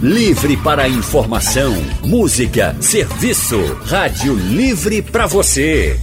Livre 0.00 0.56
para 0.58 0.88
informação, 0.88 1.74
música, 2.04 2.76
serviço. 2.80 3.58
Rádio 3.84 4.32
Livre 4.32 5.02
para 5.02 5.26
você. 5.26 5.98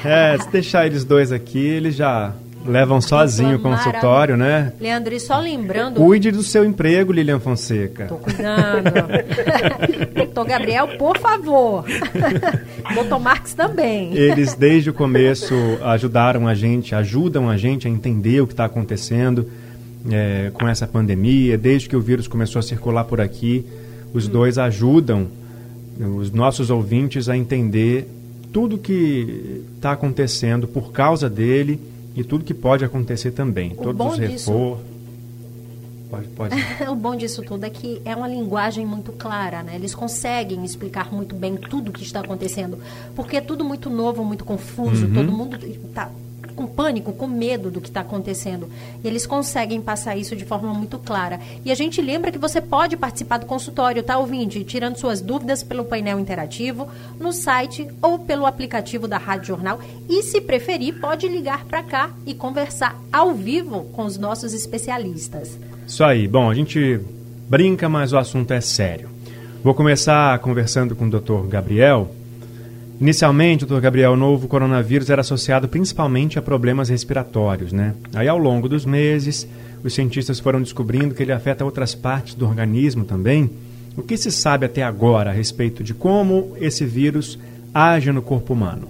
É, 0.03 0.37
se 0.37 0.49
deixar 0.51 0.85
eles 0.85 1.05
dois 1.05 1.31
aqui, 1.31 1.65
eles 1.65 1.95
já 1.95 2.33
levam 2.65 2.99
sozinho 3.01 3.57
o 3.57 3.59
consultório, 3.59 4.35
né? 4.35 4.73
Leandro, 4.79 5.13
e 5.13 5.19
só 5.19 5.39
lembrando. 5.39 5.95
Cuide 5.95 6.31
do 6.31 6.43
seu 6.43 6.63
emprego, 6.63 7.11
Lilian 7.11 7.39
Fonseca. 7.39 8.05
Tô 8.05 8.15
cuidando. 8.15 8.91
Doutor 10.13 10.45
Gabriel, 10.45 10.87
por 10.97 11.17
favor. 11.17 11.85
Doutor 12.93 13.19
Marx 13.19 13.53
também. 13.53 14.13
Eles, 14.13 14.53
desde 14.53 14.89
o 14.89 14.93
começo, 14.93 15.55
ajudaram 15.83 16.47
a 16.47 16.53
gente, 16.53 16.93
ajudam 16.93 17.49
a 17.49 17.57
gente 17.57 17.87
a 17.87 17.89
entender 17.89 18.41
o 18.41 18.47
que 18.47 18.53
está 18.53 18.65
acontecendo 18.65 19.49
é, 20.11 20.51
com 20.53 20.67
essa 20.67 20.87
pandemia. 20.87 21.57
Desde 21.57 21.87
que 21.89 21.95
o 21.95 22.01
vírus 22.01 22.27
começou 22.27 22.59
a 22.59 22.63
circular 22.63 23.05
por 23.05 23.21
aqui, 23.21 23.65
os 24.13 24.27
hum. 24.27 24.31
dois 24.31 24.57
ajudam 24.57 25.27
os 25.99 26.31
nossos 26.31 26.69
ouvintes 26.69 27.27
a 27.27 27.35
entender 27.35 28.07
tudo 28.53 28.77
que 28.77 29.63
está 29.75 29.91
acontecendo 29.91 30.67
por 30.67 30.91
causa 30.91 31.29
dele 31.29 31.79
e 32.15 32.23
tudo 32.23 32.43
que 32.43 32.53
pode 32.53 32.83
acontecer 32.83 33.31
também. 33.31 33.73
O 33.73 33.83
Todos 33.83 34.13
os 34.13 34.17
reforços. 34.17 34.79
Pode, 36.09 36.27
pode. 36.29 36.55
o 36.89 36.95
bom 36.95 37.15
disso 37.15 37.43
tudo 37.43 37.63
é 37.65 37.69
que 37.69 38.01
é 38.03 38.15
uma 38.15 38.27
linguagem 38.27 38.85
muito 38.85 39.11
clara, 39.11 39.61
né? 39.61 39.75
Eles 39.75 39.93
conseguem 39.93 40.65
explicar 40.65 41.13
muito 41.13 41.35
bem 41.35 41.55
tudo 41.55 41.89
o 41.89 41.91
que 41.91 42.03
está 42.03 42.21
acontecendo, 42.21 42.79
porque 43.15 43.37
é 43.37 43.41
tudo 43.41 43.63
muito 43.63 43.89
novo, 43.89 44.23
muito 44.25 44.43
confuso. 44.43 45.05
Uhum. 45.05 45.13
Todo 45.13 45.31
mundo 45.31 45.57
está 45.63 46.09
com 46.59 46.67
pânico, 46.67 47.13
com 47.13 47.25
medo 47.25 47.71
do 47.71 47.79
que 47.79 47.87
está 47.87 48.01
acontecendo. 48.01 48.67
E 49.01 49.07
eles 49.07 49.25
conseguem 49.25 49.79
passar 49.79 50.17
isso 50.17 50.35
de 50.35 50.43
forma 50.43 50.73
muito 50.73 50.99
clara. 50.99 51.39
E 51.63 51.71
a 51.71 51.75
gente 51.75 52.01
lembra 52.01 52.33
que 52.33 52.37
você 52.37 52.59
pode 52.59 52.97
participar 52.97 53.37
do 53.37 53.45
consultório, 53.45 54.03
tá, 54.03 54.17
ouvinte? 54.17 54.65
Tirando 54.65 54.97
suas 54.97 55.21
dúvidas 55.21 55.63
pelo 55.63 55.85
painel 55.85 56.19
interativo, 56.19 56.89
no 57.17 57.31
site 57.31 57.87
ou 58.01 58.19
pelo 58.19 58.45
aplicativo 58.45 59.07
da 59.07 59.17
Rádio 59.17 59.47
Jornal. 59.47 59.79
E, 60.09 60.21
se 60.21 60.41
preferir, 60.41 60.99
pode 60.99 61.29
ligar 61.29 61.63
para 61.63 61.81
cá 61.81 62.09
e 62.25 62.33
conversar 62.33 62.99
ao 63.09 63.33
vivo 63.33 63.85
com 63.93 64.03
os 64.03 64.17
nossos 64.17 64.53
especialistas. 64.53 65.57
Isso 65.87 66.03
aí. 66.03 66.27
Bom, 66.27 66.49
a 66.49 66.53
gente 66.53 66.99
brinca, 67.47 67.87
mas 67.87 68.11
o 68.11 68.17
assunto 68.17 68.51
é 68.51 68.59
sério. 68.59 69.09
Vou 69.63 69.73
começar 69.73 70.37
conversando 70.39 70.93
com 70.93 71.05
o 71.05 71.09
Dr. 71.09 71.47
Gabriel 71.47 72.18
Inicialmente, 72.99 73.65
doutor 73.65 73.81
Gabriel, 73.81 74.11
o 74.11 74.17
novo 74.17 74.49
coronavírus 74.49 75.09
era 75.09 75.21
associado 75.21 75.69
principalmente 75.69 76.37
a 76.37 76.41
problemas 76.41 76.89
respiratórios, 76.89 77.71
né? 77.71 77.95
Aí, 78.13 78.27
ao 78.27 78.37
longo 78.37 78.67
dos 78.67 78.85
meses, 78.85 79.47
os 79.81 79.93
cientistas 79.93 80.37
foram 80.37 80.61
descobrindo 80.61 81.15
que 81.15 81.23
ele 81.23 81.31
afeta 81.31 81.63
outras 81.63 81.95
partes 81.95 82.33
do 82.35 82.45
organismo 82.45 83.05
também. 83.05 83.49
O 83.95 84.01
que 84.01 84.17
se 84.17 84.29
sabe 84.29 84.65
até 84.65 84.83
agora 84.83 85.29
a 85.29 85.33
respeito 85.33 85.81
de 85.81 85.93
como 85.93 86.57
esse 86.59 86.85
vírus 86.85 87.39
age 87.73 88.11
no 88.11 88.21
corpo 88.21 88.51
humano? 88.51 88.89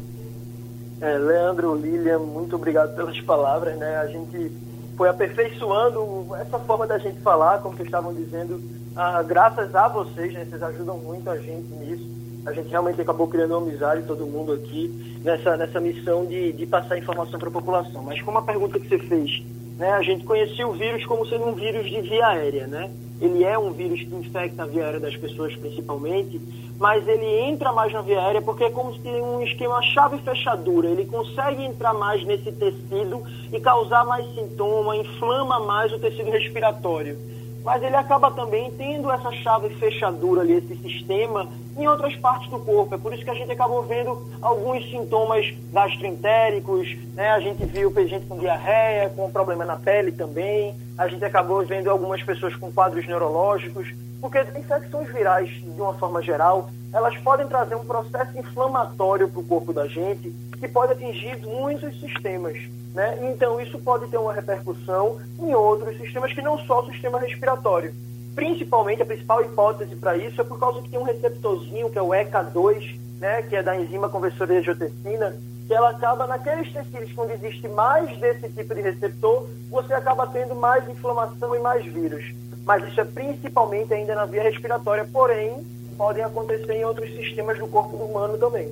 É, 1.02 1.16
Leandro, 1.16 1.76
Lilian, 1.76 2.18
muito 2.18 2.56
obrigado 2.56 2.96
pelas 2.96 3.20
palavras, 3.22 3.78
né? 3.78 3.98
A 3.98 4.08
gente 4.08 4.52
foi 4.98 5.08
aperfeiçoando 5.08 6.36
essa 6.36 6.58
forma 6.58 6.88
da 6.88 6.98
gente 6.98 7.20
falar, 7.22 7.60
como 7.60 7.76
vocês 7.76 7.88
estavam 7.88 8.12
dizendo, 8.16 8.60
ah, 8.96 9.22
graças 9.22 9.74
a 9.76 9.88
vocês, 9.88 10.34
né? 10.34 10.48
Vocês 10.50 10.64
ajudam 10.64 10.98
muito 10.98 11.30
a 11.30 11.38
gente 11.38 11.68
nisso 11.76 12.20
a 12.50 12.54
gente 12.54 12.70
realmente 12.70 13.00
acabou 13.00 13.28
criando 13.28 13.52
uma 13.52 13.62
amizade, 13.62 14.08
todo 14.08 14.26
mundo 14.26 14.52
aqui, 14.54 15.20
nessa, 15.24 15.56
nessa 15.56 15.80
missão 15.80 16.26
de, 16.26 16.52
de 16.52 16.66
passar 16.66 16.98
informação 16.98 17.40
para 17.40 17.48
a 17.48 17.52
população. 17.52 18.02
Mas 18.02 18.22
como 18.22 18.40
a 18.40 18.42
pergunta 18.42 18.80
que 18.80 18.88
você 18.88 18.98
fez, 18.98 19.44
né, 19.78 19.92
a 19.92 20.02
gente 20.02 20.26
conhecia 20.26 20.68
o 20.68 20.74
vírus 20.74 21.06
como 21.06 21.26
sendo 21.28 21.46
um 21.46 21.54
vírus 21.54 21.88
de 21.88 22.02
via 22.02 22.28
aérea, 22.28 22.66
né? 22.66 22.92
Ele 23.22 23.44
é 23.44 23.58
um 23.60 23.72
vírus 23.72 24.00
que 24.02 24.16
infecta 24.16 24.64
a 24.64 24.66
via 24.66 24.86
aérea 24.86 25.00
das 25.00 25.16
pessoas 25.16 25.56
principalmente, 25.56 26.42
mas 26.80 27.08
ele 27.08 27.26
entra 27.26 27.72
mais 27.72 27.94
na 27.94 28.02
via 28.02 28.20
aérea 28.20 28.42
porque 28.42 28.64
é 28.64 28.70
como 28.72 28.94
se 28.94 29.00
tem 29.02 29.22
um 29.22 29.42
esquema 29.42 29.82
chave-fechadura. 29.82 30.88
Ele 30.88 31.06
consegue 31.06 31.64
entrar 31.64 31.94
mais 31.94 32.26
nesse 32.26 32.52
tecido 32.52 33.22
e 33.52 33.60
causar 33.60 34.06
mais 34.06 34.26
sintoma, 34.34 34.96
inflama 34.96 35.60
mais 35.60 35.92
o 35.92 36.00
tecido 36.00 36.32
respiratório 36.32 37.39
mas 37.64 37.84
ele 37.84 37.96
acaba 37.96 38.32
também 38.32 38.72
tendo 38.72 39.12
essa 39.12 39.32
chave 39.32 39.70
fechadura 39.76 40.42
ali, 40.42 40.54
esse 40.54 40.76
sistema, 40.78 41.48
em 41.78 41.88
outras 41.88 42.16
partes 42.16 42.50
do 42.50 42.60
corpo. 42.60 42.96
É 42.96 42.98
por 42.98 43.14
isso 43.14 43.24
que 43.24 43.30
a 43.30 43.36
gente 43.36 43.52
acabou 43.52 43.84
vendo 43.84 44.22
alguns 44.42 44.90
sintomas 44.90 45.46
gastroentéricos, 45.72 46.98
né? 47.14 47.32
A 47.32 47.40
gente 47.40 47.66
viu 47.66 47.94
gente 48.08 48.26
com 48.26 48.38
diarreia, 48.38 49.10
com 49.10 49.30
problema 49.32 49.66
na 49.66 49.76
pele 49.76 50.12
também. 50.12 50.76
A 50.98 51.08
gente 51.08 51.24
acabou 51.24 51.66
vendo 51.66 51.90
algumas 51.90 52.22
pessoas 52.24 52.56
com 52.56 52.72
quadros 52.72 53.08
neurológicos, 53.08 53.88
porque 54.20 54.40
infecções 54.58 55.12
virais, 55.12 55.50
de 55.50 55.82
uma 55.82 55.94
forma 55.94 56.22
geral, 56.22 56.70
elas 56.92 57.16
podem 57.18 57.48
trazer 57.48 57.76
um 57.76 57.86
processo 57.86 58.38
inflamatório 58.38 59.30
para 59.30 59.40
o 59.40 59.44
corpo 59.44 59.72
da 59.72 59.88
gente 59.88 60.34
que 60.60 60.68
pode 60.68 60.94
atingir 60.94 61.38
muitos 61.38 61.98
sistemas. 62.00 62.58
Né? 63.00 63.18
Então, 63.32 63.62
isso 63.62 63.80
pode 63.80 64.08
ter 64.08 64.18
uma 64.18 64.34
repercussão 64.34 65.20
em 65.40 65.56
outros 65.56 65.96
sistemas 65.96 66.34
que 66.34 66.42
não 66.42 66.60
só 66.66 66.82
o 66.82 66.92
sistema 66.92 67.18
respiratório. 67.18 67.94
Principalmente, 68.36 69.02
a 69.02 69.06
principal 69.06 69.42
hipótese 69.42 69.96
para 69.96 70.18
isso 70.18 70.42
é 70.42 70.44
por 70.44 70.60
causa 70.60 70.82
que 70.82 70.90
tem 70.90 71.00
um 71.00 71.04
receptorzinho, 71.04 71.90
que 71.90 71.98
é 71.98 72.02
o 72.02 72.10
ECA2, 72.10 73.00
né, 73.22 73.42
que 73.44 73.56
é 73.56 73.64
da 73.64 73.74
enzima 73.80 74.10
conversora 74.10 74.52
de 74.52 74.60
angiotensina, 74.60 75.34
que 75.66 75.74
ela 75.74 75.92
acaba 75.92 76.28
naqueles 76.28 76.74
tecidos 76.74 77.18
onde 77.18 77.36
existe 77.36 77.70
mais 77.70 78.20
desse 78.20 78.50
tipo 78.50 78.76
de 78.76 78.82
receptor, 78.82 79.48
você 79.70 79.94
acaba 79.94 80.28
tendo 80.28 80.54
mais 80.54 80.86
inflamação 80.90 81.56
e 81.56 81.60
mais 81.60 81.86
vírus. 81.86 82.26
Mas 82.66 82.86
isso 82.86 83.00
é 83.00 83.06
principalmente 83.06 83.94
ainda 83.94 84.14
na 84.14 84.26
via 84.26 84.44
respiratória, 84.44 85.08
porém, 85.10 85.66
podem 85.96 86.22
acontecer 86.22 86.74
em 86.74 86.84
outros 86.84 87.10
sistemas 87.16 87.58
do 87.58 87.68
corpo 87.68 87.96
humano 87.96 88.38
também. 88.38 88.70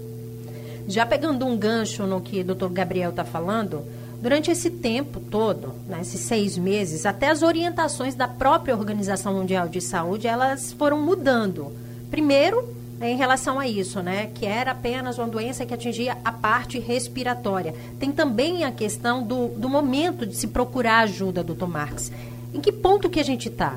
Já 0.86 1.06
pegando 1.06 1.46
um 1.46 1.58
gancho 1.58 2.06
no 2.06 2.20
que 2.20 2.42
o 2.42 2.46
doutor 2.46 2.70
Gabriel 2.70 3.12
está 3.12 3.24
falando, 3.24 3.84
Durante 4.22 4.50
esse 4.50 4.72
tempo 4.72 5.20
todo, 5.20 5.74
né, 5.88 6.00
esses 6.02 6.22
seis 6.22 6.58
meses, 6.58 7.06
até 7.06 7.30
as 7.30 7.44
orientações 7.44 8.16
da 8.16 8.28
própria 8.28 8.76
Organização 8.76 9.34
Mundial 9.34 9.68
de 9.68 9.80
Saúde, 9.80 10.28
elas 10.28 10.74
foram 10.74 11.00
mudando. 11.00 11.72
Primeiro, 12.10 12.76
em 13.00 13.16
relação 13.16 13.60
a 13.60 13.68
isso, 13.68 14.02
né? 14.02 14.32
Que 14.34 14.46
era 14.46 14.72
apenas 14.72 15.20
uma 15.20 15.28
doença 15.28 15.66
que 15.66 15.74
atingia 15.74 16.18
a 16.26 16.32
parte 16.32 16.80
respiratória. 16.80 17.76
Tem 18.00 18.12
também 18.12 18.64
a 18.64 18.72
questão 18.72 19.22
do, 19.22 19.50
do 19.50 19.70
momento 19.70 20.26
de 20.26 20.36
se 20.36 20.48
procurar 20.48 21.00
ajuda, 21.00 21.44
doutor 21.44 21.70
Marques. 21.70 22.12
Em 22.54 22.60
que 22.60 22.72
ponto 22.72 23.10
que 23.10 23.20
a 23.20 23.24
gente 23.24 23.50
está? 23.50 23.76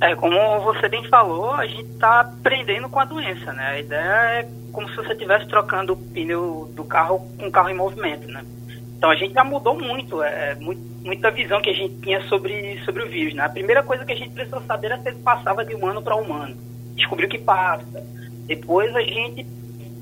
É, 0.00 0.14
como 0.14 0.36
você 0.60 0.88
bem 0.88 1.06
falou, 1.08 1.52
a 1.52 1.66
gente 1.66 1.90
está 1.90 2.20
aprendendo 2.20 2.88
com 2.88 3.00
a 3.00 3.04
doença, 3.04 3.52
né? 3.52 3.66
A 3.66 3.80
ideia 3.80 4.40
é 4.40 4.48
como 4.72 4.88
se 4.90 4.96
você 4.96 5.12
estivesse 5.12 5.46
trocando 5.46 5.94
o 5.94 5.96
pneu 5.96 6.70
do 6.74 6.84
carro 6.84 7.26
com 7.38 7.46
o 7.46 7.50
carro 7.50 7.70
em 7.70 7.74
movimento, 7.74 8.26
né? 8.28 8.44
Então 9.00 9.10
a 9.10 9.16
gente 9.16 9.32
já 9.32 9.42
mudou 9.42 9.74
muito, 9.80 10.22
é, 10.22 10.50
é 10.50 10.54
muito, 10.56 10.82
muita 11.02 11.30
visão 11.30 11.58
que 11.62 11.70
a 11.70 11.72
gente 11.72 11.94
tinha 12.02 12.20
sobre, 12.24 12.78
sobre 12.84 13.02
o 13.02 13.08
vírus, 13.08 13.32
né? 13.32 13.42
A 13.42 13.48
primeira 13.48 13.82
coisa 13.82 14.04
que 14.04 14.12
a 14.12 14.14
gente 14.14 14.28
precisou 14.34 14.60
saber 14.64 14.88
era 14.88 14.98
se 14.98 15.08
ele 15.08 15.20
passava 15.20 15.64
de 15.64 15.74
humano 15.74 16.02
para 16.02 16.14
humano. 16.14 16.54
Descobriu 16.94 17.26
que 17.26 17.38
passa. 17.38 18.06
Depois 18.46 18.94
a 18.94 19.00
gente 19.00 19.46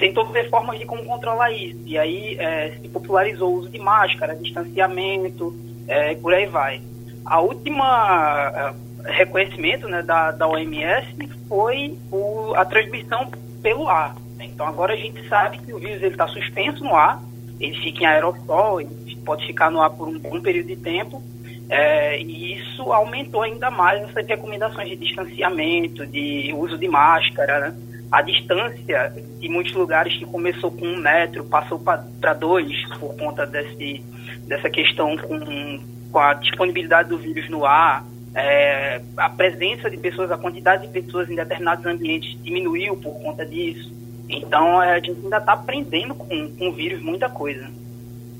tentou 0.00 0.26
ver 0.26 0.50
formas 0.50 0.80
de 0.80 0.84
como 0.84 1.04
controlar 1.04 1.52
isso. 1.52 1.78
E 1.86 1.96
aí 1.96 2.36
é, 2.40 2.76
se 2.82 2.88
popularizou 2.88 3.54
o 3.54 3.58
uso 3.58 3.68
de 3.68 3.78
máscara, 3.78 4.34
distanciamento, 4.34 5.54
é, 5.86 6.16
por 6.16 6.34
aí 6.34 6.46
vai. 6.46 6.82
A 7.24 7.40
última 7.40 8.74
reconhecimento 9.04 9.86
né, 9.88 10.02
da, 10.02 10.32
da 10.32 10.48
OMS 10.48 11.06
foi 11.48 11.96
o, 12.10 12.52
a 12.56 12.64
transmissão 12.64 13.30
pelo 13.62 13.88
ar. 13.88 14.16
Então 14.40 14.66
agora 14.66 14.94
a 14.94 14.96
gente 14.96 15.28
sabe 15.28 15.58
que 15.58 15.72
o 15.72 15.78
vírus 15.78 16.02
está 16.02 16.26
suspenso 16.26 16.82
no 16.82 16.96
ar, 16.96 17.22
ele 17.60 17.76
fica 17.80 18.04
em 18.04 18.06
aerossol, 18.06 18.80
ele 18.80 19.16
pode 19.24 19.46
ficar 19.46 19.70
no 19.70 19.80
ar 19.80 19.90
por 19.90 20.08
um 20.08 20.18
bom 20.18 20.40
período 20.40 20.68
de 20.68 20.76
tempo, 20.76 21.22
é, 21.68 22.20
e 22.20 22.54
isso 22.54 22.92
aumentou 22.92 23.42
ainda 23.42 23.70
mais 23.70 24.02
essas 24.02 24.26
recomendações 24.26 24.88
de 24.88 24.96
distanciamento, 24.96 26.06
de 26.06 26.52
uso 26.56 26.78
de 26.78 26.88
máscara, 26.88 27.60
né? 27.60 27.76
A 28.10 28.22
distância 28.22 29.12
de 29.38 29.48
muitos 29.50 29.74
lugares 29.74 30.16
que 30.16 30.24
começou 30.24 30.70
com 30.70 30.86
um 30.86 30.96
metro 30.96 31.44
passou 31.44 31.78
para 31.78 32.32
dois 32.32 32.72
por 32.98 33.14
conta 33.18 33.46
desse, 33.46 34.02
dessa 34.46 34.70
questão 34.70 35.14
com, 35.18 35.80
com 36.10 36.18
a 36.18 36.32
disponibilidade 36.32 37.10
do 37.10 37.18
vírus 37.18 37.50
no 37.50 37.66
ar, 37.66 38.02
é, 38.34 39.02
a 39.16 39.28
presença 39.28 39.90
de 39.90 39.98
pessoas, 39.98 40.30
a 40.30 40.38
quantidade 40.38 40.86
de 40.86 40.92
pessoas 40.92 41.28
em 41.28 41.34
determinados 41.34 41.84
ambientes 41.84 42.42
diminuiu 42.42 42.96
por 42.96 43.12
conta 43.20 43.44
disso. 43.44 43.92
Então 44.28 44.82
é, 44.82 44.94
a 44.94 45.00
gente 45.00 45.20
ainda 45.22 45.38
está 45.38 45.52
aprendendo 45.52 46.14
com, 46.14 46.50
com 46.56 46.68
o 46.68 46.72
vírus 46.72 47.02
muita 47.02 47.28
coisa. 47.28 47.68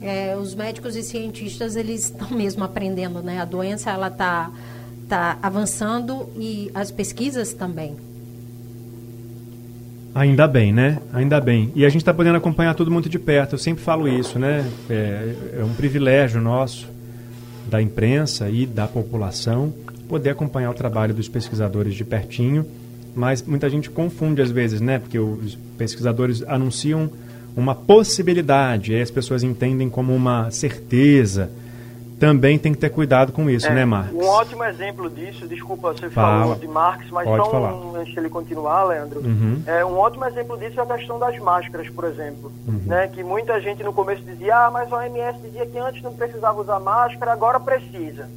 É, 0.01 0.37
os 0.37 0.55
médicos 0.55 0.95
e 0.95 1.03
cientistas 1.03 1.75
eles 1.75 2.05
estão 2.05 2.31
mesmo 2.31 2.63
aprendendo, 2.63 3.23
né? 3.23 3.41
A 3.41 3.45
doença 3.45 3.91
ela 3.91 4.09
está 4.09 4.51
tá 5.09 5.39
avançando 5.43 6.29
e 6.37 6.71
as 6.75 6.91
pesquisas 6.91 7.53
também. 7.53 7.97
Ainda 10.15 10.49
bem, 10.49 10.73
né? 10.73 11.01
Ainda 11.13 11.41
bem. 11.41 11.73
E 11.75 11.85
a 11.85 11.89
gente 11.89 12.03
está 12.03 12.13
podendo 12.13 12.37
acompanhar 12.37 12.75
tudo 12.75 12.91
muito 12.91 13.09
de 13.09 13.19
perto. 13.19 13.55
Eu 13.55 13.59
sempre 13.59 13.83
falo 13.83 14.09
isso, 14.09 14.39
né? 14.39 14.69
É, 14.91 15.35
é 15.61 15.65
um 15.65 15.73
privilégio 15.75 16.41
nosso 16.41 16.89
da 17.69 17.81
imprensa 17.83 18.49
e 18.49 18.67
da 18.67 18.89
população 18.89 19.73
poder 20.09 20.31
acompanhar 20.31 20.71
o 20.71 20.75
trabalho 20.75 21.15
dos 21.15 21.29
pesquisadores 21.29 21.95
de 21.95 22.05
pertinho, 22.05 22.67
mas 23.15 23.43
muita 23.43 23.69
gente 23.69 23.91
confunde 23.91 24.43
às 24.43 24.51
vezes, 24.51 24.81
né? 24.81 24.99
Porque 24.99 25.19
os 25.19 25.57
pesquisadores 25.77 26.43
anunciam 26.47 27.11
uma 27.57 27.75
possibilidade, 27.75 28.93
e 28.93 29.01
as 29.01 29.11
pessoas 29.11 29.43
entendem 29.43 29.91
como 29.91 30.15
uma 30.15 30.51
certeza 30.51 31.51
também 32.19 32.59
tem 32.59 32.73
que 32.73 32.79
ter 32.79 32.91
cuidado 32.91 33.33
com 33.33 33.49
isso, 33.49 33.69
é, 33.69 33.75
né, 33.75 33.85
Marx? 33.85 34.13
Um 34.13 34.25
ótimo 34.25 34.65
exemplo 34.65 35.09
disso, 35.09 35.47
desculpa, 35.47 35.93
você 35.93 36.11
Fala. 36.11 36.41
falou 36.41 36.57
de 36.57 36.67
Marx, 36.67 37.09
mas 37.11 37.25
Pode 37.25 37.45
só 37.45 37.51
falar. 37.51 37.75
um, 37.75 37.97
antes 37.97 38.17
ele 38.17 38.29
continuar, 38.29 38.85
Leandro, 38.85 39.21
uhum. 39.21 39.63
é, 39.65 39.85
um 39.85 39.97
ótimo 39.97 40.25
exemplo 40.25 40.59
disso 40.59 40.81
é 40.81 40.83
a 40.83 40.87
questão 40.87 41.19
das 41.19 41.39
máscaras, 41.39 41.89
por 41.89 42.05
exemplo, 42.05 42.53
uhum. 42.67 42.81
né, 42.87 43.09
que 43.09 43.23
muita 43.23 43.61
gente 43.61 43.83
no 43.83 43.93
começo 43.93 44.23
dizia, 44.23 44.67
ah, 44.67 44.71
mas 44.71 44.93
a 44.93 44.97
OMS 44.97 45.39
dizia 45.41 45.67
que 45.67 45.79
antes 45.79 46.03
não 46.03 46.13
precisava 46.13 46.61
usar 46.61 46.81
máscara, 46.81 47.33
agora 47.33 47.61
precisa. 47.61 48.29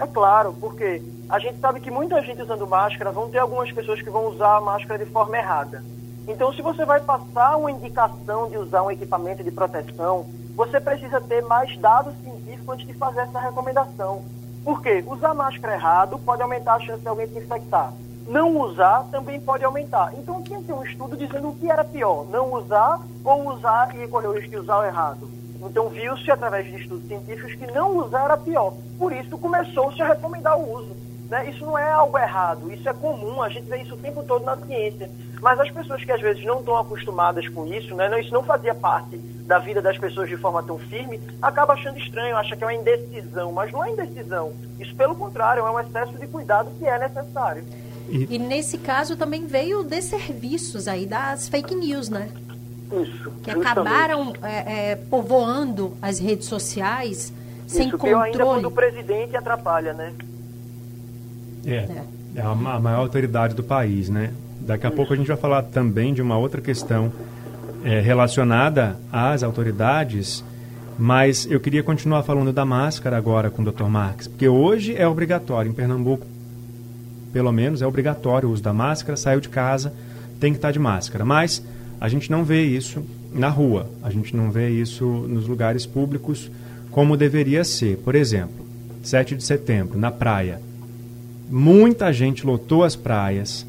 É 0.00 0.06
claro, 0.06 0.54
porque 0.58 1.02
a 1.28 1.38
gente 1.38 1.60
sabe 1.60 1.78
que 1.78 1.90
muita 1.90 2.22
gente 2.22 2.40
usando 2.40 2.66
máscara, 2.66 3.12
vão 3.12 3.28
ter 3.28 3.38
algumas 3.38 3.70
pessoas 3.70 4.00
que 4.00 4.08
vão 4.08 4.28
usar 4.28 4.56
a 4.56 4.60
máscara 4.60 5.04
de 5.04 5.10
forma 5.10 5.36
errada. 5.36 5.84
Então, 6.26 6.50
se 6.54 6.62
você 6.62 6.86
vai 6.86 7.00
passar 7.00 7.58
uma 7.58 7.70
indicação 7.70 8.48
de 8.48 8.56
usar 8.56 8.82
um 8.82 8.90
equipamento 8.90 9.44
de 9.44 9.50
proteção, 9.50 10.24
você 10.56 10.80
precisa 10.80 11.20
ter 11.20 11.42
mais 11.42 11.76
dados 11.76 12.14
científicos 12.22 12.74
antes 12.74 12.86
de 12.86 12.94
fazer 12.94 13.20
essa 13.20 13.40
recomendação. 13.40 14.24
Por 14.64 14.80
quê? 14.80 15.04
Usar 15.06 15.34
máscara 15.34 15.74
errado 15.74 16.18
pode 16.18 16.40
aumentar 16.40 16.76
a 16.76 16.80
chance 16.80 17.02
de 17.02 17.08
alguém 17.08 17.26
se 17.28 17.38
infectar. 17.38 17.92
Não 18.26 18.58
usar 18.58 19.04
também 19.10 19.38
pode 19.38 19.64
aumentar. 19.64 20.14
Então 20.16 20.42
tinha 20.42 20.60
que 20.60 20.66
ter 20.66 20.72
um 20.72 20.82
estudo 20.82 21.14
dizendo 21.14 21.50
o 21.50 21.54
que 21.56 21.70
era 21.70 21.84
pior, 21.84 22.24
não 22.30 22.54
usar 22.54 23.00
ou 23.22 23.50
usar 23.50 23.94
e 23.94 24.08
correr 24.08 24.28
o 24.28 24.32
risco 24.32 24.50
de 24.50 24.58
usar 24.58 24.78
o 24.78 24.84
errado. 24.84 25.39
Então 25.62 25.88
viu-se 25.88 26.30
através 26.30 26.66
de 26.66 26.80
estudos 26.80 27.06
científicos 27.06 27.54
que 27.54 27.66
não 27.72 27.98
usar 27.98 28.24
era 28.24 28.36
pior. 28.36 28.72
Por 28.98 29.12
isso 29.12 29.36
começou-se 29.38 30.00
a 30.00 30.08
recomendar 30.08 30.58
o 30.58 30.72
uso. 30.72 30.96
Né? 31.28 31.48
Isso 31.48 31.64
não 31.64 31.78
é 31.78 31.90
algo 31.90 32.18
errado, 32.18 32.72
isso 32.72 32.88
é 32.88 32.92
comum, 32.92 33.40
a 33.40 33.48
gente 33.48 33.68
vê 33.68 33.80
isso 33.82 33.94
o 33.94 33.98
tempo 33.98 34.22
todo 34.24 34.44
na 34.44 34.56
ciência. 34.56 35.08
Mas 35.40 35.60
as 35.60 35.70
pessoas 35.70 36.04
que 36.04 36.10
às 36.10 36.20
vezes 36.20 36.44
não 36.44 36.58
estão 36.58 36.76
acostumadas 36.76 37.48
com 37.48 37.66
isso, 37.66 37.94
né, 37.94 38.20
isso 38.20 38.32
não 38.32 38.42
fazia 38.42 38.74
parte 38.74 39.16
da 39.16 39.58
vida 39.58 39.80
das 39.80 39.96
pessoas 39.96 40.28
de 40.28 40.36
forma 40.36 40.62
tão 40.62 40.78
firme, 40.78 41.20
acaba 41.40 41.72
achando 41.72 41.98
estranho, 41.98 42.36
acha 42.36 42.56
que 42.56 42.62
é 42.62 42.66
uma 42.66 42.74
indecisão, 42.74 43.50
mas 43.52 43.72
não 43.72 43.82
é 43.82 43.90
indecisão. 43.90 44.52
Isso, 44.78 44.94
pelo 44.94 45.14
contrário, 45.14 45.64
é 45.64 45.70
um 45.70 45.80
excesso 45.80 46.12
de 46.12 46.26
cuidado 46.26 46.70
que 46.78 46.86
é 46.86 46.98
necessário. 46.98 47.64
E, 48.08 48.34
e 48.34 48.38
nesse 48.38 48.76
caso 48.76 49.16
também 49.16 49.46
veio 49.46 49.84
de 49.84 50.02
serviços 50.02 50.88
aí 50.88 51.06
das 51.06 51.48
fake 51.48 51.74
news, 51.74 52.08
né? 52.08 52.28
Isso. 52.92 53.30
Que 53.42 53.52
justamente. 53.52 53.66
acabaram 53.66 54.32
é, 54.42 54.90
é, 54.90 54.96
povoando 54.96 55.96
as 56.02 56.18
redes 56.18 56.46
sociais 56.46 57.32
sem 57.66 57.88
Isso, 57.88 57.98
controle. 57.98 58.30
ainda 58.30 58.44
quando 58.44 58.64
o 58.66 58.70
presidente 58.70 59.36
atrapalha, 59.36 59.92
né? 59.92 60.12
É. 61.64 61.74
é. 61.74 62.04
É 62.34 62.42
a 62.42 62.54
maior 62.54 63.00
autoridade 63.00 63.54
do 63.54 63.62
país, 63.62 64.08
né? 64.08 64.32
Daqui 64.60 64.86
a 64.86 64.90
pouco 64.90 65.12
a 65.12 65.16
gente 65.16 65.26
vai 65.26 65.36
falar 65.36 65.62
também 65.64 66.14
de 66.14 66.22
uma 66.22 66.38
outra 66.38 66.60
questão 66.60 67.12
é, 67.84 68.00
relacionada 68.00 68.96
às 69.10 69.42
autoridades, 69.42 70.44
mas 70.98 71.46
eu 71.50 71.58
queria 71.58 71.82
continuar 71.82 72.22
falando 72.22 72.52
da 72.52 72.64
máscara 72.64 73.16
agora 73.16 73.50
com 73.50 73.62
o 73.62 73.72
Dr. 73.72 73.84
Marques, 73.84 74.28
porque 74.28 74.48
hoje 74.48 74.94
é 74.96 75.08
obrigatório 75.08 75.70
em 75.70 75.74
Pernambuco, 75.74 76.26
pelo 77.32 77.50
menos 77.50 77.82
é 77.82 77.86
obrigatório 77.86 78.48
o 78.48 78.52
uso 78.52 78.62
da 78.62 78.72
máscara, 78.72 79.16
saiu 79.16 79.40
de 79.40 79.48
casa, 79.48 79.92
tem 80.38 80.52
que 80.52 80.58
estar 80.58 80.70
de 80.70 80.78
máscara, 80.78 81.24
mas 81.24 81.64
a 82.00 82.08
gente 82.08 82.30
não 82.30 82.42
vê 82.42 82.64
isso 82.64 83.04
na 83.32 83.48
rua, 83.48 83.86
a 84.02 84.10
gente 84.10 84.34
não 84.34 84.50
vê 84.50 84.70
isso 84.70 85.04
nos 85.04 85.46
lugares 85.46 85.84
públicos 85.84 86.50
como 86.90 87.16
deveria 87.16 87.62
ser. 87.62 87.98
Por 87.98 88.14
exemplo, 88.14 88.64
7 89.02 89.36
de 89.36 89.44
setembro, 89.44 89.98
na 89.98 90.10
praia, 90.10 90.60
muita 91.50 92.12
gente 92.12 92.46
lotou 92.46 92.82
as 92.82 92.96
praias, 92.96 93.66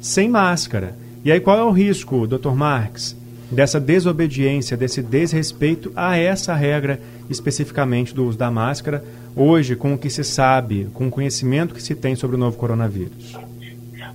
sem 0.00 0.28
máscara. 0.28 0.94
E 1.24 1.32
aí 1.32 1.40
qual 1.40 1.58
é 1.58 1.64
o 1.64 1.70
risco, 1.70 2.26
Dr. 2.26 2.52
Marx, 2.52 3.16
dessa 3.50 3.80
desobediência, 3.80 4.76
desse 4.76 5.02
desrespeito 5.02 5.92
a 5.94 6.16
essa 6.16 6.54
regra 6.54 7.00
especificamente 7.30 8.14
do 8.14 8.26
uso 8.26 8.36
da 8.36 8.50
máscara, 8.50 9.04
hoje 9.34 9.76
com 9.76 9.94
o 9.94 9.98
que 9.98 10.10
se 10.10 10.24
sabe, 10.24 10.88
com 10.92 11.08
o 11.08 11.10
conhecimento 11.10 11.74
que 11.74 11.82
se 11.82 11.94
tem 11.94 12.14
sobre 12.14 12.36
o 12.36 12.38
novo 12.38 12.56
coronavírus? 12.56 13.36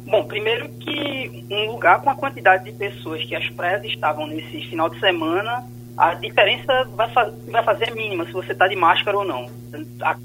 Bom, 0.05 0.25
primeiro 0.25 0.69
que 0.79 1.16
um 1.49 1.71
lugar 1.71 2.01
com 2.01 2.09
a 2.09 2.15
quantidade 2.15 2.65
de 2.65 2.71
pessoas 2.71 3.23
que 3.23 3.35
as 3.35 3.49
praias 3.51 3.83
estavam 3.83 4.27
nesse 4.27 4.61
final 4.67 4.89
de 4.89 4.99
semana, 4.99 5.63
a 5.97 6.13
diferença 6.13 6.83
vai, 6.93 7.09
fa 7.11 7.31
vai 7.47 7.63
fazer 7.63 7.91
mínima 7.91 8.25
se 8.25 8.31
você 8.31 8.51
está 8.51 8.67
de 8.67 8.75
máscara 8.75 9.17
ou 9.17 9.25
não. 9.25 9.49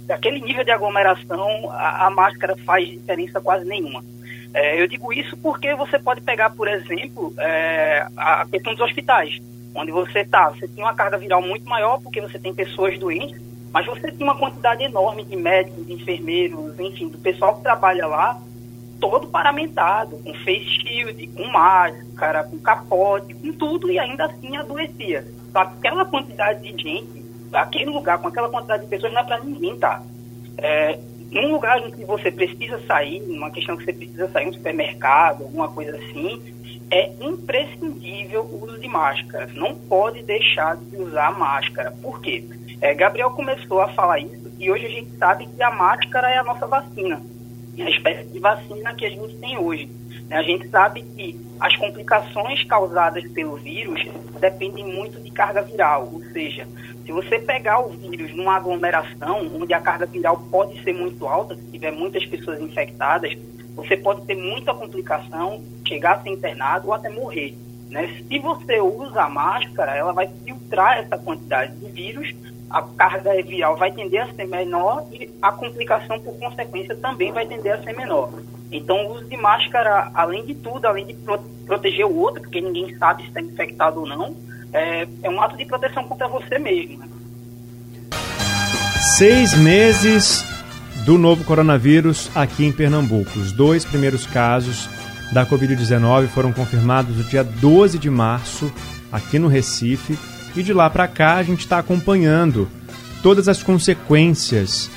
Aquele 0.08 0.40
nível 0.40 0.64
de 0.64 0.70
aglomeração, 0.70 1.70
a, 1.70 2.06
a 2.06 2.10
máscara 2.10 2.54
faz 2.64 2.88
diferença 2.88 3.40
quase 3.40 3.64
nenhuma. 3.64 4.04
É, 4.54 4.80
eu 4.80 4.86
digo 4.86 5.12
isso 5.12 5.34
porque 5.38 5.74
você 5.74 5.98
pode 5.98 6.20
pegar, 6.20 6.50
por 6.50 6.68
exemplo, 6.68 7.32
é, 7.38 8.06
a 8.16 8.46
questão 8.46 8.74
dos 8.74 8.82
hospitais, 8.82 9.40
onde 9.74 9.90
você 9.90 10.20
está. 10.20 10.50
Você 10.50 10.68
tem 10.68 10.84
uma 10.84 10.94
carga 10.94 11.16
viral 11.16 11.40
muito 11.40 11.66
maior 11.66 11.98
porque 12.02 12.20
você 12.20 12.38
tem 12.38 12.52
pessoas 12.52 12.98
doentes, 12.98 13.40
mas 13.72 13.86
você 13.86 14.12
tem 14.12 14.22
uma 14.22 14.36
quantidade 14.36 14.84
enorme 14.84 15.24
de 15.24 15.36
médicos, 15.36 15.86
de 15.86 15.94
enfermeiros, 15.94 16.78
enfim, 16.78 17.08
do 17.08 17.16
pessoal 17.16 17.56
que 17.56 17.62
trabalha 17.62 18.06
lá, 18.06 18.38
todo 19.02 19.26
paramentado, 19.26 20.16
com 20.18 20.32
face 20.32 20.80
shield, 20.80 21.26
com 21.26 21.44
máscara, 21.48 22.44
com 22.44 22.56
capote, 22.60 23.34
com 23.34 23.50
tudo, 23.50 23.90
e 23.90 23.98
ainda 23.98 24.26
assim 24.26 24.56
adoecia. 24.56 25.26
Aquela 25.52 26.04
quantidade 26.04 26.62
de 26.62 26.80
gente, 26.80 27.24
aquele 27.52 27.90
lugar 27.90 28.18
com 28.18 28.28
aquela 28.28 28.48
quantidade 28.48 28.84
de 28.84 28.88
pessoas, 28.88 29.12
não 29.12 29.22
é 29.22 29.24
para 29.24 29.40
ninguém. 29.40 29.76
Tá. 29.76 30.00
É, 30.56 31.00
num 31.32 31.50
lugar 31.50 31.80
em 31.80 31.90
que 31.90 32.04
você 32.04 32.30
precisa 32.30 32.78
sair, 32.86 33.20
numa 33.22 33.50
questão 33.50 33.76
que 33.76 33.84
você 33.84 33.92
precisa 33.92 34.28
sair 34.28 34.48
um 34.48 34.52
supermercado, 34.52 35.42
alguma 35.42 35.68
coisa 35.68 35.96
assim, 35.96 36.40
é 36.88 37.10
imprescindível 37.20 38.42
o 38.42 38.64
uso 38.64 38.78
de 38.78 38.86
máscara. 38.86 39.50
Não 39.54 39.74
pode 39.74 40.22
deixar 40.22 40.76
de 40.76 40.96
usar 40.96 41.36
máscara. 41.36 41.90
Por 42.00 42.20
quê? 42.20 42.44
É, 42.80 42.94
Gabriel 42.94 43.32
começou 43.32 43.80
a 43.80 43.88
falar 43.88 44.20
isso 44.20 44.52
e 44.60 44.70
hoje 44.70 44.86
a 44.86 44.90
gente 44.90 45.10
sabe 45.16 45.48
que 45.48 45.60
a 45.60 45.72
máscara 45.72 46.30
é 46.30 46.38
a 46.38 46.44
nossa 46.44 46.68
vacina. 46.68 47.20
É 47.76 47.82
a 47.82 47.90
espécie 47.90 48.28
de 48.28 48.38
vacina 48.38 48.94
que 48.94 49.06
a 49.06 49.10
gente 49.10 49.34
tem 49.36 49.58
hoje. 49.58 49.88
A 50.30 50.42
gente 50.42 50.68
sabe 50.68 51.02
que 51.02 51.38
as 51.60 51.76
complicações 51.76 52.64
causadas 52.64 53.22
pelo 53.32 53.56
vírus 53.56 54.00
dependem 54.40 54.84
muito 54.84 55.20
de 55.20 55.30
carga 55.30 55.62
viral, 55.62 56.08
ou 56.12 56.22
seja, 56.32 56.66
se 57.04 57.12
você 57.12 57.38
pegar 57.38 57.80
o 57.80 57.90
vírus 57.90 58.34
numa 58.34 58.56
aglomeração, 58.56 59.50
onde 59.54 59.74
a 59.74 59.80
carga 59.80 60.06
viral 60.06 60.38
pode 60.50 60.82
ser 60.82 60.92
muito 60.92 61.26
alta, 61.26 61.54
se 61.54 61.70
tiver 61.70 61.92
muitas 61.92 62.24
pessoas 62.26 62.60
infectadas, 62.60 63.36
você 63.74 63.96
pode 63.96 64.24
ter 64.26 64.34
muita 64.34 64.74
complicação, 64.74 65.62
chegar 65.86 66.16
a 66.16 66.22
ser 66.22 66.30
internado 66.30 66.88
ou 66.88 66.94
até 66.94 67.08
morrer. 67.08 67.54
Né? 67.90 68.22
Se 68.26 68.38
você 68.38 68.80
usa 68.80 69.22
a 69.22 69.28
máscara, 69.28 69.94
ela 69.94 70.12
vai 70.12 70.28
filtrar 70.44 70.98
essa 70.98 71.18
quantidade 71.18 71.76
de 71.76 71.90
vírus, 71.90 72.34
a 72.72 72.82
carga 72.96 73.30
viral 73.42 73.76
vai 73.76 73.92
tender 73.92 74.22
a 74.22 74.32
ser 74.32 74.46
menor 74.46 75.04
e 75.12 75.30
a 75.42 75.52
complicação, 75.52 76.18
por 76.20 76.38
consequência, 76.38 76.96
também 76.96 77.30
vai 77.30 77.46
tender 77.46 77.74
a 77.74 77.82
ser 77.82 77.94
menor. 77.94 78.30
Então, 78.72 79.06
o 79.06 79.16
uso 79.16 79.24
de 79.26 79.36
máscara, 79.36 80.10
além 80.14 80.46
de 80.46 80.54
tudo, 80.54 80.86
além 80.86 81.06
de 81.06 81.14
pro 81.14 81.38
proteger 81.66 82.06
o 82.06 82.16
outro, 82.16 82.42
porque 82.42 82.60
ninguém 82.60 82.96
sabe 82.96 83.22
se 83.22 83.28
está 83.28 83.40
infectado 83.40 84.00
ou 84.00 84.06
não, 84.06 84.34
é, 84.72 85.06
é, 85.22 85.30
um 85.30 85.40
ato 85.40 85.56
de 85.56 85.64
proteção 85.64 86.04
contra 86.04 86.26
você 86.26 86.58
mesmo. 86.58 87.04
Seis 89.16 89.54
meses 89.54 90.44
do 91.04 91.18
novo 91.18 91.44
coronavírus 91.44 92.30
aqui 92.34 92.64
em 92.64 92.72
Pernambuco. 92.72 93.38
Os 93.38 93.52
dois 93.52 93.84
primeiros 93.84 94.26
casos 94.26 94.88
da 95.32 95.46
Covid-19 95.46 96.28
foram 96.28 96.52
confirmados 96.52 97.16
no 97.16 97.24
dia 97.24 97.44
12 97.44 97.98
de 97.98 98.10
março, 98.10 98.72
aqui 99.10 99.38
no 99.38 99.48
Recife. 99.48 100.18
E 100.54 100.62
de 100.62 100.72
lá 100.72 100.90
para 100.90 101.08
cá 101.08 101.36
a 101.36 101.42
gente 101.42 101.60
está 101.60 101.78
acompanhando 101.78 102.68
todas 103.22 103.48
as 103.48 103.62
consequências 103.62 104.90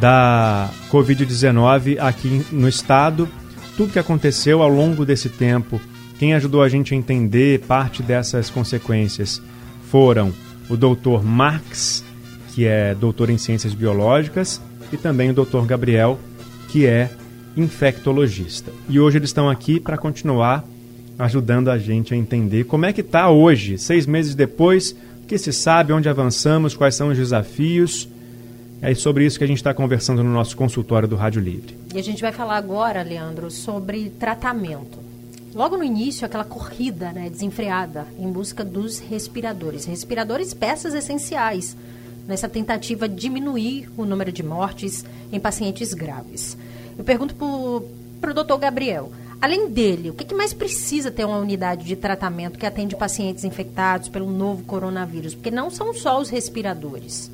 da 0.00 0.70
Covid-19 0.90 1.98
aqui 1.98 2.44
no 2.50 2.68
estado, 2.68 3.28
tudo 3.76 3.92
que 3.92 3.98
aconteceu 3.98 4.62
ao 4.62 4.68
longo 4.68 5.04
desse 5.04 5.28
tempo. 5.28 5.80
Quem 6.18 6.34
ajudou 6.34 6.62
a 6.62 6.68
gente 6.68 6.94
a 6.94 6.96
entender 6.96 7.60
parte 7.60 8.02
dessas 8.02 8.50
consequências 8.50 9.40
foram 9.90 10.32
o 10.68 10.76
doutor 10.76 11.24
Marx, 11.24 12.04
que 12.52 12.66
é 12.66 12.94
doutor 12.94 13.30
em 13.30 13.38
ciências 13.38 13.74
biológicas, 13.74 14.60
e 14.92 14.96
também 14.96 15.30
o 15.30 15.34
doutor 15.34 15.66
Gabriel, 15.66 16.18
que 16.68 16.86
é 16.86 17.10
infectologista. 17.56 18.72
E 18.88 18.98
hoje 18.98 19.18
eles 19.18 19.30
estão 19.30 19.48
aqui 19.48 19.80
para 19.80 19.96
continuar 19.96 20.64
ajudando 21.18 21.70
a 21.70 21.78
gente 21.78 22.14
a 22.14 22.16
entender 22.16 22.64
como 22.64 22.86
é 22.86 22.92
que 22.92 23.00
está 23.00 23.30
hoje, 23.30 23.78
seis 23.78 24.06
meses 24.06 24.34
depois, 24.34 24.94
o 25.22 25.26
que 25.26 25.38
se 25.38 25.52
sabe, 25.52 25.92
onde 25.92 26.08
avançamos, 26.08 26.76
quais 26.76 26.94
são 26.94 27.08
os 27.08 27.16
desafios. 27.16 28.08
É 28.82 28.94
sobre 28.94 29.24
isso 29.24 29.38
que 29.38 29.44
a 29.44 29.46
gente 29.46 29.58
está 29.58 29.72
conversando 29.72 30.22
no 30.22 30.30
nosso 30.30 30.56
consultório 30.56 31.08
do 31.08 31.16
Rádio 31.16 31.40
Livre. 31.40 31.76
E 31.94 31.98
a 31.98 32.02
gente 32.02 32.20
vai 32.20 32.32
falar 32.32 32.56
agora, 32.56 33.02
Leandro, 33.02 33.50
sobre 33.50 34.10
tratamento. 34.10 34.98
Logo 35.54 35.76
no 35.76 35.84
início, 35.84 36.26
aquela 36.26 36.44
corrida 36.44 37.12
né, 37.12 37.30
desenfreada 37.30 38.06
em 38.18 38.30
busca 38.30 38.64
dos 38.64 38.98
respiradores. 38.98 39.84
Respiradores, 39.84 40.52
peças 40.52 40.92
essenciais 40.92 41.76
nessa 42.26 42.48
tentativa 42.48 43.08
de 43.08 43.14
diminuir 43.14 43.88
o 43.96 44.04
número 44.04 44.32
de 44.32 44.42
mortes 44.42 45.04
em 45.32 45.38
pacientes 45.38 45.94
graves. 45.94 46.56
Eu 46.98 47.04
pergunto 47.04 47.34
para 48.20 48.30
o 48.30 48.34
doutor 48.34 48.58
Gabriel, 48.58 49.12
além 49.44 49.68
dele, 49.68 50.08
o 50.08 50.14
que, 50.14 50.24
que, 50.24 50.34
mais 50.34 50.54
precisa 50.54 51.10
ter 51.10 51.24
uma 51.26 51.36
unidade 51.36 51.84
de 51.84 51.94
tratamento 51.94 52.58
que 52.58 52.64
atende 52.64 52.96
pacientes 52.96 53.44
infectados 53.44 54.08
pelo 54.08 54.30
novo 54.30 54.64
coronavírus? 54.64 55.34
Porque 55.34 55.50
não 55.50 55.70
são 55.70 55.92
só 55.92 56.18
os 56.18 56.30
respiradores. 56.30 57.30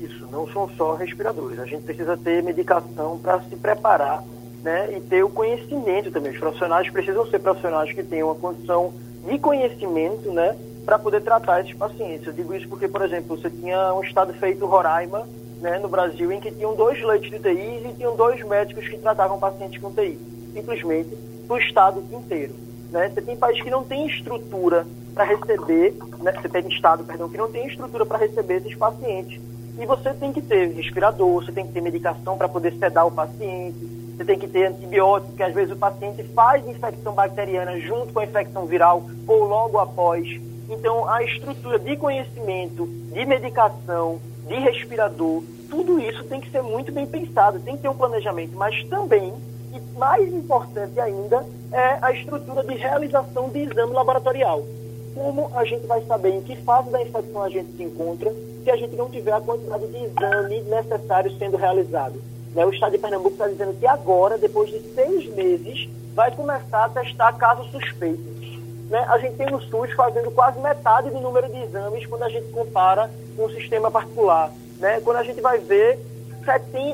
Isso, 0.00 0.26
não 0.32 0.48
são 0.48 0.68
só 0.76 0.96
respiradores. 0.96 1.60
A 1.60 1.66
gente 1.66 1.84
precisa 1.84 2.16
ter 2.16 2.42
medicação 2.42 3.16
para 3.18 3.40
se 3.42 3.54
preparar 3.54 4.24
né, 4.60 4.96
e 4.96 5.00
ter 5.02 5.22
o 5.22 5.30
conhecimento 5.30 6.10
também. 6.10 6.32
Os 6.32 6.38
profissionais 6.38 6.90
precisam 6.90 7.24
ser 7.26 7.38
profissionais 7.38 7.92
que 7.92 8.02
tenham 8.02 8.26
uma 8.26 8.34
condição 8.34 8.92
de 9.24 9.38
conhecimento, 9.38 10.32
né, 10.32 10.56
para 10.84 10.98
poder 10.98 11.22
tratar 11.22 11.60
esses 11.60 11.74
pacientes. 11.74 12.26
Eu 12.26 12.32
digo 12.32 12.52
isso 12.54 12.68
porque, 12.68 12.88
por 12.88 13.02
exemplo, 13.02 13.36
você 13.36 13.48
tinha 13.48 13.94
um 13.94 14.02
estado 14.02 14.34
feito 14.34 14.66
Roraima, 14.66 15.28
né, 15.60 15.78
no 15.78 15.88
Brasil, 15.88 16.30
em 16.32 16.40
que 16.40 16.50
tinham 16.50 16.74
dois 16.74 17.02
leitos 17.02 17.30
de 17.30 17.36
UTI 17.36 17.88
e 17.88 17.94
tinham 17.96 18.16
dois 18.16 18.42
médicos 18.44 18.88
que 18.88 18.98
tratavam 18.98 19.38
pacientes 19.38 19.80
com 19.80 19.90
TI, 19.90 20.18
simplesmente 20.52 21.16
para 21.46 21.56
o 21.56 21.58
estado 21.58 22.04
inteiro. 22.12 22.54
Né? 22.90 23.08
Você 23.08 23.22
tem 23.22 23.36
países 23.36 23.62
que 23.62 23.70
não 23.70 23.84
têm 23.84 24.06
estrutura 24.06 24.86
para 25.14 25.24
receber, 25.24 25.94
né? 26.20 26.32
você 26.32 26.48
tem 26.48 26.68
estado, 26.68 27.04
perdão, 27.04 27.28
que 27.28 27.36
não 27.36 27.50
tem 27.50 27.66
estrutura 27.66 28.04
para 28.04 28.18
receber 28.18 28.56
esses 28.56 28.74
pacientes. 28.76 29.40
E 29.78 29.86
você 29.86 30.14
tem 30.14 30.32
que 30.32 30.40
ter 30.40 30.68
respirador, 30.72 31.44
você 31.44 31.50
tem 31.50 31.66
que 31.66 31.72
ter 31.72 31.80
medicação 31.80 32.38
para 32.38 32.48
poder 32.48 32.72
sedar 32.74 33.06
o 33.06 33.10
paciente, 33.10 33.78
você 34.16 34.24
tem 34.24 34.38
que 34.38 34.46
ter 34.46 34.66
antibiótico, 34.66 35.30
porque 35.30 35.42
às 35.42 35.52
vezes 35.52 35.72
o 35.72 35.76
paciente 35.76 36.22
faz 36.34 36.66
infecção 36.68 37.12
bacteriana 37.12 37.80
junto 37.80 38.12
com 38.12 38.20
a 38.20 38.24
infecção 38.24 38.66
viral 38.66 39.02
ou 39.26 39.44
logo 39.44 39.78
após. 39.78 40.28
Então, 40.70 41.08
a 41.08 41.22
estrutura 41.24 41.78
de 41.78 41.96
conhecimento, 41.96 42.86
de 43.12 43.26
medicação, 43.26 44.20
de 44.46 44.54
respirador, 44.54 45.42
tudo 45.70 45.98
isso 45.98 46.22
tem 46.24 46.40
que 46.40 46.50
ser 46.50 46.62
muito 46.62 46.92
bem 46.92 47.06
pensado, 47.06 47.58
tem 47.60 47.76
que 47.76 47.82
ter 47.82 47.88
um 47.88 47.96
planejamento, 47.96 48.56
mas 48.56 48.82
também, 48.88 49.32
e 49.72 49.98
mais 49.98 50.32
importante 50.32 51.00
ainda, 51.00 51.44
é 51.72 51.98
a 52.00 52.12
estrutura 52.12 52.62
de 52.62 52.74
realização 52.74 53.48
de 53.48 53.60
exame 53.60 53.92
laboratorial. 53.92 54.62
Como 55.14 55.50
a 55.54 55.64
gente 55.64 55.86
vai 55.86 56.02
saber 56.02 56.30
em 56.30 56.42
que 56.42 56.56
fase 56.56 56.90
da 56.90 57.02
infecção 57.02 57.42
a 57.42 57.48
gente 57.48 57.76
se 57.76 57.82
encontra 57.82 58.32
se 58.62 58.70
a 58.70 58.76
gente 58.76 58.96
não 58.96 59.08
tiver 59.08 59.32
a 59.32 59.40
quantidade 59.40 59.86
de 59.86 60.04
exame 60.04 60.62
necessário 60.62 61.36
sendo 61.38 61.56
realizado? 61.56 62.20
Né? 62.54 62.64
O 62.64 62.70
Estado 62.70 62.92
de 62.92 62.98
Pernambuco 62.98 63.32
está 63.32 63.48
dizendo 63.48 63.78
que 63.78 63.86
agora, 63.86 64.38
depois 64.38 64.70
de 64.70 64.80
seis 64.94 65.26
meses, 65.34 65.88
vai 66.14 66.30
começar 66.30 66.84
a 66.84 66.88
testar 66.88 67.32
casos 67.32 67.70
suspeitos 67.70 68.43
né, 68.88 69.04
a 69.08 69.18
gente 69.18 69.36
tem 69.36 69.50
no 69.50 69.60
SUS 69.62 69.92
fazendo 69.92 70.30
quase 70.30 70.58
metade 70.60 71.10
do 71.10 71.20
número 71.20 71.48
de 71.48 71.58
exames 71.58 72.06
quando 72.06 72.22
a 72.22 72.28
gente 72.28 72.50
compara 72.50 73.10
com 73.36 73.44
o 73.44 73.50
sistema 73.50 73.90
particular. 73.90 74.52
Né? 74.78 75.00
Quando 75.00 75.16
a 75.16 75.22
gente 75.24 75.40
vai 75.40 75.58
ver, 75.58 75.98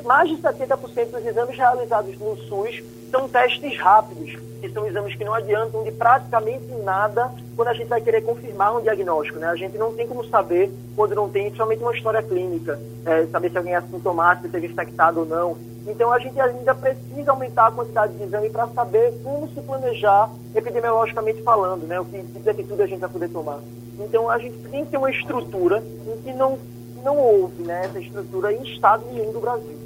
mais 0.04 0.28
de 0.28 0.36
70% 0.36 1.10
dos 1.10 1.26
exames 1.26 1.56
realizados 1.56 2.16
no 2.18 2.36
SUS 2.36 2.82
são 3.10 3.28
testes 3.28 3.76
rápidos, 3.78 4.36
que 4.60 4.68
são 4.70 4.86
exames 4.86 5.14
que 5.14 5.24
não 5.24 5.34
adiantam 5.34 5.82
de 5.82 5.90
praticamente 5.92 6.66
nada 6.84 7.30
quando 7.56 7.68
a 7.68 7.74
gente 7.74 7.88
vai 7.88 8.00
querer 8.00 8.22
confirmar 8.22 8.76
um 8.76 8.80
diagnóstico. 8.80 9.38
Né? 9.38 9.46
A 9.46 9.56
gente 9.56 9.76
não 9.76 9.92
tem 9.92 10.06
como 10.06 10.24
saber 10.26 10.70
quando 10.94 11.14
não 11.14 11.28
tem 11.28 11.54
somente 11.54 11.82
uma 11.82 11.94
história 11.94 12.22
clínica, 12.22 12.78
é, 13.04 13.26
saber 13.26 13.50
se 13.50 13.58
alguém 13.58 13.74
é 13.74 13.76
assintomático, 13.76 14.46
se 14.46 14.52
teve 14.52 14.66
infectado 14.66 15.20
ou 15.20 15.26
não. 15.26 15.56
Então, 15.86 16.12
a 16.12 16.18
gente 16.18 16.38
ainda 16.38 16.74
precisa 16.74 17.30
aumentar 17.30 17.68
a 17.68 17.70
quantidade 17.70 18.12
de 18.14 18.22
exame 18.22 18.50
para 18.50 18.68
saber 18.68 19.12
como 19.24 19.48
se 19.48 19.60
planejar 19.62 20.30
epidemiologicamente 20.54 21.42
falando, 21.42 21.86
né? 21.86 21.98
O 21.98 22.04
que 22.04 22.20
de 22.20 22.50
atitude 22.50 22.82
a 22.82 22.86
gente 22.86 23.00
vai 23.00 23.08
poder 23.08 23.28
tomar. 23.28 23.60
Então, 23.98 24.30
a 24.30 24.38
gente 24.38 24.56
tem 24.68 24.84
que 24.84 24.90
ter 24.90 24.98
uma 24.98 25.10
estrutura 25.10 25.82
em 26.06 26.22
que 26.22 26.32
não, 26.32 26.58
não 27.02 27.16
houve 27.16 27.62
né, 27.62 27.82
essa 27.86 27.98
estrutura 27.98 28.52
em 28.52 28.62
estado 28.62 29.04
nenhum 29.10 29.32
do 29.32 29.40
Brasil. 29.40 29.76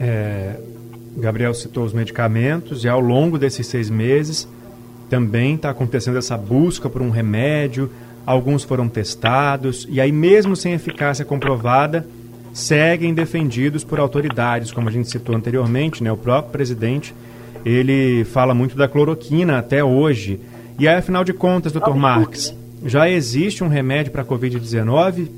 É, 0.00 0.56
Gabriel 1.16 1.54
citou 1.54 1.84
os 1.84 1.92
medicamentos 1.92 2.84
e 2.84 2.88
ao 2.88 3.00
longo 3.00 3.38
desses 3.38 3.66
seis 3.66 3.88
meses 3.88 4.48
também 5.08 5.54
está 5.54 5.70
acontecendo 5.70 6.18
essa 6.18 6.36
busca 6.36 6.88
por 6.88 7.02
um 7.02 7.10
remédio. 7.10 7.90
Alguns 8.26 8.64
foram 8.64 8.88
testados 8.88 9.86
e 9.90 10.00
aí, 10.00 10.10
mesmo 10.10 10.56
sem 10.56 10.72
eficácia 10.72 11.24
comprovada, 11.24 12.06
seguem 12.52 13.12
defendidos 13.12 13.84
por 13.84 14.00
autoridades, 14.00 14.72
como 14.72 14.88
a 14.88 14.92
gente 14.92 15.10
citou 15.10 15.36
anteriormente, 15.36 16.02
né? 16.02 16.10
O 16.10 16.16
próprio 16.16 16.52
presidente, 16.52 17.14
ele 17.64 18.24
fala 18.24 18.54
muito 18.54 18.76
da 18.76 18.88
cloroquina 18.88 19.58
até 19.58 19.84
hoje. 19.84 20.40
E 20.78 20.88
aí, 20.88 20.96
afinal 20.96 21.22
de 21.22 21.32
contas, 21.32 21.72
doutor 21.72 21.96
Marques, 21.96 22.54
já 22.84 23.08
existe 23.08 23.62
um 23.62 23.68
remédio 23.68 24.10
para 24.10 24.22
a 24.22 24.24
Covid-19? 24.24 25.28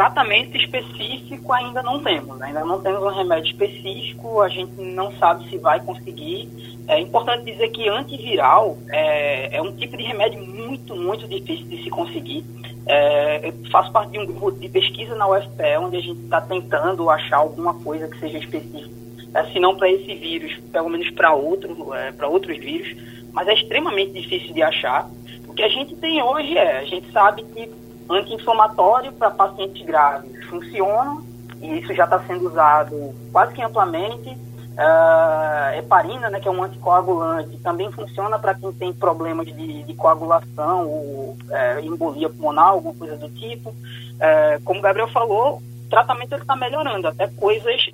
Bom, 0.00 0.06
tratamento 0.06 0.56
específico 0.56 1.52
ainda 1.52 1.82
não 1.82 2.02
temos. 2.02 2.38
Né? 2.38 2.46
Ainda 2.46 2.64
não 2.64 2.80
temos 2.80 3.02
um 3.02 3.08
remédio 3.08 3.50
específico, 3.50 4.40
a 4.40 4.48
gente 4.48 4.72
não 4.80 5.12
sabe 5.18 5.48
se 5.50 5.58
vai 5.58 5.78
conseguir. 5.80 6.48
É 6.88 6.98
importante 6.98 7.44
dizer 7.44 7.68
que 7.68 7.86
antiviral 7.86 8.78
é, 8.88 9.56
é 9.56 9.60
um 9.60 9.76
tipo 9.76 9.96
de 9.98 10.04
remédio 10.04 10.42
muito, 10.42 10.96
muito 10.96 11.28
difícil 11.28 11.66
de 11.66 11.82
se 11.82 11.90
conseguir. 11.90 12.44
É, 12.86 13.48
eu 13.48 13.70
faço 13.70 13.92
parte 13.92 14.12
de 14.12 14.18
um 14.18 14.26
grupo 14.26 14.52
de 14.52 14.70
pesquisa 14.70 15.14
na 15.14 15.28
UFPE, 15.28 15.76
onde 15.78 15.98
a 15.98 16.00
gente 16.00 16.20
está 16.20 16.40
tentando 16.40 17.10
achar 17.10 17.36
alguma 17.36 17.74
coisa 17.74 18.08
que 18.08 18.18
seja 18.18 18.38
específica, 18.38 18.90
é, 19.34 19.44
se 19.52 19.60
não 19.60 19.76
para 19.76 19.90
esse 19.90 20.14
vírus, 20.14 20.56
pelo 20.72 20.88
menos 20.88 21.10
para 21.10 21.34
outro, 21.34 21.94
é, 21.94 22.12
outros 22.26 22.56
vírus, 22.56 22.96
mas 23.34 23.46
é 23.46 23.52
extremamente 23.52 24.12
difícil 24.12 24.54
de 24.54 24.62
achar. 24.62 25.08
O 25.46 25.52
que 25.52 25.62
a 25.62 25.68
gente 25.68 25.94
tem 25.96 26.22
hoje 26.22 26.56
é, 26.56 26.78
a 26.78 26.84
gente 26.84 27.12
sabe 27.12 27.44
que 27.44 27.89
anti-inflamatório 28.10 29.12
para 29.12 29.30
pacientes 29.30 29.84
graves 29.86 30.44
funciona, 30.46 31.22
e 31.60 31.78
isso 31.78 31.94
já 31.94 32.04
está 32.04 32.18
sendo 32.20 32.48
usado 32.48 33.14
quase 33.32 33.52
que 33.54 33.62
amplamente, 33.62 34.36
Uh, 34.70 35.76
heparina, 35.76 36.30
né, 36.30 36.40
que 36.40 36.48
é 36.48 36.50
um 36.50 36.62
anticoagulante, 36.62 37.58
também 37.58 37.90
funciona 37.92 38.38
para 38.38 38.54
quem 38.54 38.72
tem 38.72 38.94
problemas 38.94 39.46
de, 39.46 39.82
de 39.82 39.94
coagulação 39.94 40.88
ou 40.88 41.36
uh, 41.36 41.80
embolia 41.82 42.30
pulmonar, 42.30 42.68
alguma 42.68 42.94
coisa 42.94 43.16
do 43.16 43.28
tipo. 43.28 43.70
Uh, 43.70 44.62
como 44.64 44.78
o 44.78 44.82
Gabriel 44.82 45.08
falou, 45.08 45.56
o 45.56 45.90
tratamento 45.90 46.34
está 46.34 46.56
melhorando, 46.56 47.08
até 47.08 47.26
coisas 47.26 47.90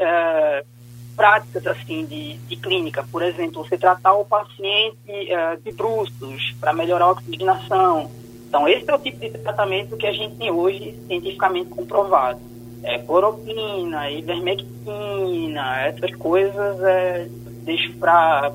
práticas 1.17 1.67
assim 1.67 2.05
de, 2.05 2.35
de 2.35 2.55
clínica. 2.57 3.05
Por 3.11 3.23
exemplo, 3.23 3.65
você 3.65 3.77
tratar 3.77 4.13
o 4.13 4.25
paciente 4.25 4.97
uh, 5.09 5.61
de 5.65 5.73
bruços 5.73 6.55
para 6.61 6.73
melhorar 6.73 7.07
a 7.07 7.11
oxigenação. 7.13 8.09
Então, 8.49 8.69
esse 8.69 8.89
é 8.89 8.95
o 8.95 8.99
tipo 8.99 9.19
de 9.19 9.31
tratamento 9.31 9.97
que 9.97 10.07
a 10.07 10.13
gente 10.13 10.37
tem 10.37 10.51
hoje 10.51 10.95
cientificamente 11.07 11.69
comprovado. 11.71 12.41
É, 12.83 12.99
cloroquina, 12.99 14.11
ivermectina, 14.11 15.87
essas 15.87 16.15
coisas 16.15 16.81
é, 16.83 17.27
deixo 17.65 17.93
para 17.95 18.53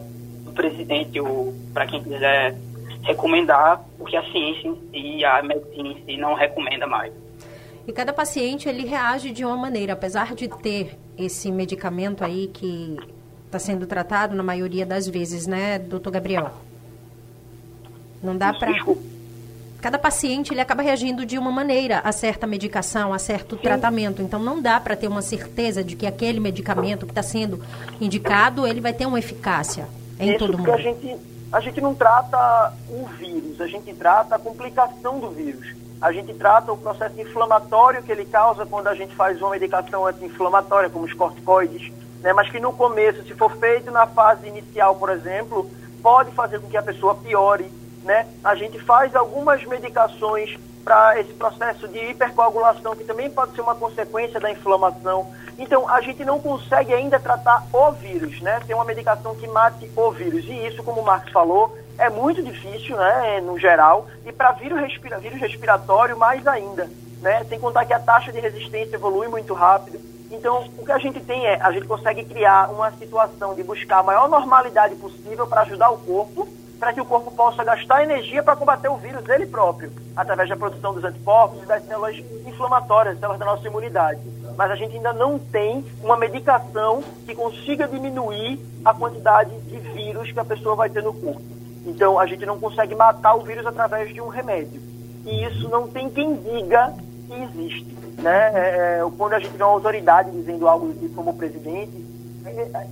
o 0.47 0.51
presidente 0.51 1.19
ou 1.19 1.53
para 1.73 1.85
quem 1.85 2.01
quiser 2.01 2.55
recomendar, 3.03 3.83
porque 3.97 4.15
a 4.15 4.23
ciência 4.31 4.73
e 4.93 5.25
a 5.25 5.41
medicina 5.43 5.89
em 5.89 6.05
si 6.05 6.17
não 6.17 6.33
recomenda 6.33 6.87
mais. 6.87 7.11
E 7.87 7.91
cada 7.91 8.13
paciente 8.13 8.69
ele 8.69 8.85
reage 8.85 9.31
de 9.31 9.43
uma 9.43 9.57
maneira, 9.57 9.93
apesar 9.93 10.35
de 10.35 10.47
ter 10.47 10.97
esse 11.17 11.51
medicamento 11.51 12.23
aí 12.23 12.47
que 12.47 12.97
está 13.45 13.59
sendo 13.59 13.85
tratado 13.85 14.35
na 14.35 14.43
maioria 14.43 14.85
das 14.85 15.07
vezes, 15.07 15.47
né, 15.47 15.77
doutor 15.77 16.11
Gabriel? 16.11 16.51
Não 18.23 18.37
dá 18.37 18.53
para 18.53 18.71
cada 19.81 19.97
paciente 19.97 20.53
ele 20.53 20.61
acaba 20.61 20.81
reagindo 20.81 21.25
de 21.25 21.37
uma 21.37 21.51
maneira 21.51 21.99
a 22.03 22.11
certa 22.11 22.45
medicação, 22.45 23.13
a 23.13 23.19
certo 23.19 23.55
Sim. 23.55 23.63
tratamento. 23.63 24.21
Então 24.21 24.39
não 24.39 24.61
dá 24.61 24.79
para 24.79 24.95
ter 24.95 25.07
uma 25.07 25.21
certeza 25.21 25.83
de 25.83 25.95
que 25.95 26.05
aquele 26.05 26.39
medicamento 26.39 27.05
que 27.05 27.11
está 27.11 27.23
sendo 27.23 27.61
indicado 27.99 28.67
ele 28.67 28.79
vai 28.79 28.93
ter 28.93 29.05
uma 29.05 29.19
eficácia 29.19 29.87
em 30.19 30.29
Isso 30.29 30.39
todo 30.39 30.57
mundo. 30.57 30.71
A 30.71 30.77
gente 30.77 31.17
a 31.51 31.59
gente 31.59 31.81
não 31.81 31.93
trata 31.93 32.73
o 32.89 33.05
vírus, 33.07 33.59
a 33.59 33.67
gente 33.67 33.93
trata 33.93 34.35
a 34.35 34.39
complicação 34.39 35.19
do 35.19 35.31
vírus. 35.31 35.75
A 36.01 36.11
gente 36.11 36.33
trata 36.33 36.71
o 36.71 36.77
processo 36.77 37.19
inflamatório 37.19 38.01
que 38.01 38.11
ele 38.11 38.25
causa 38.25 38.65
quando 38.65 38.87
a 38.87 38.95
gente 38.95 39.13
faz 39.15 39.39
uma 39.39 39.51
medicação 39.51 40.07
anti-inflamatória, 40.07 40.89
como 40.89 41.05
os 41.05 41.13
corticoides, 41.13 41.91
né? 42.21 42.33
mas 42.33 42.49
que 42.49 42.59
no 42.59 42.73
começo, 42.73 43.21
se 43.23 43.33
for 43.35 43.55
feito 43.57 43.91
na 43.91 44.07
fase 44.07 44.47
inicial, 44.47 44.95
por 44.95 45.09
exemplo, 45.09 45.69
pode 46.01 46.31
fazer 46.31 46.59
com 46.59 46.69
que 46.69 46.77
a 46.77 46.81
pessoa 46.81 47.15
piore. 47.15 47.65
Né? 48.03 48.27
A 48.43 48.55
gente 48.55 48.79
faz 48.79 49.15
algumas 49.15 49.63
medicações 49.65 50.57
para 50.83 51.19
esse 51.19 51.33
processo 51.33 51.87
de 51.87 51.99
hipercoagulação, 52.11 52.95
que 52.95 53.03
também 53.03 53.29
pode 53.29 53.53
ser 53.53 53.61
uma 53.61 53.75
consequência 53.75 54.39
da 54.39 54.51
inflamação. 54.51 55.31
Então, 55.57 55.87
a 55.87 56.01
gente 56.01 56.25
não 56.25 56.39
consegue 56.39 56.93
ainda 56.93 57.19
tratar 57.19 57.65
o 57.71 57.91
vírus, 57.91 58.41
né? 58.41 58.59
Tem 58.65 58.75
uma 58.75 58.85
medicação 58.85 59.35
que 59.35 59.47
mate 59.47 59.89
o 59.95 60.11
vírus. 60.11 60.43
E 60.45 60.67
isso, 60.67 60.81
como 60.83 61.01
o 61.01 61.05
Marcos 61.05 61.31
falou, 61.31 61.77
é 61.97 62.09
muito 62.09 62.41
difícil, 62.41 62.97
né, 62.97 63.41
no 63.41 63.59
geral. 63.59 64.07
E 64.25 64.31
para 64.31 64.53
vírus, 64.53 64.79
respira 64.79 65.19
vírus 65.19 65.39
respiratório, 65.39 66.17
mais 66.17 66.45
ainda. 66.47 66.89
Né? 67.21 67.43
Sem 67.47 67.59
contar 67.59 67.85
que 67.85 67.93
a 67.93 67.99
taxa 67.99 68.31
de 68.31 68.39
resistência 68.39 68.95
evolui 68.95 69.27
muito 69.27 69.53
rápido. 69.53 69.99
Então, 70.31 70.67
o 70.77 70.85
que 70.85 70.91
a 70.91 70.97
gente 70.97 71.19
tem 71.19 71.45
é, 71.45 71.61
a 71.61 71.71
gente 71.71 71.85
consegue 71.85 72.23
criar 72.23 72.71
uma 72.71 72.89
situação 72.93 73.53
de 73.53 73.61
buscar 73.61 73.99
a 73.99 74.03
maior 74.03 74.27
normalidade 74.27 74.95
possível 74.95 75.45
para 75.45 75.61
ajudar 75.61 75.91
o 75.91 75.99
corpo 75.99 76.47
para 76.81 76.93
que 76.93 76.99
o 76.99 77.05
corpo 77.05 77.29
possa 77.29 77.63
gastar 77.63 78.01
energia 78.01 78.41
para 78.41 78.55
combater 78.55 78.89
o 78.89 78.97
vírus 78.97 79.29
ele 79.29 79.45
próprio, 79.45 79.91
através 80.15 80.49
da 80.49 80.57
produção 80.57 80.95
dos 80.95 81.03
anticorpos 81.03 81.61
e 81.61 81.65
das 81.67 81.85
células 81.85 82.17
inflamatórias, 82.43 83.19
células 83.19 83.39
da 83.39 83.45
nossa 83.45 83.67
imunidade. 83.67 84.19
Mas 84.57 84.71
a 84.71 84.75
gente 84.75 84.95
ainda 84.95 85.13
não 85.13 85.37
tem 85.37 85.85
uma 86.01 86.17
medicação 86.17 87.03
que 87.23 87.35
consiga 87.35 87.87
diminuir 87.87 88.59
a 88.83 88.95
quantidade 88.95 89.55
de 89.59 89.77
vírus 89.77 90.31
que 90.31 90.39
a 90.39 90.43
pessoa 90.43 90.75
vai 90.75 90.89
ter 90.89 91.03
no 91.03 91.13
corpo. 91.13 91.43
Então, 91.85 92.19
a 92.19 92.25
gente 92.25 92.47
não 92.47 92.59
consegue 92.59 92.95
matar 92.95 93.35
o 93.35 93.43
vírus 93.43 93.67
através 93.67 94.11
de 94.11 94.19
um 94.19 94.29
remédio. 94.29 94.81
E 95.23 95.45
isso 95.45 95.69
não 95.69 95.87
tem 95.87 96.09
quem 96.09 96.35
diga 96.35 96.95
que 97.27 97.43
existe. 97.43 97.95
Né? 98.17 98.51
É, 98.55 99.01
é 99.01 99.11
quando 99.15 99.33
a 99.33 99.39
gente 99.39 99.55
vê 99.55 99.63
uma 99.63 99.73
autoridade 99.73 100.31
dizendo 100.31 100.67
algo 100.67 100.91
como 101.13 101.29
o 101.29 101.37
presidente, 101.37 102.10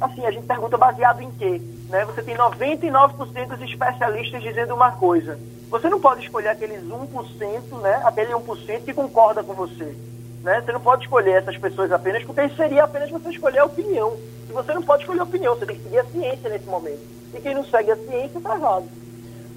assim, 0.02 0.26
a 0.26 0.32
gente 0.32 0.46
pergunta 0.46 0.78
baseado 0.78 1.22
em 1.22 1.32
quê? 1.32 1.62
Né? 1.90 2.06
Você 2.06 2.22
tem 2.22 2.36
99% 2.36 3.48
dos 3.48 3.62
especialistas 3.62 4.42
dizendo 4.42 4.74
uma 4.74 4.92
coisa. 4.92 5.40
Você 5.70 5.90
não 5.90 6.00
pode 6.00 6.24
escolher 6.24 6.50
aqueles 6.50 6.82
1%, 6.82 7.82
né? 7.82 8.02
aquele 8.04 8.34
1% 8.34 8.84
que 8.86 8.94
concorda 8.94 9.44
com 9.44 9.54
você. 9.54 9.96
Né? 10.44 10.62
Você 10.62 10.72
não 10.72 10.80
pode 10.80 11.04
escolher 11.04 11.42
essas 11.42 11.58
pessoas 11.58 11.92
apenas, 11.92 12.24
porque 12.24 12.48
seria 12.50 12.84
apenas 12.84 13.10
você 13.10 13.30
escolher 13.30 13.60
a 13.60 13.66
opinião. 13.66 14.16
E 14.50 14.54
você 14.54 14.74
não 14.74 14.82
pode 14.82 15.04
escolher 15.04 15.20
a 15.20 15.24
opinião, 15.24 15.56
você 15.56 15.66
tem 15.66 15.76
que 15.76 15.84
seguir 15.84 16.00
a 16.00 16.06
ciência 16.06 16.50
nesse 16.50 16.66
momento. 16.66 17.00
E 17.34 17.40
quem 17.40 17.54
não 17.54 17.64
segue 17.66 17.92
a 17.92 17.96
ciência 17.96 18.38
está 18.38 18.56
errado. 18.56 18.86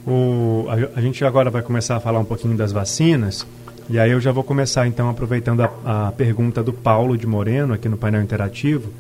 O, 0.07 0.67
a, 0.69 0.99
a, 0.99 1.01
gente 1.01 1.25
agora 1.25 1.49
vai 1.49 1.63
começar 1.63 1.97
a 1.97 2.01
falar 2.01 2.19
um 2.19 2.25
pouquinho 2.25 2.57
das 2.57 2.73
vacinas. 2.73 3.47
E 3.89 3.99
aí 3.99 4.11
eu 4.11 4.21
já 4.21 4.33
vou 4.33 4.45
começar, 4.45 4.87
então, 4.87 5.09
aproveitando 5.09 5.63
a, 5.63 6.09
a 6.09 6.13
pergunta 6.13 6.63
do 6.63 6.73
Paulo 6.73 7.17
de 7.17 7.27
Moreno 7.27 7.73
aqui 7.75 7.89
no 7.89 7.97
painel 7.97 8.23
interativo. 8.23 8.91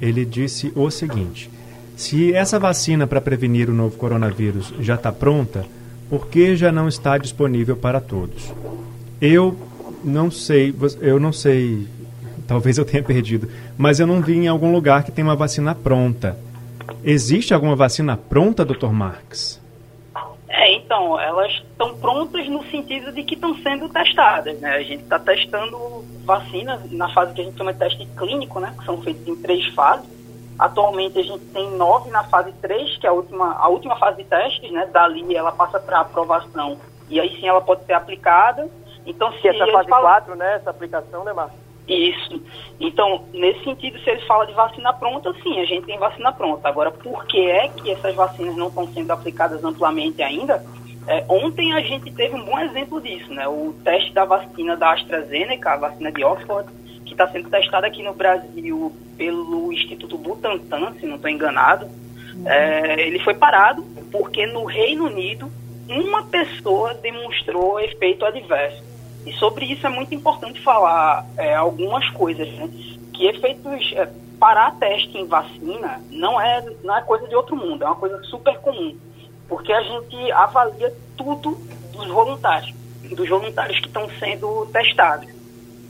Ele 0.00 0.24
disse 0.24 0.72
o 0.74 0.90
seguinte 0.90 1.50
se 2.00 2.32
essa 2.32 2.58
vacina 2.58 3.06
para 3.06 3.20
prevenir 3.20 3.68
o 3.68 3.74
novo 3.74 3.94
coronavírus 3.98 4.72
já 4.80 4.94
está 4.94 5.12
pronta, 5.12 5.66
por 6.08 6.28
que 6.28 6.56
já 6.56 6.72
não 6.72 6.88
está 6.88 7.18
disponível 7.18 7.76
para 7.76 8.00
todos? 8.00 8.54
Eu 9.20 9.54
não 10.02 10.30
sei, 10.30 10.74
eu 11.02 11.20
não 11.20 11.30
sei, 11.30 11.86
talvez 12.48 12.78
eu 12.78 12.86
tenha 12.86 13.02
perdido, 13.04 13.50
mas 13.76 14.00
eu 14.00 14.06
não 14.06 14.22
vi 14.22 14.32
em 14.32 14.48
algum 14.48 14.72
lugar 14.72 15.04
que 15.04 15.12
tem 15.12 15.22
uma 15.22 15.36
vacina 15.36 15.74
pronta. 15.74 16.38
Existe 17.04 17.52
alguma 17.52 17.76
vacina 17.76 18.16
pronta, 18.16 18.64
Dr. 18.64 18.88
Marx? 18.88 19.59
É, 20.60 20.74
então, 20.74 21.18
elas 21.18 21.52
estão 21.52 21.94
prontas 21.96 22.46
no 22.48 22.62
sentido 22.66 23.12
de 23.12 23.22
que 23.22 23.34
estão 23.34 23.54
sendo 23.56 23.88
testadas, 23.88 24.60
né? 24.60 24.76
A 24.76 24.82
gente 24.82 25.02
está 25.02 25.18
testando 25.18 26.04
vacinas 26.24 26.90
na 26.92 27.08
fase 27.08 27.32
que 27.34 27.40
a 27.40 27.44
gente 27.44 27.56
chama 27.56 27.72
de 27.72 27.78
teste 27.78 28.06
clínico, 28.16 28.60
né? 28.60 28.74
Que 28.78 28.84
são 28.84 29.00
feitas 29.00 29.26
em 29.26 29.36
três 29.36 29.66
fases 29.74 30.20
Atualmente 30.60 31.18
a 31.18 31.22
gente 31.22 31.42
tem 31.46 31.70
nove 31.70 32.10
na 32.10 32.22
fase 32.24 32.52
3, 32.60 32.98
que 32.98 33.06
é 33.06 33.08
a 33.08 33.14
última, 33.14 33.54
a 33.54 33.66
última 33.68 33.96
fase 33.96 34.18
de 34.18 34.24
testes, 34.24 34.70
né? 34.70 34.86
Dali 34.92 35.34
ela 35.34 35.50
passa 35.52 35.80
para 35.80 36.00
aprovação 36.00 36.76
e 37.08 37.18
aí 37.18 37.34
sim 37.40 37.48
ela 37.48 37.62
pode 37.62 37.82
ser 37.86 37.94
aplicada. 37.94 38.68
Então, 39.06 39.32
se 39.40 39.48
essa 39.48 39.66
fase 39.72 39.88
falam... 39.88 40.10
4, 40.10 40.36
né? 40.36 40.56
Essa 40.56 40.68
aplicação, 40.68 41.24
né, 41.24 41.32
Márcio? 41.32 41.58
Isso. 41.90 42.40
Então, 42.78 43.24
nesse 43.34 43.64
sentido, 43.64 43.98
se 43.98 44.10
eles 44.10 44.24
falam 44.24 44.46
de 44.46 44.52
vacina 44.52 44.92
pronta, 44.92 45.34
sim, 45.42 45.58
a 45.58 45.64
gente 45.64 45.86
tem 45.86 45.98
vacina 45.98 46.32
pronta. 46.32 46.68
Agora, 46.68 46.90
por 46.90 47.26
que 47.26 47.50
é 47.50 47.68
que 47.68 47.90
essas 47.90 48.14
vacinas 48.14 48.56
não 48.56 48.68
estão 48.68 48.86
sendo 48.92 49.10
aplicadas 49.10 49.64
amplamente 49.64 50.22
ainda? 50.22 50.64
É, 51.08 51.24
ontem 51.28 51.72
a 51.72 51.80
gente 51.80 52.12
teve 52.12 52.36
um 52.36 52.44
bom 52.44 52.58
exemplo 52.60 53.00
disso, 53.00 53.32
né? 53.34 53.48
O 53.48 53.74
teste 53.82 54.12
da 54.12 54.24
vacina 54.24 54.76
da 54.76 54.92
AstraZeneca, 54.92 55.72
a 55.72 55.76
vacina 55.76 56.12
de 56.12 56.22
Oxford, 56.22 56.70
que 57.04 57.12
está 57.12 57.26
sendo 57.26 57.50
testada 57.50 57.88
aqui 57.88 58.02
no 58.04 58.14
Brasil 58.14 58.92
pelo 59.18 59.72
Instituto 59.72 60.16
Butantan, 60.16 60.92
se 60.94 61.06
não 61.06 61.16
estou 61.16 61.28
enganado, 61.28 61.86
uhum. 61.86 62.48
é, 62.48 63.00
ele 63.00 63.18
foi 63.18 63.34
parado 63.34 63.82
porque 64.12 64.46
no 64.46 64.64
Reino 64.64 65.06
Unido 65.06 65.50
uma 65.88 66.22
pessoa 66.26 66.94
demonstrou 66.94 67.80
efeito 67.80 68.24
adverso. 68.24 68.89
E 69.26 69.32
sobre 69.34 69.66
isso 69.66 69.86
é 69.86 69.90
muito 69.90 70.14
importante 70.14 70.60
falar 70.60 71.26
é, 71.36 71.54
algumas 71.54 72.08
coisas, 72.10 72.48
né? 72.54 72.68
Que 73.12 73.26
efeitos. 73.26 73.92
É, 73.94 74.08
parar 74.40 74.74
teste 74.78 75.18
em 75.18 75.26
vacina 75.26 76.00
não 76.10 76.40
é, 76.40 76.64
não 76.82 76.96
é 76.96 77.02
coisa 77.02 77.28
de 77.28 77.36
outro 77.36 77.54
mundo, 77.54 77.84
é 77.84 77.86
uma 77.86 77.96
coisa 77.96 78.20
super 78.24 78.58
comum. 78.60 78.96
Porque 79.46 79.70
a 79.70 79.82
gente 79.82 80.32
avalia 80.32 80.92
tudo 81.16 81.58
dos 81.92 82.08
voluntários, 82.08 82.74
dos 83.14 83.28
voluntários 83.28 83.78
que 83.78 83.86
estão 83.86 84.08
sendo 84.18 84.66
testados. 84.72 85.28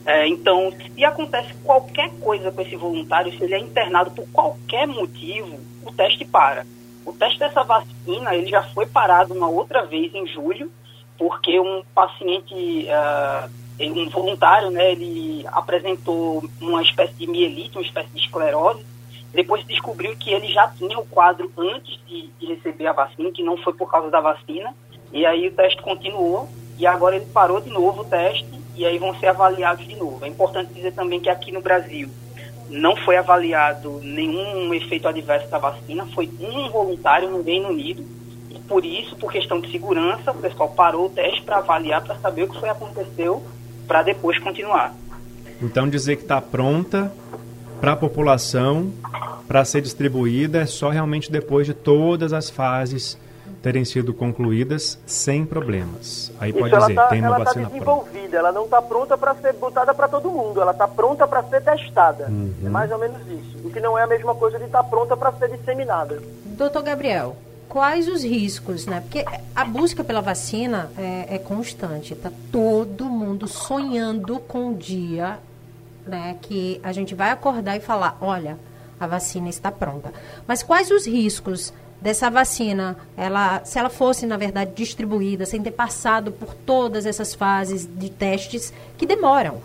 É, 0.04 0.26
então, 0.26 0.72
se 0.72 1.04
acontece 1.04 1.54
qualquer 1.62 2.10
coisa 2.20 2.50
com 2.50 2.60
esse 2.62 2.74
voluntário, 2.74 3.32
se 3.36 3.44
ele 3.44 3.54
é 3.54 3.58
internado 3.58 4.10
por 4.10 4.26
qualquer 4.32 4.86
motivo, 4.88 5.60
o 5.84 5.92
teste 5.92 6.24
para. 6.24 6.66
O 7.06 7.12
teste 7.12 7.38
dessa 7.38 7.62
vacina 7.62 8.34
ele 8.34 8.48
já 8.48 8.62
foi 8.62 8.86
parado 8.86 9.34
uma 9.34 9.48
outra 9.48 9.84
vez 9.84 10.12
em 10.14 10.26
julho, 10.26 10.70
porque 11.20 11.60
um 11.60 11.82
paciente, 11.94 12.86
uh, 12.88 13.50
um 13.78 14.08
voluntário, 14.08 14.70
né, 14.70 14.92
ele 14.92 15.44
apresentou 15.52 16.42
uma 16.58 16.80
espécie 16.80 17.12
de 17.12 17.26
mielite, 17.26 17.76
uma 17.76 17.84
espécie 17.84 18.08
de 18.08 18.20
esclerose. 18.20 18.82
Depois 19.30 19.62
descobriu 19.66 20.16
que 20.16 20.32
ele 20.32 20.48
já 20.50 20.66
tinha 20.68 20.98
o 20.98 21.04
quadro 21.04 21.52
antes 21.58 22.00
de, 22.06 22.30
de 22.40 22.46
receber 22.46 22.86
a 22.86 22.94
vacina, 22.94 23.30
que 23.30 23.42
não 23.42 23.58
foi 23.58 23.74
por 23.74 23.90
causa 23.90 24.10
da 24.10 24.18
vacina. 24.18 24.74
E 25.12 25.26
aí 25.26 25.46
o 25.46 25.52
teste 25.52 25.82
continuou 25.82 26.48
e 26.78 26.86
agora 26.86 27.16
ele 27.16 27.26
parou 27.26 27.60
de 27.60 27.68
novo 27.68 28.00
o 28.00 28.04
teste 28.06 28.58
e 28.74 28.86
aí 28.86 28.96
vão 28.96 29.14
ser 29.20 29.26
avaliados 29.26 29.86
de 29.86 29.96
novo. 29.96 30.24
É 30.24 30.28
importante 30.28 30.72
dizer 30.72 30.94
também 30.94 31.20
que 31.20 31.28
aqui 31.28 31.52
no 31.52 31.60
Brasil 31.60 32.08
não 32.70 32.96
foi 32.96 33.18
avaliado 33.18 34.00
nenhum 34.02 34.72
efeito 34.72 35.06
adverso 35.06 35.50
da 35.50 35.58
vacina, 35.58 36.06
foi 36.14 36.30
um 36.40 36.70
voluntário 36.70 37.28
no 37.28 37.42
Reino 37.42 37.68
Unido. 37.68 38.19
Por 38.70 38.84
isso, 38.84 39.16
por 39.16 39.32
questão 39.32 39.60
de 39.60 39.68
segurança, 39.72 40.30
o 40.30 40.34
pessoal 40.36 40.68
parou 40.68 41.06
o 41.06 41.10
teste 41.10 41.42
para 41.42 41.56
avaliar, 41.56 42.04
para 42.04 42.14
saber 42.20 42.44
o 42.44 42.48
que 42.48 42.60
foi 42.60 42.68
aconteceu, 42.68 43.42
para 43.88 44.04
depois 44.04 44.38
continuar. 44.38 44.94
Então 45.60 45.88
dizer 45.88 46.14
que 46.14 46.22
está 46.22 46.40
pronta 46.40 47.12
para 47.80 47.92
a 47.92 47.96
população, 47.96 48.92
para 49.48 49.64
ser 49.64 49.80
distribuída, 49.80 50.60
é 50.60 50.66
só 50.66 50.88
realmente 50.88 51.32
depois 51.32 51.66
de 51.66 51.74
todas 51.74 52.32
as 52.32 52.48
fases 52.48 53.18
terem 53.60 53.84
sido 53.84 54.14
concluídas 54.14 55.00
sem 55.04 55.44
problemas. 55.44 56.30
Aí 56.38 56.50
Isso, 56.50 56.60
pode 56.60 56.78
dizer, 56.78 56.94
tá, 56.94 57.08
tem 57.08 57.22
uma 57.22 57.26
ela 57.26 57.38
tá 57.38 57.44
vacina 57.46 57.66
desenvolvida, 57.66 58.20
pronta. 58.20 58.36
ela 58.36 58.52
não 58.52 58.64
está 58.66 58.82
pronta 58.82 59.18
para 59.18 59.34
ser 59.34 59.52
botada 59.54 59.92
para 59.92 60.06
todo 60.06 60.30
mundo, 60.30 60.62
ela 60.62 60.70
está 60.70 60.86
pronta 60.86 61.26
para 61.26 61.42
ser 61.42 61.60
testada. 61.60 62.26
Uhum. 62.28 62.54
É 62.64 62.68
mais 62.68 62.92
ou 62.92 62.98
menos 62.98 63.20
isso. 63.26 63.58
O 63.64 63.70
que 63.72 63.80
não 63.80 63.98
é 63.98 64.04
a 64.04 64.06
mesma 64.06 64.32
coisa 64.36 64.60
de 64.60 64.66
estar 64.66 64.84
tá 64.84 64.88
pronta 64.88 65.16
para 65.16 65.32
ser 65.32 65.48
disseminada. 65.48 66.22
Doutor 66.56 66.84
Gabriel, 66.84 67.36
quais 67.70 68.08
os 68.08 68.24
riscos, 68.24 68.84
né? 68.84 69.00
Porque 69.00 69.24
a 69.54 69.64
busca 69.64 70.02
pela 70.02 70.20
vacina 70.20 70.90
é, 70.98 71.36
é 71.36 71.38
constante, 71.38 72.16
tá 72.16 72.30
todo 72.50 73.04
mundo 73.04 73.46
sonhando 73.46 74.40
com 74.40 74.70
o 74.70 74.74
dia, 74.74 75.38
né, 76.04 76.36
que 76.42 76.80
a 76.82 76.90
gente 76.90 77.14
vai 77.14 77.30
acordar 77.30 77.76
e 77.76 77.80
falar, 77.80 78.18
olha, 78.20 78.58
a 78.98 79.06
vacina 79.06 79.48
está 79.48 79.70
pronta. 79.70 80.12
Mas 80.48 80.64
quais 80.64 80.90
os 80.90 81.06
riscos 81.06 81.72
dessa 82.00 82.28
vacina, 82.28 82.96
ela, 83.16 83.64
se 83.64 83.78
ela 83.78 83.88
fosse 83.88 84.26
na 84.26 84.36
verdade 84.36 84.72
distribuída 84.74 85.46
sem 85.46 85.62
ter 85.62 85.70
passado 85.70 86.32
por 86.32 86.52
todas 86.54 87.06
essas 87.06 87.34
fases 87.34 87.86
de 87.86 88.10
testes 88.10 88.72
que 88.98 89.06
demoram? 89.06 89.62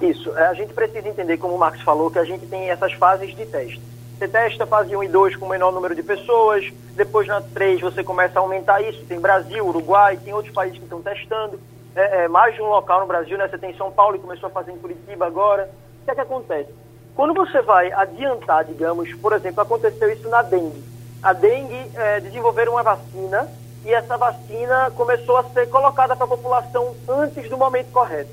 Isso, 0.00 0.36
é, 0.36 0.46
a 0.46 0.54
gente 0.54 0.72
precisa 0.72 1.08
entender, 1.08 1.38
como 1.38 1.54
o 1.54 1.58
Marcos 1.58 1.82
falou, 1.82 2.10
que 2.10 2.18
a 2.18 2.24
gente 2.24 2.46
tem 2.46 2.70
essas 2.70 2.92
fases 2.92 3.34
de 3.34 3.46
teste. 3.46 3.80
Você 4.22 4.28
testa 4.28 4.64
fase 4.64 4.94
1 4.94 5.02
e 5.02 5.08
2 5.08 5.34
com 5.34 5.46
o 5.46 5.48
menor 5.48 5.72
número 5.72 5.96
de 5.96 6.02
pessoas, 6.04 6.72
depois 6.94 7.26
na 7.26 7.40
3 7.40 7.80
você 7.80 8.04
começa 8.04 8.38
a 8.38 8.40
aumentar 8.40 8.80
isso. 8.80 9.04
Tem 9.06 9.18
Brasil, 9.18 9.66
Uruguai, 9.66 10.16
tem 10.16 10.32
outros 10.32 10.54
países 10.54 10.78
que 10.78 10.84
estão 10.84 11.02
testando. 11.02 11.58
É, 11.96 12.22
é, 12.22 12.28
mais 12.28 12.54
de 12.54 12.62
um 12.62 12.68
local 12.68 13.00
no 13.00 13.06
Brasil, 13.08 13.36
né? 13.36 13.48
Você 13.48 13.58
tem 13.58 13.76
São 13.76 13.90
Paulo 13.90 14.14
e 14.14 14.20
começou 14.20 14.46
a 14.46 14.52
fazer 14.52 14.70
em 14.70 14.78
Curitiba 14.78 15.26
agora. 15.26 15.68
O 16.00 16.04
que 16.04 16.12
é 16.12 16.14
que 16.14 16.20
acontece? 16.20 16.72
Quando 17.16 17.34
você 17.34 17.60
vai 17.62 17.90
adiantar, 17.90 18.64
digamos, 18.64 19.12
por 19.14 19.32
exemplo, 19.32 19.60
aconteceu 19.60 20.08
isso 20.12 20.28
na 20.28 20.40
dengue. 20.40 20.84
A 21.20 21.32
dengue 21.32 21.90
é, 21.96 22.20
desenvolveram 22.20 22.74
uma 22.74 22.84
vacina 22.84 23.48
e 23.84 23.92
essa 23.92 24.16
vacina 24.16 24.92
começou 24.92 25.36
a 25.36 25.44
ser 25.46 25.68
colocada 25.68 26.14
para 26.14 26.26
a 26.26 26.28
população 26.28 26.94
antes 27.08 27.50
do 27.50 27.58
momento 27.58 27.90
correto. 27.90 28.30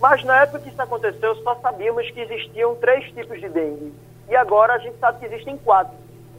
Mas 0.00 0.24
na 0.24 0.44
época 0.44 0.60
que 0.60 0.70
isso 0.70 0.80
aconteceu, 0.80 1.34
só 1.42 1.54
sabíamos 1.56 2.10
que 2.12 2.20
existiam 2.20 2.74
três 2.76 3.04
tipos 3.12 3.38
de 3.38 3.50
dengue 3.50 3.92
e 4.28 4.36
agora 4.36 4.74
a 4.74 4.78
gente 4.78 4.98
sabe 4.98 5.18
que 5.18 5.26
existem 5.26 5.56
quatro. 5.56 5.94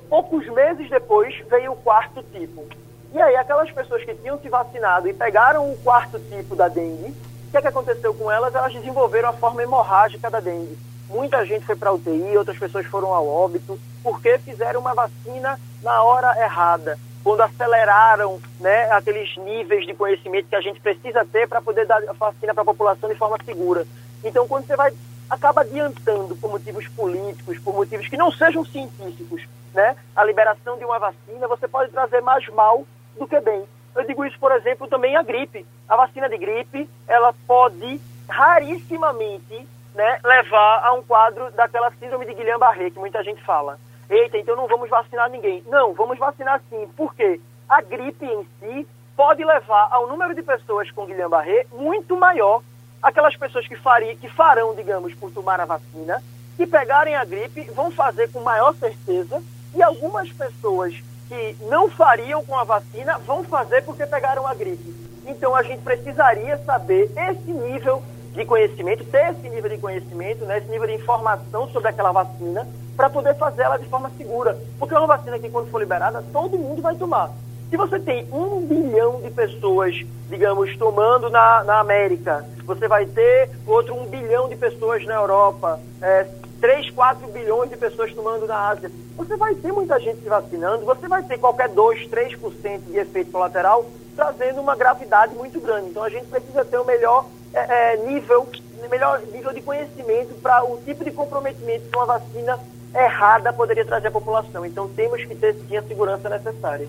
Poucos 0.09 0.45
meses 0.47 0.89
depois 0.89 1.35
veio 1.49 1.73
o 1.73 1.75
quarto 1.75 2.23
tipo. 2.23 2.65
E 3.13 3.19
aí, 3.19 3.35
aquelas 3.35 3.71
pessoas 3.71 4.03
que 4.03 4.13
tinham 4.15 4.39
se 4.39 4.49
vacinado 4.49 5.07
e 5.07 5.13
pegaram 5.13 5.71
o 5.71 5.77
quarto 5.77 6.19
tipo 6.19 6.55
da 6.55 6.67
dengue, 6.67 7.09
o 7.47 7.51
que, 7.51 7.57
é 7.57 7.61
que 7.61 7.67
aconteceu 7.67 8.13
com 8.13 8.31
elas? 8.31 8.53
Elas 8.53 8.71
desenvolveram 8.71 9.29
a 9.29 9.33
forma 9.33 9.63
hemorrágica 9.63 10.29
da 10.29 10.39
dengue. 10.39 10.77
Muita 11.09 11.43
gente 11.43 11.65
foi 11.65 11.75
para 11.75 11.91
UTI, 11.91 12.37
outras 12.37 12.59
pessoas 12.59 12.85
foram 12.85 13.11
ao 13.11 13.27
óbito, 13.27 13.79
porque 14.03 14.37
fizeram 14.37 14.79
uma 14.79 14.93
vacina 14.93 15.59
na 15.81 16.03
hora 16.03 16.39
errada, 16.39 16.99
quando 17.23 17.41
aceleraram 17.41 18.39
né, 18.59 18.91
aqueles 18.91 19.35
níveis 19.37 19.87
de 19.87 19.95
conhecimento 19.95 20.47
que 20.47 20.55
a 20.55 20.61
gente 20.61 20.79
precisa 20.79 21.25
ter 21.25 21.47
para 21.47 21.61
poder 21.61 21.87
dar 21.87 22.03
a 22.07 22.13
vacina 22.13 22.53
para 22.53 22.61
a 22.61 22.65
população 22.65 23.09
de 23.09 23.15
forma 23.15 23.37
segura. 23.43 23.87
Então, 24.23 24.47
quando 24.47 24.67
você 24.67 24.75
vai 24.75 24.93
acaba 25.29 25.61
adiantando 25.61 26.35
por 26.35 26.49
motivos 26.49 26.87
políticos, 26.89 27.59
por 27.59 27.73
motivos 27.73 28.07
que 28.07 28.17
não 28.17 28.31
sejam 28.31 28.65
científicos, 28.65 29.47
né, 29.73 29.95
a 30.15 30.23
liberação 30.23 30.77
de 30.77 30.85
uma 30.85 30.97
vacina, 30.97 31.47
você 31.47 31.67
pode 31.67 31.91
trazer 31.91 32.21
mais 32.21 32.47
mal 32.49 32.85
do 33.17 33.27
que 33.27 33.39
bem. 33.39 33.63
Eu 33.95 34.05
digo 34.05 34.25
isso, 34.25 34.39
por 34.39 34.51
exemplo, 34.51 34.87
também 34.87 35.15
a 35.15 35.23
gripe. 35.23 35.65
A 35.87 35.95
vacina 35.95 36.29
de 36.29 36.37
gripe, 36.37 36.89
ela 37.07 37.33
pode 37.45 37.99
rarissimamente 38.27 39.67
né, 39.95 40.19
levar 40.23 40.85
a 40.85 40.93
um 40.93 41.03
quadro 41.03 41.51
daquela 41.51 41.91
síndrome 41.91 42.25
de 42.25 42.33
Guillain-Barré, 42.33 42.91
que 42.91 42.99
muita 42.99 43.23
gente 43.23 43.43
fala. 43.43 43.79
Eita, 44.09 44.37
então 44.37 44.55
não 44.55 44.67
vamos 44.67 44.89
vacinar 44.89 45.29
ninguém. 45.29 45.63
Não, 45.67 45.93
vamos 45.93 46.17
vacinar 46.17 46.61
sim. 46.69 46.87
Por 46.95 47.13
quê? 47.13 47.39
A 47.67 47.81
gripe 47.81 48.25
em 48.25 48.47
si 48.59 48.87
pode 49.15 49.43
levar 49.43 49.89
ao 49.91 50.07
número 50.07 50.33
de 50.33 50.41
pessoas 50.41 50.89
com 50.91 51.05
Guillain-Barré 51.05 51.67
muito 51.73 52.15
maior 52.15 52.63
aquelas 53.01 53.35
pessoas 53.35 53.67
que, 53.67 53.75
fari, 53.75 54.15
que 54.15 54.29
farão, 54.29 54.75
digamos, 54.75 55.13
por 55.13 55.31
tomar 55.31 55.59
a 55.59 55.65
vacina, 55.65 56.21
que 56.57 56.67
pegarem 56.67 57.15
a 57.15 57.23
gripe, 57.23 57.69
vão 57.71 57.89
fazer 57.91 58.29
com 58.31 58.41
maior 58.41 58.73
certeza, 58.75 59.41
e 59.73 59.81
algumas 59.81 60.31
pessoas 60.31 60.93
que 61.27 61.55
não 61.69 61.89
fariam 61.89 62.43
com 62.43 62.57
a 62.57 62.63
vacina 62.63 63.17
vão 63.19 63.43
fazer 63.43 63.83
porque 63.83 64.05
pegaram 64.05 64.47
a 64.47 64.53
gripe. 64.53 64.93
Então 65.25 65.55
a 65.55 65.61
gente 65.61 65.83
precisaria 65.83 66.57
saber 66.65 67.11
esse 67.15 67.51
nível 67.51 68.01
de 68.33 68.43
conhecimento, 68.45 69.03
ter 69.05 69.31
esse 69.31 69.47
nível 69.47 69.69
de 69.69 69.77
conhecimento, 69.77 70.43
né, 70.45 70.57
esse 70.57 70.69
nível 70.69 70.87
de 70.87 70.95
informação 70.95 71.69
sobre 71.69 71.89
aquela 71.89 72.11
vacina, 72.11 72.67
para 72.95 73.09
poder 73.09 73.35
fazer 73.35 73.61
ela 73.61 73.77
de 73.77 73.85
forma 73.85 74.09
segura. 74.17 74.57
Porque 74.77 74.93
é 74.93 74.97
uma 74.97 75.07
vacina 75.07 75.39
que, 75.39 75.49
quando 75.49 75.69
for 75.69 75.79
liberada, 75.79 76.23
todo 76.33 76.57
mundo 76.57 76.81
vai 76.81 76.95
tomar. 76.95 77.31
Se 77.69 77.77
você 77.77 77.99
tem 77.99 78.27
um 78.31 78.65
bilhão 78.65 79.21
de 79.21 79.29
pessoas, 79.29 79.95
digamos, 80.27 80.75
tomando 80.75 81.29
na, 81.29 81.63
na 81.63 81.79
América, 81.79 82.43
você 82.65 82.87
vai 82.87 83.05
ter 83.05 83.49
outro 83.67 83.95
um 83.95 84.07
bilhão 84.07 84.49
de 84.49 84.55
pessoas 84.55 85.05
na 85.05 85.13
Europa, 85.13 85.79
é, 86.01 86.25
3, 86.59 86.89
4 86.89 87.27
bilhões 87.27 87.69
de 87.69 87.77
pessoas 87.77 88.11
tomando 88.11 88.47
na 88.47 88.69
Ásia. 88.69 88.91
Você 89.15 89.37
vai 89.37 89.53
ter 89.53 89.71
muita 89.71 89.99
gente 89.99 90.19
se 90.19 90.27
vacinando, 90.27 90.83
você 90.83 91.07
vai 91.07 91.21
ter 91.21 91.37
qualquer 91.37 91.69
2, 91.69 92.07
3% 92.09 92.79
de 92.87 92.97
efeito 92.97 93.31
colateral, 93.31 93.85
trazendo 94.15 94.61
uma 94.61 94.75
gravidade 94.75 95.35
muito 95.35 95.59
grande. 95.61 95.89
Então 95.89 96.03
a 96.03 96.09
gente 96.09 96.25
precisa 96.25 96.65
ter 96.65 96.79
o 96.79 96.85
melhor 96.85 97.27
é, 97.53 97.93
é, 97.93 97.97
nível, 97.97 98.47
melhor 98.89 99.21
nível 99.31 99.53
de 99.53 99.61
conhecimento 99.61 100.33
para 100.41 100.63
o 100.63 100.77
tipo 100.83 101.03
de 101.03 101.11
comprometimento 101.11 101.87
que 101.87 101.95
uma 101.95 102.07
vacina 102.07 102.59
errada 102.95 103.53
poderia 103.53 103.85
trazer 103.85 104.07
à 104.07 104.11
população. 104.11 104.65
Então 104.65 104.89
temos 104.89 105.23
que 105.23 105.35
ter 105.35 105.53
sim 105.67 105.77
a 105.77 105.83
segurança 105.83 106.27
necessária. 106.29 106.87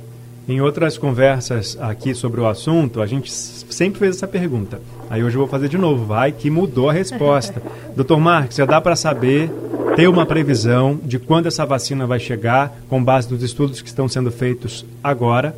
Em 0.49 0.61
outras 0.61 0.99
conversas 0.99 1.79
aqui 1.81 2.15
sobre 2.15 2.41
o 2.41 2.47
assunto, 2.47 3.01
a 3.01 3.07
gente 3.07 3.31
sempre 3.31 4.01
fez 4.01 4.17
essa 4.17 4.27
pergunta. 4.27 4.81
Aí 5.09 5.23
hoje 5.23 5.37
eu 5.37 5.41
vou 5.41 5.49
fazer 5.49 5.69
de 5.69 5.79
novo, 5.79 6.05
vai 6.05 6.33
que 6.33 6.51
mudou 6.51 6.91
a 6.91 6.93
resposta. 6.93 7.63
Doutor 7.95 8.19
Marques, 8.19 8.57
já 8.57 8.65
dá 8.65 8.81
para 8.81 8.97
saber, 8.97 9.51
ter 9.95 10.09
uma 10.09 10.27
previsão 10.27 10.99
de 11.03 11.19
quando 11.19 11.47
essa 11.47 11.65
vacina 11.65 12.07
vai 12.07 12.19
chegar, 12.19 12.73
com 12.89 13.03
base 13.03 13.31
nos 13.31 13.43
estudos 13.43 13.81
que 13.81 13.89
estão 13.89 14.09
sendo 14.09 14.31
feitos 14.31 14.85
agora? 15.03 15.55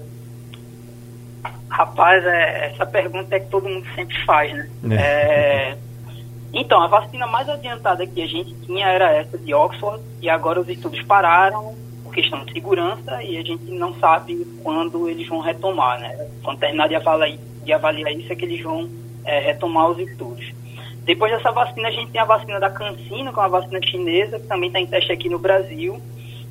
Rapaz, 1.68 2.22
é, 2.26 2.72
essa 2.72 2.84
pergunta 2.84 3.34
é 3.34 3.40
que 3.40 3.48
todo 3.48 3.66
mundo 3.66 3.86
sempre 3.94 4.14
faz, 4.26 4.52
né? 4.52 4.68
É. 4.90 4.94
É, 4.94 5.78
então, 6.52 6.82
a 6.82 6.86
vacina 6.86 7.26
mais 7.26 7.48
adiantada 7.48 8.06
que 8.06 8.20
a 8.20 8.26
gente 8.26 8.52
tinha 8.66 8.86
era 8.86 9.10
essa 9.10 9.38
de 9.38 9.54
Oxford, 9.54 10.02
e 10.20 10.28
agora 10.28 10.60
os 10.60 10.68
estudos 10.68 11.02
pararam, 11.02 11.74
questão 12.12 12.44
de 12.44 12.52
segurança 12.52 13.22
e 13.22 13.36
a 13.36 13.42
gente 13.42 13.64
não 13.70 13.94
sabe 13.94 14.46
quando 14.62 15.08
eles 15.08 15.26
vão 15.26 15.40
retomar, 15.40 15.98
né? 15.98 16.28
Quando 16.44 16.58
terminar 16.58 16.88
de 16.88 16.94
avaliar, 16.94 17.38
de 17.64 17.72
avaliar 17.72 18.12
isso 18.12 18.32
é 18.32 18.36
que 18.36 18.44
eles 18.44 18.62
vão 18.62 18.88
é, 19.24 19.40
retomar 19.40 19.90
os 19.90 19.98
estudos. 19.98 20.52
Depois 21.04 21.32
dessa 21.32 21.50
vacina, 21.50 21.88
a 21.88 21.90
gente 21.90 22.12
tem 22.12 22.20
a 22.20 22.24
vacina 22.24 22.60
da 22.60 22.70
Cancino, 22.70 23.32
que 23.32 23.38
é 23.38 23.42
uma 23.42 23.48
vacina 23.48 23.80
chinesa, 23.82 24.38
que 24.38 24.46
também 24.46 24.68
está 24.68 24.78
em 24.78 24.86
teste 24.86 25.10
aqui 25.10 25.28
no 25.28 25.38
Brasil. 25.38 26.00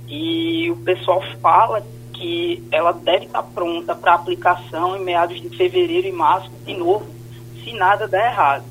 E 0.08 0.70
o 0.70 0.76
pessoal 0.78 1.22
fala 1.42 1.82
que 2.14 2.62
ela 2.70 2.92
deve 2.92 3.28
estar 3.28 3.42
tá 3.42 3.50
pronta 3.54 3.96
para 3.96 4.14
aplicação 4.14 4.98
em 4.98 5.04
meados 5.04 5.40
de 5.40 5.50
fevereiro 5.56 6.08
e 6.08 6.12
março, 6.12 6.52
de 6.66 6.74
novo, 6.74 7.06
se 7.64 7.74
nada 7.74 8.08
der 8.08 8.32
errado. 8.32 8.66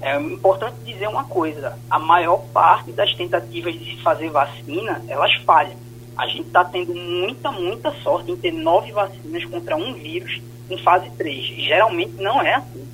É 0.00 0.16
importante 0.20 0.76
dizer 0.84 1.08
uma 1.08 1.24
coisa: 1.24 1.78
a 1.90 1.98
maior 1.98 2.38
parte 2.52 2.92
das 2.92 3.12
tentativas 3.14 3.74
de 3.74 3.84
se 3.84 4.02
fazer 4.02 4.30
vacina, 4.30 5.02
elas 5.08 5.34
falham 5.44 5.83
a 6.16 6.26
gente 6.26 6.46
está 6.46 6.64
tendo 6.64 6.94
muita, 6.94 7.50
muita 7.50 7.90
sorte 8.02 8.30
em 8.30 8.36
ter 8.36 8.52
nove 8.52 8.92
vacinas 8.92 9.44
contra 9.44 9.76
um 9.76 9.94
vírus 9.94 10.40
em 10.70 10.78
fase 10.78 11.10
3. 11.10 11.44
Geralmente 11.44 12.12
não 12.14 12.40
é 12.40 12.54
assim. 12.54 12.88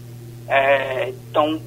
É, 0.49 1.09
então, 1.11 1.61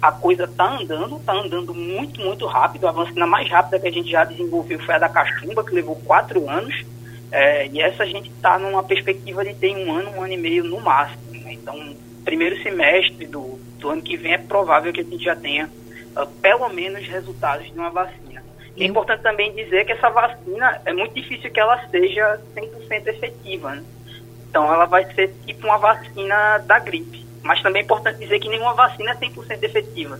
a 0.00 0.12
coisa 0.12 0.44
está 0.44 0.76
andando, 0.76 1.16
está 1.16 1.32
andando 1.32 1.74
muito, 1.74 2.20
muito 2.20 2.46
rápido. 2.46 2.86
A 2.86 2.92
vacina 2.92 3.26
mais 3.26 3.50
rápida 3.50 3.78
que 3.80 3.88
a 3.88 3.92
gente 3.92 4.10
já 4.10 4.24
desenvolveu 4.24 4.78
foi 4.80 4.94
a 4.94 4.98
da 4.98 5.08
cachumba, 5.08 5.64
que 5.64 5.74
levou 5.74 5.96
quatro 5.96 6.48
anos. 6.48 6.84
É, 7.32 7.66
e 7.66 7.80
essa 7.80 8.04
a 8.04 8.06
gente 8.06 8.30
está 8.30 8.58
numa 8.58 8.82
perspectiva 8.82 9.44
de 9.44 9.54
ter 9.54 9.74
um 9.74 9.92
ano, 9.92 10.10
um 10.10 10.22
ano 10.22 10.32
e 10.32 10.36
meio 10.36 10.62
no 10.62 10.80
máximo. 10.80 11.22
Né? 11.32 11.54
Então, 11.54 11.74
primeiro 12.24 12.62
semestre 12.62 13.26
do, 13.26 13.58
do 13.78 13.90
ano 13.90 14.02
que 14.02 14.16
vem 14.16 14.34
é 14.34 14.38
provável 14.38 14.92
que 14.92 15.00
a 15.00 15.04
gente 15.04 15.24
já 15.24 15.34
tenha 15.34 15.68
uh, 16.16 16.26
pelo 16.40 16.68
menos 16.68 17.06
resultados 17.06 17.66
de 17.66 17.72
uma 17.72 17.90
vacina. 17.90 18.23
É 18.76 18.84
importante 18.84 19.22
também 19.22 19.52
dizer 19.52 19.84
que 19.84 19.92
essa 19.92 20.10
vacina 20.10 20.80
é 20.84 20.92
muito 20.92 21.14
difícil 21.14 21.50
que 21.50 21.60
ela 21.60 21.78
seja 21.88 22.40
100% 22.56 23.06
efetiva. 23.06 23.74
Né? 23.76 23.84
Então, 24.48 24.72
ela 24.72 24.84
vai 24.84 25.04
ser 25.14 25.32
tipo 25.46 25.66
uma 25.66 25.78
vacina 25.78 26.58
da 26.58 26.78
gripe. 26.78 27.24
Mas 27.42 27.62
também 27.62 27.82
é 27.82 27.84
importante 27.84 28.18
dizer 28.18 28.40
que 28.40 28.48
nenhuma 28.48 28.74
vacina 28.74 29.12
é 29.12 29.14
100% 29.14 29.62
efetiva. 29.62 30.18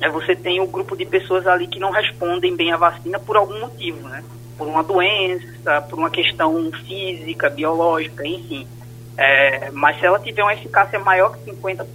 É, 0.00 0.08
você 0.08 0.36
tem 0.36 0.60
o 0.60 0.64
um 0.64 0.66
grupo 0.66 0.96
de 0.96 1.06
pessoas 1.06 1.46
ali 1.46 1.66
que 1.66 1.80
não 1.80 1.90
respondem 1.90 2.54
bem 2.54 2.70
à 2.70 2.76
vacina 2.76 3.18
por 3.18 3.36
algum 3.36 3.58
motivo, 3.60 4.06
né? 4.08 4.22
Por 4.58 4.68
uma 4.68 4.82
doença, 4.82 5.80
por 5.88 5.98
uma 5.98 6.10
questão 6.10 6.70
física, 6.86 7.48
biológica, 7.48 8.26
enfim. 8.26 8.68
É, 9.16 9.70
mas 9.70 9.98
se 9.98 10.04
ela 10.04 10.18
tiver 10.18 10.42
uma 10.42 10.52
eficácia 10.52 10.98
maior 10.98 11.36
que 11.36 11.50
50%, 11.50 11.86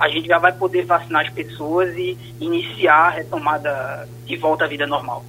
a 0.00 0.08
gente 0.08 0.26
já 0.26 0.38
vai 0.38 0.50
poder 0.50 0.86
vacinar 0.86 1.26
as 1.26 1.30
pessoas 1.30 1.94
e 1.94 2.16
iniciar 2.40 3.08
a 3.08 3.10
retomada 3.10 4.08
de 4.24 4.34
volta 4.36 4.64
à 4.64 4.66
vida 4.66 4.86
normal. 4.86 5.22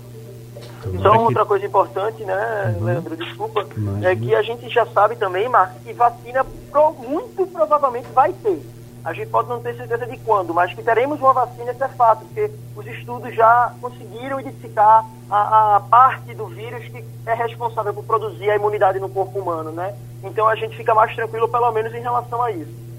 Só 1.02 1.14
outra 1.16 1.46
coisa 1.46 1.66
importante, 1.66 2.24
né, 2.24 2.76
uhum. 2.80 2.86
Leandro, 2.86 3.18
desculpa, 3.18 3.68
Imagina. 3.76 4.10
é 4.10 4.16
que 4.16 4.34
a 4.34 4.42
gente 4.42 4.70
já 4.70 4.86
sabe 4.88 5.16
também, 5.18 5.48
Marcos, 5.50 5.82
que 5.84 5.94
vacina 5.94 6.44
pro, 6.72 6.94
muito 6.94 7.46
provavelmente 7.48 8.08
vai 8.14 8.32
ter. 8.32 8.62
A 9.04 9.14
gente 9.14 9.30
pode 9.30 9.50
não 9.50 9.60
ter 9.62 9.76
certeza 9.76 10.06
de 10.06 10.18
quando, 10.20 10.54
mas 10.54 10.74
que 10.74 10.82
teremos 10.82 11.20
uma 11.20 11.34
vacina, 11.34 11.72
isso 11.72 11.84
é 11.84 11.88
fato, 11.90 12.24
porque 12.26 12.50
os 12.76 12.88
estudos 12.88 13.36
já 13.36 13.74
conseguiram 13.82 14.40
identificar 14.40 15.04
a, 15.30 15.76
a, 15.76 15.80
parte 15.82 16.34
do 16.34 16.46
vírus 16.46 16.84
que 16.86 17.04
é 17.26 17.34
responsável 17.34 17.94
por 17.94 18.06
produzir 18.06 18.50
a 18.50 18.56
imunidade 18.56 19.00
no 19.00 19.10
corpo 19.10 19.40
humano, 19.40 19.72
né? 19.72 19.94
Então 20.24 20.48
a 20.48 20.56
gente 20.56 20.78
fica 20.78 20.94
mais 20.94 21.14
tranquilo, 21.16 21.50
pelo 21.50 21.72
menos 21.72 21.94
em 21.94 22.02
relação 22.02 22.42
a 22.42 22.52
isso. 22.52 22.91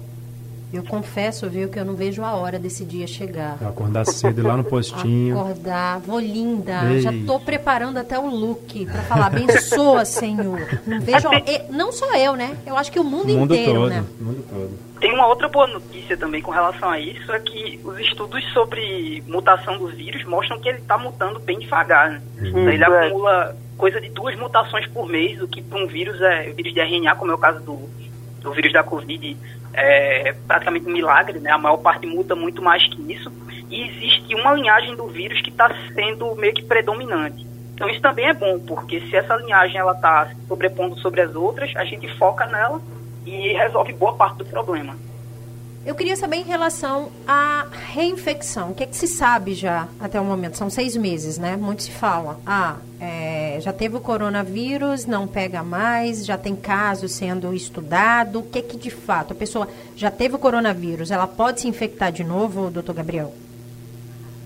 Eu 0.73 0.83
confesso, 0.83 1.47
viu, 1.47 1.69
que 1.69 1.77
eu 1.77 1.85
não 1.85 1.93
vejo 1.93 2.23
a 2.23 2.33
hora 2.33 2.57
desse 2.57 2.83
dia 2.83 3.05
chegar. 3.05 3.59
Acordar 3.61 4.05
cedo 4.05 4.41
lá 4.41 4.57
no 4.57 4.63
postinho. 4.63 5.39
Acordar, 5.39 5.99
vou 5.99 6.19
linda. 6.19 6.91
Ei. 6.91 7.01
Já 7.01 7.13
estou 7.13 7.39
preparando 7.39 7.97
até 7.97 8.17
o 8.17 8.27
look 8.27 8.83
para 8.87 9.03
falar, 9.03 9.27
abençoa, 9.27 10.03
Senhor. 10.03 10.59
Não 10.87 10.99
vejo, 10.99 11.29
não 11.69 11.91
só 11.91 12.15
eu, 12.15 12.35
né? 12.35 12.57
Eu 12.65 12.75
acho 12.75 12.91
que 12.91 12.99
o 12.99 13.03
mundo, 13.03 13.31
o 13.31 13.37
mundo 13.37 13.53
inteiro, 13.53 13.81
todo, 13.81 13.89
né? 13.89 14.03
O 14.19 14.23
mundo 14.23 14.45
todo. 14.49 14.93
Tem 14.99 15.13
uma 15.13 15.27
outra 15.27 15.47
boa 15.47 15.67
notícia 15.67 16.17
também 16.17 16.41
com 16.41 16.49
relação 16.49 16.89
a 16.89 16.99
isso, 16.99 17.31
é 17.31 17.39
que 17.39 17.79
os 17.83 17.99
estudos 17.99 18.43
sobre 18.51 19.23
mutação 19.27 19.77
dos 19.77 19.93
vírus 19.93 20.23
mostram 20.25 20.59
que 20.59 20.69
ele 20.69 20.79
está 20.79 20.97
mutando 20.97 21.39
bem 21.39 21.59
devagar. 21.59 22.09
Né? 22.09 22.21
Uhum. 22.41 22.69
Ele 22.69 22.83
acumula 22.83 23.55
coisa 23.77 24.01
de 24.01 24.09
duas 24.09 24.35
mutações 24.39 24.87
por 24.87 25.07
mês, 25.07 25.39
o 25.39 25.47
que 25.47 25.61
para 25.61 25.77
um 25.77 25.85
vírus 25.85 26.19
é 26.21 26.49
o 26.49 26.55
vírus 26.55 26.73
de 26.73 26.79
RNA, 26.79 27.15
como 27.15 27.31
é 27.31 27.35
o 27.35 27.37
caso 27.37 27.59
do, 27.59 27.89
do 28.43 28.51
vírus 28.51 28.71
da 28.73 28.83
Covid, 28.83 29.37
é 29.73 30.35
praticamente 30.47 30.85
um 30.85 30.91
milagre, 30.91 31.39
né? 31.39 31.51
A 31.51 31.57
maior 31.57 31.77
parte 31.77 32.05
muda 32.05 32.35
muito 32.35 32.61
mais 32.61 32.85
que 32.87 33.13
isso. 33.13 33.31
E 33.69 33.87
existe 33.87 34.35
uma 34.35 34.53
linhagem 34.53 34.95
do 34.95 35.07
vírus 35.07 35.41
que 35.41 35.49
está 35.49 35.73
sendo 35.95 36.35
meio 36.35 36.53
que 36.53 36.63
predominante. 36.63 37.45
Então 37.73 37.89
isso 37.89 38.01
também 38.01 38.27
é 38.27 38.33
bom, 38.33 38.59
porque 38.59 39.01
se 39.01 39.15
essa 39.15 39.35
linhagem 39.35 39.77
ela 39.77 39.93
está 39.93 40.31
sobrepondo 40.47 40.97
sobre 40.99 41.21
as 41.21 41.33
outras, 41.35 41.75
a 41.75 41.83
gente 41.83 42.07
foca 42.17 42.45
nela 42.45 42.79
e 43.25 43.53
resolve 43.53 43.93
boa 43.93 44.13
parte 44.13 44.37
do 44.37 44.45
problema. 44.45 44.95
Eu 45.85 45.95
queria 45.95 46.15
saber 46.15 46.37
em 46.37 46.43
relação 46.43 47.11
à 47.27 47.65
reinfecção. 47.91 48.71
O 48.71 48.73
que, 48.73 48.83
é 48.83 48.85
que 48.85 48.95
se 48.95 49.07
sabe 49.07 49.53
já 49.53 49.87
até 49.99 50.19
o 50.19 50.23
momento? 50.23 50.57
São 50.57 50.69
seis 50.69 50.95
meses, 50.95 51.37
né? 51.37 51.57
Muito 51.57 51.83
se 51.83 51.91
fala. 51.91 52.39
Ah, 52.45 52.77
é, 53.01 53.42
já 53.59 53.73
teve 53.73 53.97
o 53.97 54.01
coronavírus, 54.01 55.05
não 55.05 55.27
pega 55.27 55.63
mais, 55.63 56.25
já 56.25 56.37
tem 56.37 56.55
casos 56.55 57.11
sendo 57.11 57.53
estudado. 57.53 58.39
O 58.39 58.43
que, 58.43 58.59
é 58.59 58.61
que 58.61 58.77
de 58.77 58.89
fato 58.89 59.33
a 59.33 59.35
pessoa 59.35 59.67
já 59.95 60.11
teve 60.11 60.35
o 60.35 60.39
coronavírus, 60.39 61.11
ela 61.11 61.27
pode 61.27 61.61
se 61.61 61.67
infectar 61.67 62.11
de 62.11 62.23
novo, 62.23 62.69
doutor 62.69 62.93
Gabriel? 62.95 63.33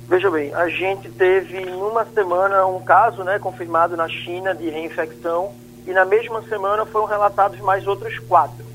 Veja 0.08 0.32
bem, 0.32 0.54
a 0.54 0.70
gente 0.70 1.10
teve 1.10 1.66
numa 1.66 2.06
semana 2.06 2.66
um 2.66 2.82
caso 2.82 3.24
né, 3.24 3.38
confirmado 3.40 3.98
na 3.98 4.08
China 4.08 4.56
de 4.56 4.70
reinfecção 4.70 5.54
e 5.86 5.92
na 5.92 6.06
mesma 6.06 6.42
semana 6.44 6.86
foram 6.86 7.06
relatados 7.06 7.60
mais 7.60 7.86
outros 7.86 8.18
quatro. 8.20 8.66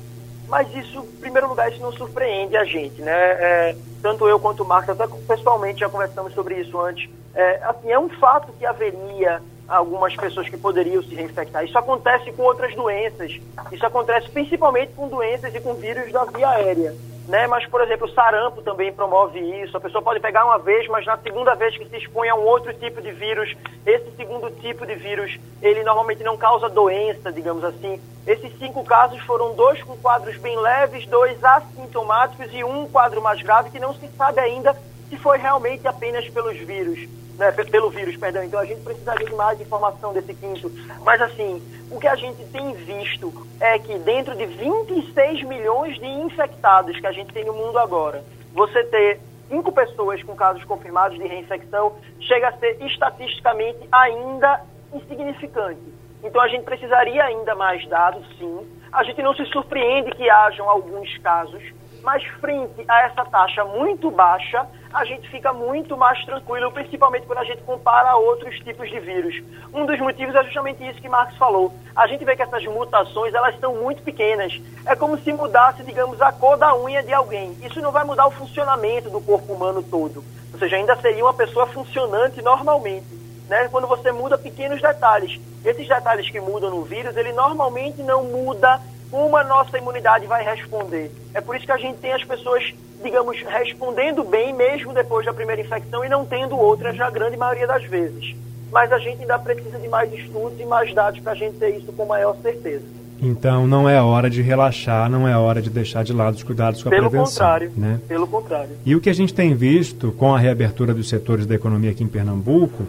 Mas 0.47 0.71
isso, 0.75 0.99
em 0.99 1.19
primeiro 1.19 1.47
lugar, 1.47 1.71
isso 1.71 1.81
não 1.81 1.91
surpreende 1.91 2.55
a 2.55 2.63
gente, 2.63 3.01
né? 3.01 3.11
É, 3.11 3.75
tanto 4.03 4.27
eu 4.27 4.39
quanto 4.39 4.61
o 4.61 4.67
Marcos, 4.67 4.89
até 4.89 5.07
pessoalmente 5.27 5.79
já 5.79 5.89
conversamos 5.89 6.33
sobre 6.33 6.59
isso 6.59 6.79
antes. 6.79 7.09
É, 7.33 7.63
assim, 7.63 7.91
é 7.91 7.97
um 7.97 8.09
fato 8.09 8.53
que 8.53 8.65
haveria 8.65 9.41
algumas 9.75 10.15
pessoas 10.15 10.49
que 10.49 10.57
poderiam 10.57 11.01
se 11.03 11.15
reinfectar. 11.15 11.63
Isso 11.63 11.77
acontece 11.77 12.31
com 12.31 12.43
outras 12.43 12.75
doenças. 12.75 13.39
Isso 13.71 13.85
acontece 13.85 14.29
principalmente 14.29 14.93
com 14.93 15.07
doenças 15.07 15.53
e 15.53 15.59
com 15.59 15.73
vírus 15.73 16.11
da 16.11 16.23
via 16.25 16.49
aérea 16.49 16.93
né? 17.27 17.47
Mas, 17.47 17.65
por 17.67 17.81
exemplo, 17.81 18.07
o 18.07 18.11
sarampo 18.11 18.61
também 18.61 18.91
promove 18.91 19.39
isso. 19.39 19.75
A 19.77 19.79
pessoa 19.79 20.01
pode 20.01 20.19
pegar 20.19 20.45
uma 20.45 20.59
vez, 20.59 20.87
mas 20.87 21.05
na 21.05 21.17
segunda 21.17 21.55
vez 21.55 21.77
que 21.77 21.85
se 21.85 21.97
expõe 21.97 22.29
a 22.29 22.35
um 22.35 22.43
outro 22.43 22.73
tipo 22.73 23.01
de 23.01 23.11
vírus, 23.11 23.55
esse 23.85 24.11
segundo 24.15 24.49
tipo 24.61 24.85
de 24.85 24.95
vírus, 24.95 25.39
ele 25.61 25.83
normalmente 25.83 26.23
não 26.23 26.37
causa 26.37 26.69
doença, 26.69 27.31
digamos 27.31 27.63
assim. 27.63 27.99
Esses 28.25 28.57
cinco 28.57 28.83
casos 28.83 29.19
foram 29.21 29.53
dois 29.53 29.81
com 29.83 29.95
quadros 29.97 30.37
bem 30.37 30.57
leves, 30.57 31.05
dois 31.07 31.41
assintomáticos 31.43 32.47
e 32.53 32.63
um 32.63 32.87
quadro 32.87 33.21
mais 33.21 33.41
grave 33.41 33.69
que 33.69 33.79
não 33.79 33.93
se 33.93 34.07
sabe 34.17 34.39
ainda 34.39 34.75
se 35.13 35.19
foi 35.19 35.37
realmente 35.37 35.87
apenas 35.87 36.27
pelos 36.29 36.57
vírus 36.57 37.07
né, 37.37 37.51
pelo 37.51 37.89
vírus, 37.89 38.15
perdão. 38.15 38.43
Então 38.43 38.59
a 38.59 38.65
gente 38.65 38.81
precisaria 38.81 39.25
de 39.25 39.33
mais 39.33 39.59
informação 39.59 40.13
desse 40.13 40.33
quinto. 40.33 40.71
Mas 41.03 41.21
assim, 41.21 41.61
o 41.89 41.99
que 41.99 42.07
a 42.07 42.15
gente 42.15 42.43
tem 42.51 42.73
visto 42.73 43.33
é 43.59 43.79
que 43.79 43.97
dentro 43.99 44.35
de 44.35 44.45
26 44.45 45.43
milhões 45.43 45.97
de 45.99 46.05
infectados 46.05 46.99
que 46.99 47.07
a 47.07 47.11
gente 47.11 47.33
tem 47.33 47.43
no 47.45 47.53
mundo 47.53 47.79
agora, 47.79 48.23
você 48.53 48.83
ter 48.83 49.19
cinco 49.49 49.71
pessoas 49.71 50.21
com 50.23 50.35
casos 50.35 50.63
confirmados 50.63 51.17
de 51.17 51.27
reinfecção 51.27 51.93
chega 52.19 52.49
a 52.49 52.53
ser 52.53 52.77
estatisticamente 52.81 53.79
ainda 53.91 54.61
insignificante. 54.93 55.81
Então 56.23 56.39
a 56.39 56.47
gente 56.47 56.63
precisaria 56.63 57.23
ainda 57.23 57.55
mais 57.55 57.85
dados, 57.87 58.25
sim. 58.37 58.59
A 58.91 59.03
gente 59.03 59.21
não 59.23 59.33
se 59.33 59.45
surpreende 59.47 60.11
que 60.11 60.29
hajam 60.29 60.69
alguns 60.69 61.17
casos, 61.17 61.63
mas 62.03 62.23
frente 62.39 62.85
a 62.87 63.01
essa 63.05 63.25
taxa 63.25 63.65
muito 63.65 64.11
baixa, 64.11 64.67
a 64.93 65.03
gente 65.05 65.27
fica 65.29 65.51
muito 65.51 65.97
mais 65.97 66.23
tranquilo, 66.23 66.71
principalmente 66.71 67.25
quando 67.25 67.39
a 67.39 67.43
gente 67.43 67.63
compara 67.63 68.11
a 68.11 68.15
outros 68.15 68.59
tipos 68.59 68.89
de 68.89 68.99
vírus. 68.99 69.41
Um 69.73 69.85
dos 69.85 69.99
motivos 69.99 70.35
é 70.35 70.43
justamente 70.43 70.87
isso 70.87 71.01
que 71.01 71.09
Marcos 71.09 71.35
falou. 71.37 71.73
A 71.95 72.05
gente 72.05 72.23
vê 72.23 72.35
que 72.35 72.43
essas 72.43 72.63
mutações, 72.65 73.33
elas 73.33 73.59
são 73.59 73.75
muito 73.75 74.03
pequenas. 74.03 74.61
É 74.85 74.95
como 74.95 75.17
se 75.17 75.33
mudasse, 75.33 75.83
digamos, 75.83 76.21
a 76.21 76.31
cor 76.31 76.57
da 76.57 76.77
unha 76.77 77.01
de 77.01 77.11
alguém. 77.11 77.57
Isso 77.63 77.81
não 77.81 77.91
vai 77.91 78.03
mudar 78.03 78.27
o 78.27 78.31
funcionamento 78.31 79.09
do 79.09 79.19
corpo 79.19 79.53
humano 79.53 79.81
todo. 79.81 80.23
Ou 80.53 80.59
seja, 80.59 80.75
ainda 80.75 80.95
seria 80.97 81.25
uma 81.25 81.33
pessoa 81.33 81.65
funcionante 81.65 82.41
normalmente. 82.43 83.07
Né? 83.49 83.67
Quando 83.69 83.87
você 83.87 84.11
muda 84.11 84.37
pequenos 84.37 84.79
detalhes. 84.79 85.39
Esses 85.65 85.87
detalhes 85.87 86.29
que 86.29 86.39
mudam 86.39 86.69
no 86.69 86.83
vírus, 86.83 87.17
ele 87.17 87.31
normalmente 87.33 88.03
não 88.03 88.25
muda 88.25 88.79
como 89.09 89.37
a 89.37 89.43
nossa 89.43 89.77
imunidade 89.77 90.25
vai 90.25 90.43
responder. 90.43 91.11
É 91.33 91.41
por 91.41 91.55
isso 91.55 91.65
que 91.65 91.71
a 91.71 91.77
gente 91.77 91.99
tem 91.99 92.13
as 92.13 92.23
pessoas, 92.23 92.73
digamos, 93.01 93.41
respondendo 93.41 94.23
bem 94.23 94.53
mesmo 94.53 94.93
depois 94.93 95.25
da 95.25 95.33
primeira 95.33 95.61
infecção 95.61 96.03
e 96.03 96.09
não 96.09 96.25
tendo 96.25 96.57
outras 96.57 96.97
na 96.97 97.09
grande 97.09 97.37
maioria 97.37 97.67
das 97.67 97.83
vezes. 97.85 98.35
Mas 98.71 98.91
a 98.91 98.97
gente 98.97 99.21
ainda 99.21 99.37
precisa 99.39 99.77
de 99.77 99.87
mais 99.87 100.11
estudos 100.13 100.59
e 100.59 100.65
mais 100.65 100.93
dados 100.93 101.19
para 101.19 101.33
a 101.33 101.35
gente 101.35 101.57
ter 101.57 101.77
isso 101.77 101.91
com 101.93 102.05
maior 102.05 102.35
certeza. 102.41 102.83
Então 103.21 103.65
não 103.65 103.87
é 103.87 104.01
hora 104.01 104.29
de 104.29 104.41
relaxar, 104.41 105.09
não 105.09 105.27
é 105.27 105.37
hora 105.37 105.61
de 105.61 105.69
deixar 105.69 106.03
de 106.03 106.11
lado 106.11 106.35
os 106.35 106.43
cuidados 106.43 106.83
com 106.83 106.89
a 106.89 106.91
pelo 106.91 107.09
prevenção. 107.09 107.33
Contrário, 107.33 107.71
né? 107.77 107.99
Pelo 108.07 108.27
contrário. 108.27 108.71
E 108.85 108.95
o 108.95 108.99
que 108.99 109.09
a 109.09 109.13
gente 109.13 109.33
tem 109.33 109.53
visto 109.55 110.11
com 110.11 110.33
a 110.33 110.39
reabertura 110.39 110.93
dos 110.93 111.07
setores 111.07 111.45
da 111.45 111.55
economia 111.55 111.91
aqui 111.91 112.03
em 112.03 112.07
Pernambuco 112.07 112.83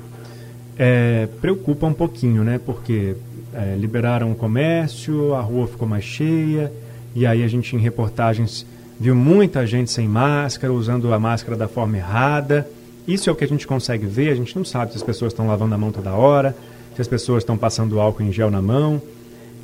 é, 0.77 1.29
preocupa 1.41 1.87
um 1.87 1.93
pouquinho, 1.93 2.43
né? 2.43 2.59
Porque 2.65 3.15
é, 3.53 3.77
liberaram 3.77 4.33
o 4.33 4.35
comércio, 4.35 5.35
a 5.35 5.41
rua 5.41 5.69
ficou 5.69 5.87
mais 5.87 6.05
cheia, 6.05 6.73
e 7.15 7.25
aí 7.27 7.45
a 7.45 7.49
gente 7.49 7.77
em 7.77 7.79
reportagens 7.79 8.67
viu 8.99 9.15
muita 9.15 9.67
gente 9.67 9.91
sem 9.91 10.09
máscara, 10.09 10.73
usando 10.73 11.13
a 11.13 11.19
máscara 11.19 11.57
da 11.57 11.69
forma 11.69 11.97
errada. 11.97 12.69
Isso 13.07 13.29
é 13.29 13.33
o 13.33 13.37
que 13.37 13.45
a 13.45 13.49
gente 13.49 13.67
consegue 13.67 14.07
ver, 14.07 14.31
a 14.31 14.35
gente 14.35 14.57
não 14.57 14.65
sabe 14.65 14.93
se 14.93 14.97
as 14.97 15.03
pessoas 15.03 15.33
estão 15.33 15.47
lavando 15.47 15.75
a 15.75 15.79
mão 15.79 15.93
toda 15.93 16.13
hora, 16.13 16.57
se 16.95 17.03
as 17.03 17.09
pessoas 17.09 17.43
estão 17.43 17.57
passando 17.57 18.01
álcool 18.01 18.23
em 18.23 18.33
gel 18.33 18.51
na 18.51 18.63
mão. 18.63 19.01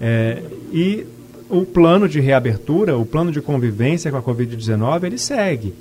É, 0.01 0.43
e 0.73 1.07
o 1.49 1.65
plano 1.65 2.09
de 2.09 2.21
reabertura, 2.21 2.97
o 2.97 3.05
plano 3.05 3.33
de 3.33 3.41
convivência 3.41 4.11
com 4.11 4.17
a 4.17 4.23
Covid-19, 4.23 5.05
ele 5.05 5.19
segue. 5.19 5.75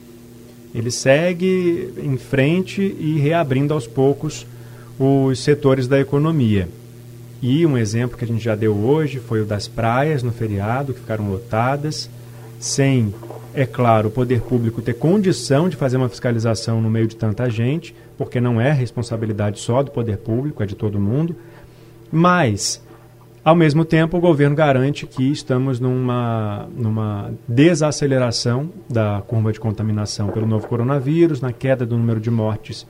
Ele 0.73 0.91
segue 0.91 1.93
em 1.97 2.17
frente 2.17 2.81
e 2.81 3.17
reabrindo 3.19 3.73
aos 3.73 3.87
poucos 3.87 4.45
os 4.99 5.39
setores 5.39 5.87
da 5.87 5.99
economia. 5.99 6.67
E 7.41 7.65
um 7.65 7.77
exemplo 7.77 8.17
que 8.17 8.25
a 8.25 8.27
gente 8.27 8.43
já 8.43 8.55
deu 8.55 8.75
hoje 8.75 9.19
foi 9.19 9.41
o 9.41 9.45
das 9.45 9.67
praias 9.67 10.21
no 10.21 10.31
feriado, 10.31 10.93
que 10.93 10.99
ficaram 10.99 11.29
lotadas, 11.29 12.09
sem, 12.59 13.13
é 13.53 13.65
claro, 13.65 14.09
o 14.09 14.11
poder 14.11 14.41
público 14.41 14.81
ter 14.81 14.93
condição 14.93 15.69
de 15.69 15.77
fazer 15.77 15.95
uma 15.95 16.09
fiscalização 16.09 16.81
no 16.81 16.89
meio 16.89 17.07
de 17.07 17.15
tanta 17.15 17.49
gente, 17.49 17.95
porque 18.17 18.41
não 18.41 18.59
é 18.59 18.71
responsabilidade 18.71 19.59
só 19.59 19.81
do 19.81 19.91
poder 19.91 20.17
público, 20.17 20.61
é 20.61 20.65
de 20.65 20.75
todo 20.75 20.99
mundo. 20.99 21.33
Mas, 22.11 22.83
ao 23.45 23.55
mesmo 23.55 23.85
tempo, 23.85 24.17
o 24.17 24.19
governo 24.19 24.57
garante 24.57 25.07
que 25.07 25.31
estamos 25.31 25.79
numa, 25.79 26.67
numa 26.75 27.31
desaceleração 27.47 28.69
da 28.89 29.23
curva 29.25 29.53
de 29.53 29.59
contaminação 29.59 30.27
pelo 30.27 30.45
novo 30.45 30.67
coronavírus, 30.67 31.39
na 31.39 31.53
queda 31.53 31.85
do 31.85 31.97
número 31.97 32.19
de 32.19 32.29
mortes 32.29 32.85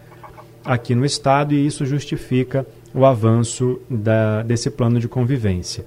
aqui 0.66 0.96
no 0.96 1.06
estado, 1.06 1.54
e 1.54 1.66
isso 1.66 1.86
justifica 1.86 2.66
o 2.92 3.06
avanço 3.06 3.80
da, 3.88 4.42
desse 4.42 4.72
plano 4.72 5.00
de 5.00 5.08
convivência. 5.08 5.86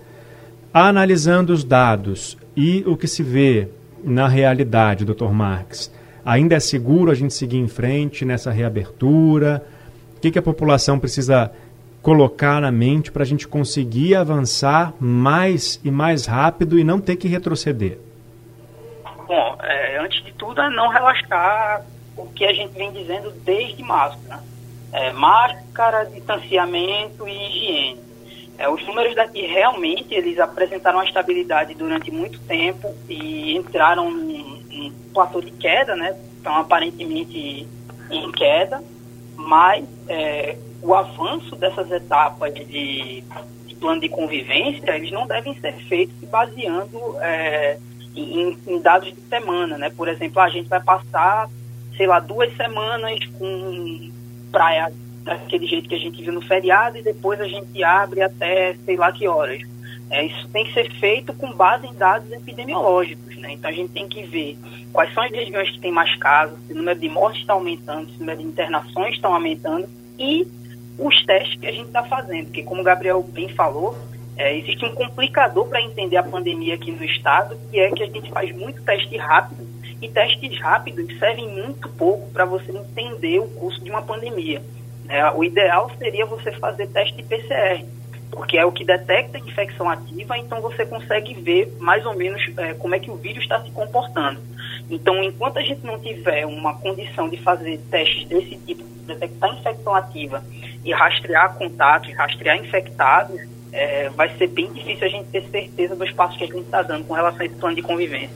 Analisando 0.73 1.53
os 1.53 1.65
dados 1.65 2.39
e 2.57 2.83
o 2.87 2.97
que 2.97 3.07
se 3.07 3.23
vê 3.23 3.69
na 4.03 4.29
realidade, 4.29 5.05
Dr. 5.05 5.31
Marx, 5.31 5.93
ainda 6.25 6.55
é 6.55 6.61
seguro 6.61 7.11
a 7.11 7.15
gente 7.15 7.35
seguir 7.35 7.59
em 7.59 7.69
frente 7.69 8.25
nessa 8.25 8.51
reabertura? 8.51 9.65
O 10.17 10.21
que, 10.21 10.31
que 10.31 10.39
a 10.39 10.43
população 10.43 10.99
precisa 10.99 11.53
colocar 12.01 12.61
na 12.61 12.73
mente 12.73 13.13
para 13.13 13.23
a 13.23 13.27
gente 13.27 13.47
conseguir 13.47 14.17
avançar 14.17 14.93
mais 15.01 15.81
e 15.85 15.91
mais 15.91 16.27
rápido 16.27 16.79
e 16.79 16.85
não 16.85 17.01
ter 17.01 17.17
que 17.17 17.29
retroceder? 17.29 17.99
Bom, 19.27 19.57
é, 19.63 19.99
antes 19.99 20.25
de 20.25 20.33
tudo 20.33 20.61
é 20.61 20.71
não 20.71 20.89
relaxar 20.89 21.85
o 22.17 22.27
que 22.27 22.45
a 22.45 22.53
gente 22.53 22.73
vem 22.75 22.93
dizendo 22.93 23.33
desde 23.45 23.83
março. 23.83 24.19
Né? 24.29 24.39
é, 24.93 25.11
máscara, 25.13 26.05
distanciamento 26.05 27.27
e 27.27 27.33
higiene. 27.33 28.01
É, 28.63 28.69
os 28.69 28.81
números 28.87 29.13
daqui 29.17 29.45
realmente 29.45 30.15
eles 30.15 30.39
apresentaram 30.39 30.99
uma 30.99 31.05
estabilidade 31.05 31.75
durante 31.75 32.13
muito 32.13 32.39
tempo 32.43 32.95
e 33.09 33.57
entraram 33.57 34.09
num, 34.09 34.63
num 34.71 34.93
platô 35.13 35.41
de 35.41 35.51
queda, 35.51 35.97
né? 35.97 36.17
Estão 36.37 36.55
aparentemente 36.55 37.67
em 38.09 38.31
queda, 38.31 38.81
mas 39.35 39.85
é, 40.09 40.57
o 40.81 40.95
avanço 40.95 41.57
dessas 41.57 41.91
etapas 41.91 42.55
de, 42.55 43.25
de, 43.67 43.75
plano 43.81 44.01
de 44.01 44.09
convivência, 44.09 44.95
eles 44.95 45.11
não 45.11 45.27
devem 45.27 45.59
ser 45.59 45.75
feitos 45.89 46.15
se 46.21 46.27
baseando 46.27 47.17
é, 47.21 47.81
em, 48.15 48.57
em, 48.65 48.81
dados 48.81 49.13
de 49.13 49.21
semana, 49.23 49.77
né? 49.77 49.91
Por 49.91 50.07
exemplo, 50.07 50.41
a 50.41 50.49
gente 50.49 50.69
vai 50.69 50.81
passar, 50.81 51.51
sei 51.97 52.07
lá, 52.07 52.21
duas 52.21 52.57
semanas 52.57 53.19
com 53.37 54.13
praia 54.53 54.93
daquele 55.23 55.67
jeito 55.67 55.89
que 55.89 55.95
a 55.95 55.99
gente 55.99 56.23
viu 56.23 56.33
no 56.33 56.41
feriado 56.43 56.99
e 56.99 57.03
depois 57.03 57.41
a 57.41 57.47
gente 57.47 57.83
abre 57.83 58.23
até 58.23 58.75
sei 58.85 58.97
lá 58.97 59.13
que 59.13 59.27
horas. 59.27 59.63
É, 60.11 60.27
isso 60.27 60.47
tem 60.49 60.65
que 60.65 60.75
ser 60.75 60.91
feito 60.99 61.33
com 61.33 61.53
base 61.53 61.87
em 61.87 61.95
dados 61.95 62.31
epidemiológicos, 62.31 63.35
né? 63.39 63.53
Então 63.53 63.71
a 63.71 63.73
gente 63.73 63.93
tem 63.93 64.07
que 64.07 64.23
ver 64.25 64.59
quais 64.93 65.13
são 65.15 65.23
as 65.23 65.31
regiões 65.31 65.71
que 65.71 65.81
têm 65.81 65.91
mais 65.91 66.15
casos, 66.17 66.59
se 66.67 66.75
o 66.75 66.77
número 66.77 67.01
de 67.01 67.09
mortes 67.09 67.41
está 67.41 67.55
aumentando, 67.55 68.11
se 68.11 68.17
o 68.17 68.21
número 68.21 68.41
de 68.41 68.47
internações 68.47 69.15
estão 69.15 69.33
aumentando 69.33 69.89
e 70.19 70.47
os 70.99 71.25
testes 71.25 71.59
que 71.59 71.67
a 71.67 71.73
gente 71.73 71.87
está 71.87 72.03
fazendo, 72.05 72.47
porque 72.47 72.63
como 72.63 72.83
o 72.83 72.85
Gabriel 72.85 73.23
bem 73.23 73.49
falou, 73.49 73.97
é, 74.37 74.57
existe 74.59 74.85
um 74.85 74.95
complicador 74.95 75.67
para 75.67 75.81
entender 75.81 76.17
a 76.17 76.23
pandemia 76.23 76.75
aqui 76.75 76.91
no 76.91 77.05
estado, 77.05 77.57
que 77.71 77.79
é 77.79 77.91
que 77.91 78.03
a 78.03 78.07
gente 78.07 78.31
faz 78.31 78.55
muito 78.55 78.83
teste 78.83 79.17
rápido 79.17 79.67
e 80.01 80.09
testes 80.09 80.59
rápidos 80.61 81.17
servem 81.19 81.49
muito 81.49 81.89
pouco 81.91 82.29
para 82.33 82.45
você 82.45 82.73
entender 82.73 83.39
o 83.39 83.49
curso 83.49 83.83
de 83.83 83.89
uma 83.89 84.03
pandemia. 84.03 84.61
É, 85.13 85.31
o 85.31 85.45
ideal 85.45 85.91
seria 85.99 86.25
você 86.25 86.51
fazer 86.53 86.87
teste 86.87 87.23
PCR, 87.23 87.85
porque 88.31 88.57
é 88.57 88.65
o 88.65 88.73
que 88.73 88.83
detecta 88.83 89.37
a 89.37 89.41
infecção 89.43 89.91
ativa, 89.91 90.39
então 90.39 90.59
você 90.63 90.87
consegue 90.87 91.35
ver 91.35 91.71
mais 91.79 92.07
ou 92.07 92.15
menos 92.17 92.43
é, 92.57 92.73
como 92.73 92.95
é 92.95 92.99
que 92.99 93.11
o 93.11 93.17
vírus 93.17 93.43
está 93.43 93.61
se 93.61 93.71
comportando. 93.73 94.41
Então, 94.89 95.23
enquanto 95.23 95.59
a 95.59 95.61
gente 95.61 95.85
não 95.85 95.99
tiver 95.99 96.47
uma 96.47 96.79
condição 96.79 97.29
de 97.29 97.37
fazer 97.37 97.79
testes 97.91 98.27
desse 98.27 98.57
tipo, 98.57 98.83
detectar 99.07 99.53
infecção 99.53 99.95
ativa 99.95 100.43
e 100.83 100.95
rastrear 100.95 101.57
contatos, 101.57 102.11
rastrear 102.15 102.57
infectados, 102.57 103.39
é, 103.71 104.09
vai 104.09 104.35
ser 104.39 104.47
bem 104.47 104.73
difícil 104.73 105.07
a 105.07 105.11
gente 105.11 105.29
ter 105.29 105.43
certeza 105.51 105.95
dos 105.95 106.11
passos 106.13 106.39
que 106.39 106.45
a 106.45 106.47
gente 106.47 106.61
está 106.61 106.81
dando 106.81 107.05
com 107.05 107.13
relação 107.13 107.43
a 107.43 107.45
esse 107.45 107.57
plano 107.57 107.77
de 107.77 107.83
convivência. 107.83 108.35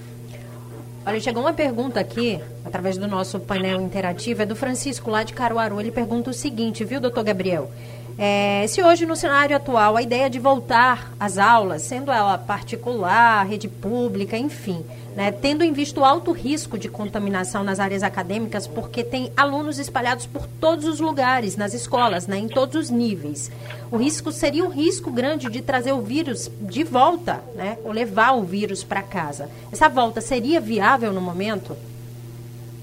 Olha, 1.07 1.21
chegou 1.21 1.43
uma 1.43 1.55
pergunta 1.55 2.01
aqui, 2.01 2.39
através 2.66 2.98
do 2.98 3.07
nosso 3.07 3.38
painel 3.38 3.81
interativo, 3.81 4.42
é 4.42 4.46
do 4.46 4.57
Francisco, 4.57 5.11
lá 5.11 5.22
de 5.22 5.33
Caruaru. 5.33 5.81
Ele 5.81 5.92
pergunta 5.92 6.31
o 6.31 6.35
seguinte, 6.35 6.85
viu, 6.85 7.00
doutor 7.00 7.22
Gabriel? 7.22 7.70
É, 8.18 8.64
se 8.66 8.83
hoje, 8.83 9.05
no 9.05 9.14
cenário 9.14 9.55
atual, 9.55 9.94
a 9.94 10.02
ideia 10.02 10.31
de 10.31 10.38
voltar 10.38 11.12
às 11.20 11.37
aulas, 11.37 11.83
sendo 11.83 12.11
ela 12.11 12.38
particular, 12.38 13.46
rede 13.46 13.68
pública, 13.68 14.38
enfim, 14.38 14.83
né, 15.14 15.31
tendo 15.31 15.62
em 15.62 15.70
vista 15.70 16.00
o 16.00 16.05
alto 16.05 16.33
risco 16.33 16.79
de 16.79 16.88
contaminação 16.88 17.62
nas 17.62 17.79
áreas 17.79 18.02
acadêmicas, 18.02 18.66
porque 18.66 19.05
tem 19.05 19.31
alunos 19.37 19.79
espalhados 19.79 20.24
por 20.24 20.46
todos 20.46 20.87
os 20.87 20.98
lugares, 20.98 21.57
nas 21.57 21.74
escolas, 21.74 22.26
né, 22.26 22.38
em 22.38 22.48
todos 22.48 22.74
os 22.74 22.90
níveis. 22.90 23.50
O 23.90 23.98
risco 23.98 24.33
seria 24.33 24.64
um 24.64 24.70
risco 24.70 25.11
grande 25.11 25.50
de 25.50 25.61
trazer 25.61 25.92
o 25.92 26.00
vírus 26.00 26.50
de 26.59 26.85
volta, 26.85 27.44
né, 27.55 27.76
ou 27.85 27.92
levar 27.92 28.33
o 28.33 28.42
vírus 28.42 28.83
para 28.83 29.02
casa. 29.02 29.50
Essa 29.70 29.90
volta 29.90 30.22
seria 30.22 30.59
viável 30.59 31.12
no 31.12 31.20
momento? 31.20 31.76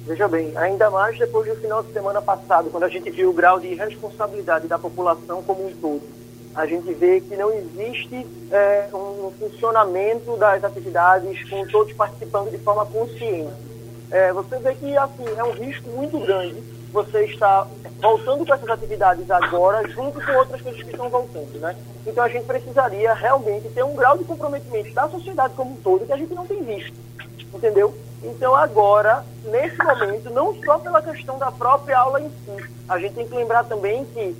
Veja 0.05 0.27
bem, 0.27 0.51
ainda 0.57 0.89
mais 0.89 1.17
depois 1.17 1.47
do 1.47 1.55
final 1.55 1.81
de 1.81 1.93
semana 1.93 2.21
passado, 2.21 2.69
quando 2.69 2.83
a 2.83 2.89
gente 2.89 3.09
viu 3.09 3.29
o 3.29 3.33
grau 3.33 3.59
de 3.59 3.67
irresponsabilidade 3.67 4.67
da 4.67 4.77
população 4.77 5.41
como 5.43 5.65
um 5.65 5.71
todo 5.77 6.23
a 6.55 6.65
gente 6.65 6.93
vê 6.93 7.19
que 7.19 7.35
não 7.35 7.51
existe 7.51 8.27
é, 8.51 8.87
um 8.93 9.31
funcionamento 9.39 10.37
das 10.37 10.63
atividades 10.63 11.49
com 11.49 11.65
todos 11.67 11.93
participando 11.93 12.51
de 12.51 12.59
forma 12.59 12.85
consciente. 12.85 13.51
É, 14.11 14.31
você 14.31 14.59
vê 14.59 14.75
que 14.75 14.95
assim 14.95 15.25
é 15.35 15.43
um 15.43 15.51
risco 15.51 15.89
muito 15.89 16.19
grande 16.19 16.61
você 16.91 17.25
estar 17.25 17.67
voltando 17.99 18.45
com 18.45 18.53
essas 18.53 18.69
atividades 18.69 19.29
agora 19.31 19.87
junto 19.89 20.23
com 20.23 20.31
outras 20.33 20.61
coisas 20.61 20.83
que 20.83 20.91
estão 20.91 21.09
voltando, 21.09 21.59
né? 21.59 21.75
Então 22.05 22.23
a 22.23 22.29
gente 22.29 22.45
precisaria 22.45 23.13
realmente 23.15 23.69
ter 23.69 23.83
um 23.83 23.95
grau 23.95 24.15
de 24.15 24.23
comprometimento 24.25 24.93
da 24.93 25.09
sociedade 25.09 25.55
como 25.55 25.71
um 25.71 25.77
todo 25.77 26.05
que 26.05 26.13
a 26.13 26.17
gente 26.17 26.35
não 26.35 26.45
tem 26.45 26.61
visto, 26.61 26.93
entendeu? 27.51 27.95
Então 28.23 28.55
agora, 28.55 29.23
nesse 29.43 29.77
momento, 29.77 30.29
não 30.29 30.55
só 30.63 30.79
pela 30.79 31.01
questão 31.01 31.37
da 31.37 31.51
própria 31.51 31.97
aula 31.97 32.21
em 32.21 32.29
si, 32.29 32.69
a 32.87 32.97
gente 32.97 33.15
tem 33.15 33.27
que 33.27 33.35
lembrar 33.35 33.65
também 33.65 34.05
que 34.05 34.35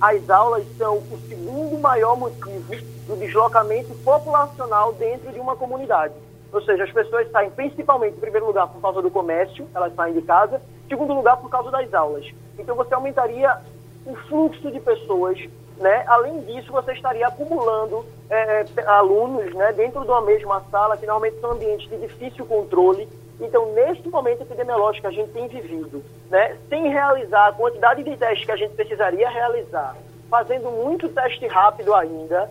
as 0.00 0.30
aulas 0.30 0.64
são 0.76 0.98
o 0.98 1.18
segundo 1.28 1.78
maior 1.78 2.16
motivo 2.16 2.74
do 3.06 3.16
deslocamento 3.16 3.92
populacional 4.04 4.92
dentro 4.92 5.32
de 5.32 5.40
uma 5.40 5.56
comunidade. 5.56 6.14
Ou 6.52 6.62
seja, 6.62 6.84
as 6.84 6.92
pessoas 6.92 7.28
saem 7.32 7.50
principalmente, 7.50 8.16
em 8.16 8.20
primeiro 8.20 8.46
lugar, 8.46 8.68
por 8.68 8.80
causa 8.80 9.02
do 9.02 9.10
comércio, 9.10 9.66
elas 9.74 9.94
saem 9.94 10.14
de 10.14 10.22
casa, 10.22 10.62
em 10.86 10.88
segundo 10.88 11.12
lugar, 11.12 11.36
por 11.38 11.50
causa 11.50 11.70
das 11.70 11.92
aulas. 11.92 12.24
Então, 12.58 12.76
você 12.76 12.94
aumentaria 12.94 13.58
o 14.06 14.14
fluxo 14.28 14.70
de 14.70 14.78
pessoas, 14.78 15.38
né? 15.78 16.04
Além 16.06 16.40
disso, 16.42 16.70
você 16.70 16.92
estaria 16.92 17.26
acumulando 17.26 18.04
é, 18.30 18.64
alunos 18.86 19.52
né, 19.54 19.72
dentro 19.72 20.02
de 20.02 20.08
uma 20.08 20.20
mesma 20.20 20.62
sala, 20.70 20.96
que 20.96 21.06
normalmente 21.06 21.40
são 21.40 21.52
ambientes 21.52 21.88
de 21.88 21.96
difícil 21.96 22.46
controle, 22.46 23.08
então, 23.40 23.72
neste 23.74 24.08
momento 24.08 24.42
epidemiológico 24.42 25.08
que 25.08 25.14
a 25.14 25.22
gente 25.22 25.32
tem 25.32 25.48
vivido, 25.48 26.02
né, 26.30 26.56
sem 26.68 26.88
realizar 26.88 27.48
a 27.48 27.52
quantidade 27.52 28.02
de 28.02 28.16
testes 28.16 28.44
que 28.44 28.52
a 28.52 28.56
gente 28.56 28.74
precisaria 28.74 29.28
realizar, 29.28 29.96
fazendo 30.30 30.70
muito 30.70 31.08
teste 31.08 31.46
rápido 31.46 31.94
ainda, 31.94 32.48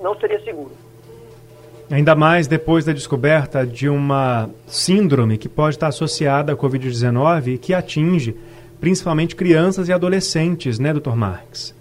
não 0.00 0.14
seria 0.18 0.40
seguro. 0.40 0.72
Ainda 1.90 2.14
mais 2.14 2.46
depois 2.46 2.84
da 2.84 2.92
descoberta 2.92 3.66
de 3.66 3.88
uma 3.88 4.50
síndrome 4.66 5.38
que 5.38 5.48
pode 5.48 5.76
estar 5.76 5.88
associada 5.88 6.52
à 6.52 6.56
Covid-19 6.56 7.54
e 7.54 7.58
que 7.58 7.72
atinge 7.72 8.36
principalmente 8.78 9.34
crianças 9.34 9.88
e 9.88 9.92
adolescentes, 9.92 10.78
né, 10.78 10.92
doutor 10.92 11.16
Marques? 11.16 11.74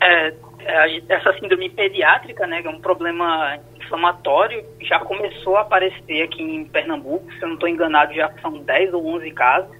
É, 0.00 0.34
é 0.60 1.02
essa 1.08 1.32
síndrome 1.40 1.70
pediátrica, 1.70 2.46
né, 2.46 2.60
é 2.62 2.68
um 2.68 2.78
problema 2.78 3.58
inflamatório 3.86 4.64
já 4.80 4.98
começou 4.98 5.56
a 5.56 5.62
aparecer 5.62 6.22
aqui 6.22 6.42
em 6.42 6.64
Pernambuco, 6.64 7.32
se 7.32 7.42
eu 7.42 7.48
não 7.48 7.54
estou 7.54 7.68
enganado, 7.68 8.12
já 8.12 8.30
são 8.42 8.58
10 8.58 8.92
ou 8.92 9.06
11 9.06 9.30
casos. 9.30 9.76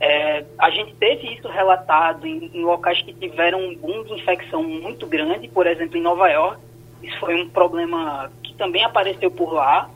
É, 0.00 0.44
a 0.58 0.70
gente 0.70 0.94
teve 0.94 1.34
isso 1.34 1.48
relatado 1.48 2.26
em, 2.26 2.50
em, 2.52 2.64
locais 2.64 3.00
que 3.02 3.12
tiveram 3.12 3.60
um 3.60 3.76
boom 3.76 4.02
de 4.04 4.14
infecção 4.14 4.62
muito 4.62 5.06
grande, 5.06 5.46
por 5.48 5.66
exemplo, 5.66 5.96
em 5.96 6.02
Nova 6.02 6.28
York. 6.28 6.60
Isso 7.02 7.18
foi 7.20 7.40
um 7.40 7.48
problema 7.48 8.30
que 8.42 8.54
também 8.54 8.82
apareceu 8.82 9.30
por 9.30 9.52
lá, 9.52 9.88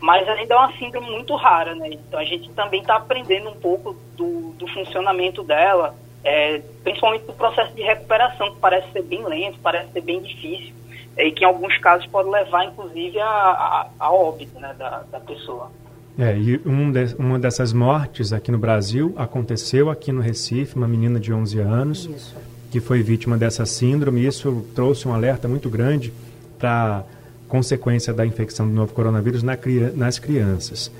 mas 0.00 0.26
ainda 0.28 0.54
é 0.54 0.56
uma 0.56 0.72
síndrome 0.78 1.10
muito 1.10 1.36
rara, 1.36 1.74
né? 1.74 1.90
Então 1.92 2.18
a 2.18 2.24
gente 2.24 2.50
também 2.52 2.80
está 2.80 2.96
aprendendo 2.96 3.50
um 3.50 3.60
pouco 3.60 3.94
do, 4.16 4.52
do 4.54 4.66
funcionamento 4.68 5.42
dela, 5.42 5.94
é, 6.24 6.62
principalmente 6.82 7.26
do 7.26 7.32
processo 7.34 7.74
de 7.74 7.82
recuperação, 7.82 8.54
que 8.54 8.60
parece 8.60 8.90
ser 8.90 9.02
bem 9.02 9.22
lento, 9.24 9.58
parece 9.60 9.92
ser 9.92 10.00
bem 10.00 10.20
difícil 10.22 10.81
e 11.16 11.30
que 11.32 11.44
em 11.44 11.46
alguns 11.46 11.76
casos 11.78 12.06
pode 12.06 12.28
levar, 12.28 12.64
inclusive, 12.64 13.18
a, 13.20 13.26
a, 13.26 13.88
a 13.98 14.12
óbito 14.12 14.58
né, 14.58 14.74
da, 14.78 15.02
da 15.10 15.20
pessoa. 15.20 15.70
É, 16.18 16.36
e 16.36 16.60
um 16.66 16.90
de, 16.90 17.14
uma 17.18 17.38
dessas 17.38 17.72
mortes 17.72 18.32
aqui 18.32 18.50
no 18.50 18.58
Brasil 18.58 19.14
aconteceu 19.16 19.88
aqui 19.88 20.12
no 20.12 20.20
Recife, 20.20 20.76
uma 20.76 20.88
menina 20.88 21.18
de 21.18 21.32
11 21.32 21.58
anos 21.58 22.04
Isso. 22.04 22.36
que 22.70 22.80
foi 22.80 23.02
vítima 23.02 23.38
dessa 23.38 23.64
síndrome. 23.64 24.24
Isso 24.24 24.66
trouxe 24.74 25.08
um 25.08 25.14
alerta 25.14 25.48
muito 25.48 25.70
grande 25.70 26.12
para 26.58 27.04
consequência 27.48 28.12
da 28.12 28.26
infecção 28.26 28.66
do 28.66 28.72
novo 28.72 28.92
coronavírus 28.92 29.42
na, 29.42 29.58
nas 29.94 30.18
crianças. 30.18 30.90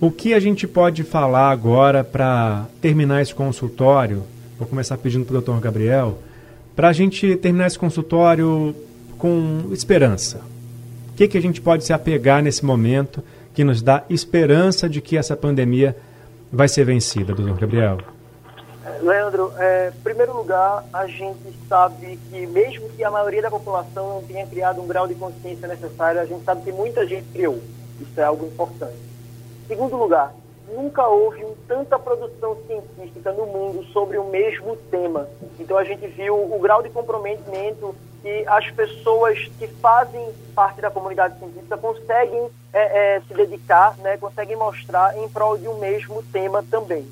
O 0.00 0.10
que 0.10 0.34
a 0.34 0.40
gente 0.40 0.66
pode 0.66 1.04
falar 1.04 1.50
agora 1.50 2.02
para 2.02 2.66
terminar 2.80 3.22
esse 3.22 3.34
consultório? 3.34 4.24
Vou 4.58 4.66
começar 4.66 4.96
pedindo 4.96 5.24
para 5.24 5.32
o 5.32 5.40
doutor 5.40 5.60
Gabriel. 5.60 6.18
Para 6.74 6.88
a 6.88 6.92
gente 6.92 7.36
terminar 7.36 7.66
esse 7.66 7.78
consultório, 7.78 8.74
com 9.22 9.68
esperança. 9.70 10.38
O 11.12 11.14
que, 11.14 11.28
que 11.28 11.38
a 11.38 11.40
gente 11.40 11.60
pode 11.60 11.84
se 11.84 11.92
apegar 11.92 12.42
nesse 12.42 12.64
momento 12.64 13.22
que 13.54 13.62
nos 13.62 13.80
dá 13.80 14.02
esperança 14.10 14.88
de 14.88 15.00
que 15.00 15.16
essa 15.16 15.36
pandemia 15.36 15.96
vai 16.52 16.66
ser 16.66 16.84
vencida, 16.84 17.32
doutor 17.32 17.56
Gabriel? 17.56 17.98
Leandro, 19.00 19.52
é, 19.58 19.92
em 19.96 20.02
primeiro 20.02 20.36
lugar, 20.36 20.84
a 20.92 21.06
gente 21.06 21.54
sabe 21.68 22.18
que 22.28 22.46
mesmo 22.48 22.88
que 22.96 23.04
a 23.04 23.12
maioria 23.12 23.42
da 23.42 23.50
população 23.50 24.14
não 24.14 24.22
tenha 24.24 24.44
criado 24.44 24.82
um 24.82 24.88
grau 24.88 25.06
de 25.06 25.14
consciência 25.14 25.68
necessário, 25.68 26.20
a 26.20 26.26
gente 26.26 26.42
sabe 26.44 26.62
que 26.62 26.72
muita 26.72 27.06
gente 27.06 27.28
criou. 27.32 27.60
Isso 28.00 28.20
é 28.20 28.24
algo 28.24 28.44
importante. 28.44 28.98
Em 29.64 29.68
segundo 29.68 29.96
lugar, 29.96 30.34
nunca 30.72 31.06
houve 31.06 31.44
tanta 31.68 31.98
produção 31.98 32.56
científica 32.66 33.32
no 33.32 33.46
mundo 33.46 33.84
sobre 33.92 34.18
o 34.18 34.24
mesmo 34.24 34.76
tema. 34.90 35.28
Então 35.58 35.76
a 35.78 35.84
gente 35.84 36.06
viu 36.06 36.34
o 36.34 36.58
grau 36.58 36.82
de 36.82 36.90
comprometimento 36.90 37.94
que 38.22 38.44
as 38.46 38.70
pessoas 38.70 39.50
que 39.58 39.66
fazem 39.66 40.32
parte 40.54 40.80
da 40.80 40.90
comunidade 40.90 41.38
científica 41.38 41.76
conseguem 41.76 42.48
é, 42.72 43.16
é, 43.16 43.20
se 43.20 43.34
dedicar, 43.34 43.96
né, 43.98 44.16
conseguem 44.16 44.56
mostrar 44.56 45.16
em 45.18 45.28
prol 45.28 45.58
de 45.58 45.68
um 45.68 45.78
mesmo 45.78 46.22
tema 46.32 46.64
também. 46.70 47.06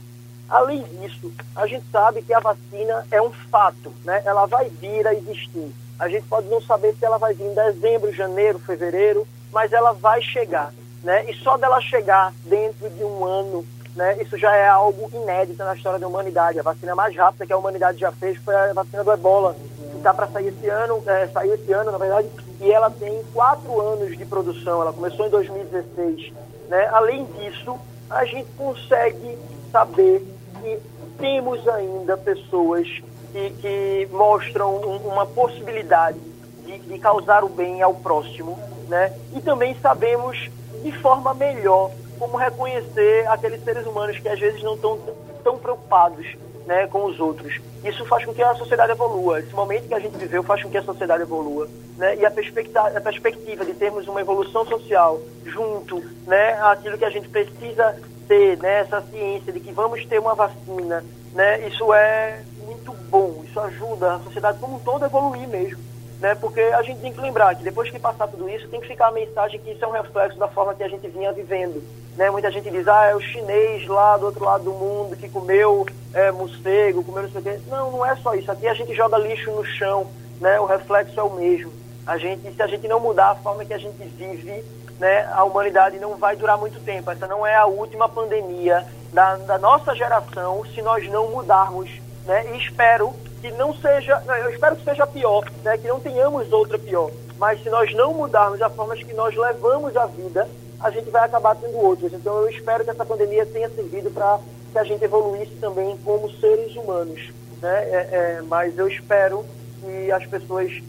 Além 0.49 0.83
disso, 0.83 1.33
a 1.55 1.67
gente 1.67 1.85
sabe 1.93 2.23
que 2.23 2.35
a 2.35 2.41
vacina 2.41 3.07
é 3.11 3.23
um 3.23 3.31
fato, 3.31 3.93
né? 4.05 4.21
Ela 4.25 4.47
vai 4.47 4.69
vir 4.69 5.07
a 5.07 5.15
existir. 5.15 5.73
A 5.97 6.09
gente 6.09 6.27
pode 6.27 6.49
não 6.49 6.61
saber 6.61 6.93
se 6.95 7.05
ela 7.05 7.19
vai 7.19 7.35
vir 7.35 7.45
em 7.45 7.55
dezembro, 7.55 8.13
janeiro, 8.13 8.59
fevereiro, 8.59 9.27
mas 9.53 9.73
ela 9.73 9.93
vai 9.93 10.21
chegar, 10.21 10.73
né? 11.03 11.31
E 11.31 11.35
só 11.35 11.57
dela 11.57 11.81
chegar 11.81 12.33
dentro 12.45 12.89
de 12.91 13.05
um 13.05 13.25
ano, 13.25 13.65
né? 13.95 14.17
Isso 14.21 14.37
já 14.37 14.55
é 14.55 14.69
algo 14.69 15.11
inédito 15.13 15.63
na 15.63 15.75
história 15.75 15.99
da 15.99 16.07
humanidade. 16.09 16.59
A 16.59 16.63
vacina 16.63 16.95
mais 16.95 17.15
rápida 17.17 17.47
que 17.47 17.53
a 17.53 17.57
humanidade 17.57 17.99
já 17.99 18.13
fez 18.13 18.39
foi 18.39 18.55
a 18.55 18.73
vacina 18.73 19.05
do 19.05 19.13
Ebola, 19.13 19.57
que 19.91 19.97
está 19.97 20.13
para 20.15 20.29
sair 20.29 20.49
esse 20.49 20.69
ano, 20.69 21.03
é, 21.07 21.27
saiu 21.29 21.55
esse 21.55 21.73
ano, 21.73 21.91
na 21.91 21.99
verdade, 21.99 22.29
e 22.61 22.71
ela 22.71 22.91
tem 22.91 23.23
quatro 23.33 23.81
anos 23.81 24.17
de 24.17 24.25
produção. 24.25 24.83
Ela 24.83 24.93
começou 24.93 25.27
em 25.27 25.31
2016, 25.31 26.33
né? 26.69 26.89
Além 26.93 27.25
disso, 27.25 27.79
a 28.09 28.25
gente 28.25 28.49
consegue 28.57 29.39
saber 29.71 30.25
que 30.61 30.79
temos 31.19 31.67
ainda 31.69 32.17
pessoas 32.17 32.87
que, 33.33 33.51
que 33.61 34.09
mostram 34.11 34.77
um, 34.77 34.97
uma 35.09 35.27
possibilidade 35.27 36.19
de, 36.65 36.79
de, 36.79 36.99
causar 36.99 37.45
o 37.45 37.49
bem 37.49 37.83
ao 37.83 37.95
próximo, 37.95 38.59
né? 38.91 39.13
E 39.35 39.41
também 39.41 39.75
sabemos 39.81 40.51
de 40.83 40.93
forma 40.99 41.33
melhor 41.33 41.91
como 42.19 42.37
reconhecer 42.37 43.27
aqueles 43.29 43.65
seres 43.65 43.87
humanos 43.87 44.19
que 44.19 44.29
às 44.29 44.39
vezes 44.39 44.63
não 44.63 44.75
estão 44.75 44.99
tão 45.43 45.57
preocupados 45.57 46.27
né, 46.67 46.87
com 46.89 47.05
os 47.05 47.19
outros. 47.19 47.59
Isso 47.83 48.05
faz 48.05 48.25
com 48.25 48.35
que 48.35 48.43
a 48.43 48.55
sociedade 48.55 48.93
evolua. 48.93 49.41
Esse 49.41 49.55
momento 49.55 49.89
que 49.89 49.95
a 49.95 49.99
gente 49.99 50.19
viveu 50.19 50.43
faz 50.43 50.63
com 50.63 50.69
que 50.69 50.77
a 50.77 50.83
sociedade 50.83 51.23
evolua. 51.23 51.67
Né? 51.97 52.17
E 52.17 52.27
a 52.27 52.31
perspectiva, 52.31 52.89
a 52.89 53.01
perspectiva 53.01 53.65
de 53.65 53.73
termos 53.73 54.07
uma 54.07 54.21
evolução 54.21 54.67
social 54.67 55.21
junto 55.47 56.03
né, 56.27 56.61
àquilo 56.61 56.99
que 56.99 57.05
a 57.05 57.11
gente 57.11 57.29
precisa 57.29 57.97
ter, 58.29 58.59
né, 58.59 58.81
essa 58.81 59.01
ciência 59.03 59.53
de 59.53 59.61
que 59.61 59.73
vamos 59.73 60.05
ter 60.05 60.19
uma 60.19 60.35
vacina, 60.35 61.03
né, 61.33 61.67
isso 61.67 61.93
é 61.93 62.43
muito 62.65 62.93
bom, 63.09 63.43
isso 63.45 63.59
ajuda 63.59 64.15
a 64.15 64.19
sociedade 64.21 64.59
como 64.59 64.77
um 64.77 64.79
todo 64.79 65.03
a 65.03 65.07
evoluir 65.07 65.49
mesmo. 65.49 65.90
Né, 66.21 66.35
porque 66.35 66.61
a 66.61 66.83
gente 66.83 67.01
tem 67.01 67.13
que 67.13 67.21
lembrar 67.21 67.55
que 67.55 67.63
depois 67.63 67.91
que 67.91 67.99
passar 67.99 68.29
tudo 68.29 68.47
isso, 68.49 68.69
tem 68.69 68.79
que 68.79 68.89
ficar 68.89 69.09
a 69.09 69.13
mensagem 69.13 69.59
que 69.59 69.71
isso 69.71 69.83
é 69.83 69.89
um 69.89 69.93
reflexo 69.93 70.39
da 70.39 70.49
forma 70.49 70.75
que 70.75 70.83
a 70.83 70.89
gente 70.89 71.09
vinha 71.09 71.33
vivendo. 71.33 71.83
Né? 72.15 72.31
Muita 72.31 72.51
gente 72.51 72.69
diz, 72.71 72.87
ah, 72.87 73.07
é 73.07 73.17
o 73.17 73.21
chinês 73.21 73.87
lá 73.87 74.19
do 74.19 74.27
outro 74.27 74.45
lado 74.45 74.65
do 74.65 74.73
mundo 74.73 75.17
que 75.17 75.31
comeu 75.31 75.87
é, 76.13 76.31
morcego, 76.31 77.03
comeu 77.03 77.23
não 77.23 77.31
sei 77.31 77.41
o 77.41 77.45
quê. 77.45 77.61
Não, 77.69 77.91
não 77.93 78.05
é 78.05 78.15
só 78.17 78.35
isso. 78.35 78.53
Aqui 78.53 78.69
a 78.69 78.75
gente 78.75 78.95
joga 78.95 79.17
lixo 79.17 79.51
no 79.51 79.65
chão, 79.65 80.09
né? 80.39 80.61
o 80.61 80.67
reflexo 80.67 81.19
é 81.19 81.23
o 81.23 81.31
mesmo. 81.31 81.73
A 82.07 82.19
gente, 82.19 82.53
se 82.53 82.63
a 82.63 82.67
gente 82.67 82.87
não 82.87 83.01
mudar 83.01 83.31
a 83.31 83.35
forma 83.37 83.65
que 83.65 83.73
a 83.73 83.79
gente 83.79 84.03
vive, 84.05 84.63
né, 84.99 85.27
a 85.33 85.43
humanidade 85.45 85.99
não 85.99 86.17
vai 86.17 86.37
durar 86.37 86.59
muito 86.59 86.79
tempo. 86.81 87.11
Essa 87.11 87.27
não 87.27 87.47
é 87.47 87.57
a 87.57 87.65
última 87.65 88.09
pandemia 88.09 88.87
da, 89.13 89.37
da 89.37 89.59
nossa 89.59 89.95
geração 89.95 90.63
se 90.75 90.83
nós 90.83 91.09
não 91.09 91.31
mudarmos. 91.31 91.91
Né? 92.27 92.53
E 92.53 92.59
espero 92.59 93.15
que 93.41 93.51
não 93.53 93.75
seja, 93.75 94.23
eu 94.27 94.51
espero 94.51 94.77
que 94.77 94.85
seja 94.85 95.07
pior, 95.07 95.51
né, 95.65 95.79
que 95.79 95.89
não 95.89 95.99
tenhamos 95.99 96.53
outra 96.53 96.79
pior. 96.79 97.11
Mas 97.39 97.63
se 97.63 97.71
nós 97.71 97.93
não 97.95 98.13
mudarmos 98.13 98.61
a 98.61 98.69
forma 98.69 98.95
que 98.97 99.15
nós 99.15 99.35
levamos 99.35 99.97
a 99.97 100.07
vida, 100.07 100.47
a 100.79 100.91
gente 100.91 101.11
vai 101.11 101.25
acabar 101.25 101.55
tendo 101.57 101.79
outras. 101.79 102.13
Então 102.13 102.39
eu 102.41 102.51
espero 102.51 102.85
que 102.85 102.91
essa 102.91 103.05
pandemia 103.05 103.47
tenha 103.47 103.69
servido 103.71 104.11
para 104.11 104.39
que 104.73 104.79
a 104.79 104.85
gente 104.85 105.03
evoluísse 105.03 105.55
também 105.61 105.97
como 106.05 106.31
seres 106.33 106.77
humanos. 106.77 107.31
Né? 107.63 107.85
É, 107.91 108.09
é, 108.13 108.43
mas 108.47 108.77
eu 108.79 108.89
espero 108.89 109.45
que 109.81 110.13
as 110.13 110.27
pessoas 110.27 110.83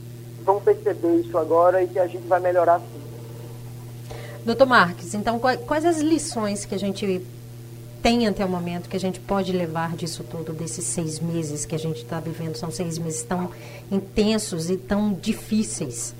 vão 0.43 0.59
perceber 0.59 1.15
isso 1.15 1.37
agora 1.37 1.83
e 1.83 1.87
que 1.87 1.99
a 1.99 2.07
gente 2.07 2.27
vai 2.27 2.39
melhorar 2.39 2.79
sim. 2.79 3.01
Doutor 4.43 4.65
Marques, 4.65 5.13
então 5.13 5.39
quais 5.39 5.85
as 5.85 5.99
lições 5.99 6.65
que 6.65 6.73
a 6.73 6.79
gente 6.79 7.23
tem 8.01 8.27
até 8.27 8.43
o 8.43 8.49
momento 8.49 8.89
que 8.89 8.95
a 8.97 8.99
gente 8.99 9.19
pode 9.19 9.51
levar 9.51 9.95
disso 9.95 10.23
tudo, 10.23 10.53
desses 10.53 10.85
seis 10.85 11.19
meses 11.19 11.65
que 11.65 11.75
a 11.75 11.79
gente 11.79 11.97
está 11.97 12.19
vivendo? 12.19 12.55
São 12.55 12.71
seis 12.71 12.97
meses 12.97 13.23
tão 13.23 13.51
intensos 13.91 14.69
e 14.69 14.77
tão 14.77 15.13
difíceis. 15.13 16.15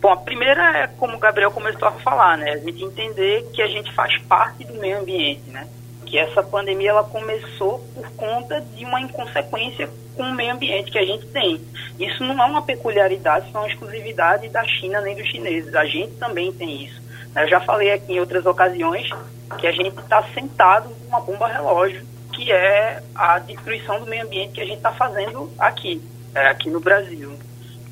Bom, 0.00 0.12
a 0.12 0.16
primeira 0.16 0.78
é 0.78 0.86
como 0.86 1.16
o 1.16 1.18
Gabriel 1.18 1.50
começou 1.50 1.88
a 1.88 1.92
falar, 1.92 2.38
né? 2.38 2.52
A 2.52 2.58
gente 2.58 2.84
entender 2.84 3.48
que 3.52 3.60
a 3.60 3.66
gente 3.66 3.92
faz 3.92 4.16
parte 4.22 4.64
do 4.64 4.74
meio 4.74 5.00
ambiente, 5.00 5.42
né? 5.50 5.66
Que 6.04 6.18
essa 6.18 6.42
pandemia 6.42 6.90
ela 6.90 7.02
começou 7.02 7.80
por 7.94 8.08
conta 8.12 8.60
de 8.60 8.84
uma 8.84 9.00
inconsequência 9.00 9.90
com 10.14 10.22
o 10.22 10.34
meio 10.34 10.52
ambiente 10.52 10.90
que 10.90 10.98
a 10.98 11.04
gente 11.04 11.26
tem. 11.26 11.60
Isso 11.98 12.22
não 12.22 12.40
é 12.40 12.46
uma 12.46 12.62
peculiaridade, 12.62 13.48
isso 13.48 13.56
é 13.56 13.60
uma 13.60 13.68
exclusividade 13.68 14.48
da 14.48 14.64
China 14.64 15.00
nem 15.00 15.16
dos 15.16 15.26
chineses. 15.28 15.74
A 15.74 15.84
gente 15.84 16.12
também 16.14 16.52
tem 16.52 16.84
isso. 16.84 17.02
Eu 17.34 17.48
já 17.48 17.60
falei 17.60 17.90
aqui 17.92 18.12
em 18.12 18.20
outras 18.20 18.46
ocasiões 18.46 19.10
que 19.58 19.66
a 19.66 19.72
gente 19.72 19.98
está 19.98 20.22
sentado 20.34 20.90
numa 21.04 21.20
bomba 21.20 21.46
relógio, 21.46 22.04
que 22.32 22.52
é 22.52 23.02
a 23.14 23.38
destruição 23.38 24.00
do 24.00 24.06
meio 24.06 24.24
ambiente 24.24 24.52
que 24.52 24.60
a 24.60 24.66
gente 24.66 24.78
está 24.78 24.92
fazendo 24.92 25.50
aqui, 25.58 26.02
é, 26.34 26.48
aqui 26.48 26.68
no 26.68 26.80
Brasil. 26.80 27.36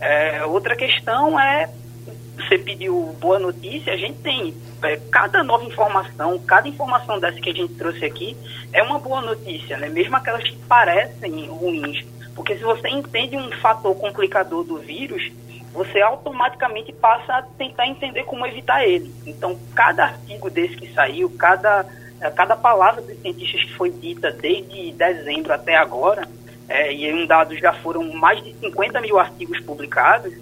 É, 0.01 0.45
outra 0.45 0.77
questão 0.77 1.39
é, 1.39 1.71
você 2.37 2.59
pediu 2.59 3.17
boa 3.21 3.39
notícia, 3.39 3.93
a 3.93 3.97
gente 3.97 4.19
tem 4.19 4.55
é, 4.83 4.97
cada 5.11 5.43
nova 5.43 5.65
informação, 5.65 6.39
cada 6.41 6.69
informação 6.69 7.19
dessa 7.19 7.41
que 7.41 7.51
a 7.51 7.55
gente 7.55 7.75
trouxe 7.75 8.05
aqui 8.05 8.37
é 8.73 8.83
uma 8.83 8.99
boa 8.99 9.23
notícia, 9.23 9.79
né? 9.79 9.89
mesmo 9.89 10.17
aquelas 10.17 10.43
que 10.43 10.57
parecem 10.69 11.47
ruins. 11.47 12.05
Porque 12.35 12.57
se 12.57 12.65
você 12.65 12.89
entende 12.89 13.37
um 13.37 13.51
fator 13.61 13.95
complicador 13.97 14.65
do 14.65 14.79
vírus, 14.79 15.31
você 15.75 16.01
automaticamente 16.01 16.93
passa 16.93 17.35
a 17.35 17.43
tentar 17.43 17.89
entender 17.89 18.23
como 18.23 18.47
evitar 18.47 18.87
ele. 18.87 19.13
Então, 19.27 19.59
cada 19.75 20.05
artigo 20.05 20.49
desse 20.49 20.77
que 20.77 20.95
saiu, 20.95 21.29
cada, 21.37 21.85
eh, 22.21 22.31
cada 22.31 22.57
palavra 22.57 23.03
dos 23.03 23.21
cientistas 23.21 23.65
que 23.65 23.75
foi 23.75 23.91
dita 23.91 24.31
desde 24.31 24.93
dezembro 24.93 25.53
até 25.53 25.75
agora, 25.77 26.29
é, 26.69 26.95
e 26.95 27.13
um 27.13 27.27
dado 27.27 27.57
já 27.59 27.73
foram 27.73 28.05
mais 28.15 28.43
de 28.43 28.55
50 28.55 29.01
mil 29.01 29.19
artigos 29.19 29.61
publicados, 29.61 30.33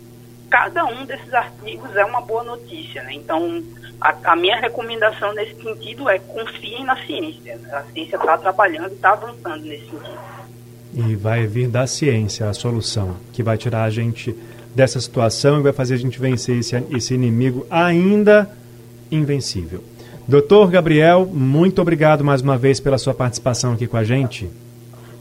cada 0.51 0.85
um 0.85 1.07
desses 1.07 1.33
artigos 1.33 1.97
é 1.97 2.05
uma 2.05 2.21
boa 2.21 2.45
notícia. 2.45 3.03
Né? 3.03 3.15
Então, 3.15 3.65
a, 3.99 4.15
a, 4.33 4.37
minha 4.37 4.61
recomendação 4.61 5.33
nesse 5.33 5.55
sentido 5.63 6.11
é 6.11 6.19
confiem 6.19 6.85
na 6.85 6.97
ciência. 7.07 7.59
A 7.73 7.83
ciência 7.85 8.17
está 8.17 8.37
trabalhando 8.37 8.91
e 8.91 8.95
está 8.95 9.13
avançando 9.13 9.65
nesse 9.65 9.87
sentido. 9.87 10.21
E 10.95 11.17
vai 11.17 11.47
vir 11.47 11.69
da 11.69 11.87
ciência 11.87 12.51
a 12.51 12.53
solução, 12.53 13.17
que 13.33 13.43
vai 13.43 13.57
tirar 13.57 13.85
a 13.85 13.91
gente 13.91 14.37
dessa 14.75 15.01
situação 15.01 15.61
e 15.61 15.63
vai 15.63 15.73
fazer 15.73 15.95
a 15.95 15.99
gente 15.99 16.19
vencer 16.19 16.59
esse, 16.59 16.77
esse 16.91 17.15
inimigo 17.15 17.67
ainda 17.71 18.51
invencível. 19.11 19.83
Doutor 20.27 20.71
Gabriel, 20.71 21.27
muito 21.27 21.83
obrigado 21.83 22.25
mais 22.25 22.41
uma 22.41 22.57
vez 22.57 22.81
pela 22.81 22.97
sua 22.97 23.13
participação 23.13 23.73
aqui 23.73 23.87
com 23.87 23.97
a 23.97 24.05
gente. 24.05 24.49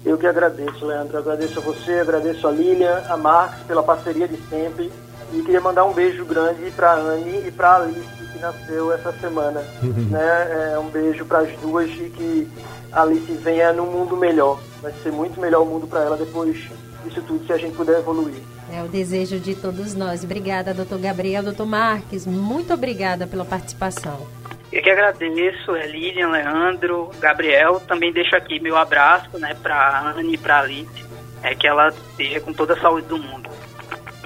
Eu 0.05 0.17
que 0.17 0.25
agradeço, 0.25 0.85
Leandro. 0.85 1.17
Agradeço 1.17 1.59
a 1.59 1.61
você, 1.61 1.93
agradeço 1.93 2.47
a 2.47 2.51
Lilian, 2.51 3.01
a 3.07 3.17
Marcos 3.17 3.63
pela 3.63 3.83
parceria 3.83 4.27
de 4.27 4.37
sempre. 4.49 4.91
E 5.33 5.41
queria 5.43 5.61
mandar 5.61 5.85
um 5.85 5.93
beijo 5.93 6.25
grande 6.25 6.69
para 6.71 6.91
a 6.91 6.99
Anne 6.99 7.47
e 7.47 7.51
para 7.51 7.69
a 7.69 7.75
Alice, 7.83 8.01
que 8.33 8.39
nasceu 8.39 8.91
essa 8.91 9.11
semana. 9.13 9.61
né? 9.81 10.73
É, 10.73 10.79
um 10.79 10.89
beijo 10.89 11.25
para 11.25 11.39
as 11.39 11.51
duas 11.59 11.89
e 11.89 12.09
que 12.09 12.47
a 12.91 13.03
Alice 13.03 13.31
venha 13.33 13.71
num 13.71 13.85
mundo 13.85 14.17
melhor. 14.17 14.59
Vai 14.81 14.91
ser 15.03 15.11
muito 15.11 15.39
melhor 15.39 15.61
o 15.61 15.65
mundo 15.65 15.87
para 15.87 16.01
ela 16.01 16.17
depois 16.17 16.57
disso 17.05 17.21
tudo, 17.21 17.45
se 17.45 17.53
a 17.53 17.57
gente 17.57 17.75
puder 17.75 17.99
evoluir. 17.99 18.35
É 18.73 18.81
o 18.81 18.87
desejo 18.87 19.39
de 19.39 19.53
todos 19.53 19.93
nós. 19.93 20.23
Obrigada, 20.23 20.73
doutor 20.73 20.97
Gabriel, 20.99 21.43
doutor 21.43 21.65
Marques. 21.65 22.25
Muito 22.25 22.73
obrigada 22.73 23.27
pela 23.27 23.43
participação. 23.43 24.25
Eu 24.71 24.81
que 24.81 24.89
agradeço, 24.89 25.75
é 25.75 25.87
Lilian, 25.87 26.29
Leandro, 26.29 27.11
Gabriel. 27.19 27.81
Também 27.81 28.13
deixo 28.13 28.33
aqui 28.35 28.59
meu 28.61 28.77
abraço 28.77 29.37
né, 29.37 29.53
para 29.61 30.13
Anne 30.15 30.35
e 30.35 30.37
para 30.37 30.59
Alice. 30.59 31.05
É 31.43 31.53
que 31.53 31.67
ela 31.67 31.89
esteja 31.89 32.39
com 32.39 32.53
toda 32.53 32.73
a 32.73 32.79
saúde 32.79 33.07
do 33.07 33.17
mundo. 33.17 33.49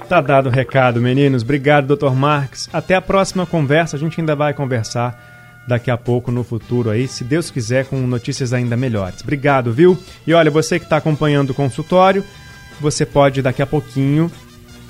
Tá 0.08 0.20
dado 0.20 0.48
o 0.48 0.52
recado, 0.52 1.00
meninos. 1.00 1.42
Obrigado, 1.42 1.88
doutor 1.88 2.14
Marques. 2.14 2.68
Até 2.72 2.94
a 2.94 3.02
próxima 3.02 3.44
conversa. 3.44 3.96
A 3.96 3.98
gente 3.98 4.20
ainda 4.20 4.36
vai 4.36 4.54
conversar 4.54 5.18
daqui 5.66 5.90
a 5.90 5.96
pouco 5.96 6.30
no 6.30 6.44
futuro 6.44 6.90
aí, 6.90 7.08
se 7.08 7.24
Deus 7.24 7.50
quiser, 7.50 7.86
com 7.86 7.96
notícias 7.96 8.52
ainda 8.52 8.76
melhores. 8.76 9.22
Obrigado, 9.22 9.72
viu? 9.72 9.98
E 10.24 10.32
olha, 10.32 10.48
você 10.48 10.78
que 10.78 10.84
está 10.84 10.98
acompanhando 10.98 11.50
o 11.50 11.54
consultório, 11.54 12.24
você 12.80 13.06
pode 13.06 13.42
daqui 13.42 13.62
a 13.62 13.66
pouquinho 13.66 14.30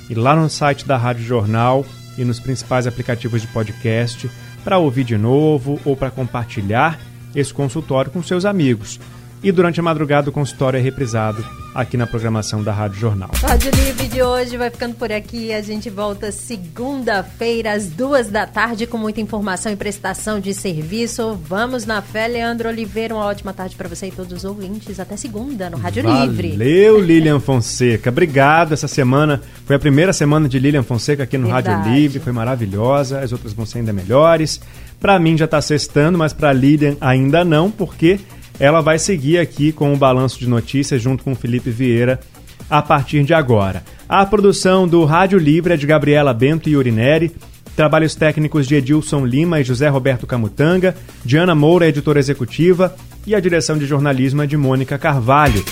ir 0.09 0.15
lá 0.15 0.35
no 0.35 0.49
site 0.49 0.85
da 0.85 0.97
Rádio 0.97 1.23
Jornal 1.23 1.85
e 2.17 2.25
nos 2.25 2.39
principais 2.39 2.87
aplicativos 2.87 3.41
de 3.41 3.47
podcast 3.47 4.29
para 4.63 4.77
ouvir 4.77 5.03
de 5.03 5.17
novo 5.17 5.79
ou 5.85 5.95
para 5.95 6.11
compartilhar 6.11 6.99
esse 7.35 7.53
consultório 7.53 8.11
com 8.11 8.23
seus 8.23 8.45
amigos 8.45 8.99
e 9.43 9.51
durante 9.51 9.79
a 9.79 9.83
madrugada 9.83 10.29
o 10.29 10.33
consultório 10.33 10.77
é 10.77 10.81
reprisado 10.81 11.43
aqui 11.77 11.95
na 11.95 12.07
programação 12.07 12.63
da 12.63 12.73
Rádio 12.73 12.99
Jornal. 12.99 13.29
Rádio 13.35 13.69
Livre 13.69 14.07
de 14.07 14.21
hoje 14.21 14.57
vai 14.57 14.71
ficando 14.71 14.95
por 14.95 15.11
aqui. 15.11 15.53
A 15.53 15.61
gente 15.61 15.91
volta 15.91 16.31
segunda-feira 16.31 17.73
às 17.73 17.87
duas 17.87 18.29
da 18.29 18.47
tarde 18.47 18.87
com 18.87 18.97
muita 18.97 19.21
informação 19.21 19.71
e 19.71 19.75
prestação 19.75 20.39
de 20.39 20.55
serviço. 20.55 21.39
Vamos 21.47 21.85
na 21.85 22.01
fé, 22.01 22.27
Leandro 22.27 22.67
Oliveira. 22.67 23.13
Uma 23.13 23.25
ótima 23.25 23.53
tarde 23.53 23.75
para 23.75 23.87
você 23.87 24.07
e 24.07 24.11
todos 24.11 24.33
os 24.33 24.43
ouvintes. 24.43 24.99
Até 24.99 25.15
segunda 25.15 25.69
no 25.69 25.77
Rádio 25.77 26.01
Valeu, 26.01 26.25
Livre. 26.25 26.49
Valeu, 26.49 26.99
Lilian 26.99 27.39
Fonseca. 27.39 28.09
Obrigado. 28.09 28.73
Essa 28.73 28.87
semana 28.87 29.39
foi 29.65 29.75
a 29.75 29.79
primeira 29.79 30.11
semana 30.13 30.49
de 30.49 30.57
Lilian 30.57 30.83
Fonseca 30.83 31.23
aqui 31.23 31.37
no 31.37 31.45
Verdade. 31.45 31.69
Rádio 31.69 31.93
Livre. 31.93 32.19
Foi 32.19 32.33
maravilhosa. 32.33 33.19
As 33.19 33.31
outras 33.31 33.53
vão 33.53 33.67
ser 33.67 33.79
ainda 33.79 33.93
melhores. 33.93 34.59
Para 34.99 35.19
mim 35.19 35.37
já 35.37 35.45
está 35.45 35.61
sextando, 35.61 36.17
mas 36.17 36.33
para 36.33 36.51
Lilian 36.51 36.97
ainda 36.99 37.45
não, 37.45 37.69
porque 37.69 38.19
ela 38.59 38.81
vai 38.81 38.99
seguir 38.99 39.37
aqui 39.37 39.71
com 39.71 39.93
o 39.93 39.97
balanço 39.97 40.39
de 40.39 40.47
notícias 40.47 40.99
junto 41.01 41.23
com 41.23 41.33
o 41.33 41.35
Felipe 41.35 41.69
Vieira 41.69 42.19
a 42.69 42.81
partir 42.81 43.23
de 43.23 43.33
agora. 43.33 43.81
A 44.09 44.25
produção 44.25 44.85
do 44.87 45.05
Rádio 45.05 45.39
Livre 45.39 45.73
é 45.73 45.77
de 45.77 45.85
Gabriela 45.85 46.33
Bento 46.33 46.67
e 46.69 46.75
Urineri, 46.75 47.31
trabalhos 47.75 48.15
técnicos 48.15 48.67
de 48.67 48.73
Edilson 48.75 49.23
Lima 49.25 49.61
e 49.61 49.63
José 49.63 49.87
Roberto 49.87 50.25
Camutanga, 50.25 50.95
Diana 51.23 51.53
Moura, 51.53 51.87
editora 51.87 52.17
executiva, 52.19 52.95
e 53.25 53.35
a 53.35 53.39
direção 53.39 53.77
de 53.77 53.85
jornalismo 53.85 54.41
é 54.41 54.47
de 54.47 54.57
Mônica 54.57 54.97
Carvalho. 54.97 55.63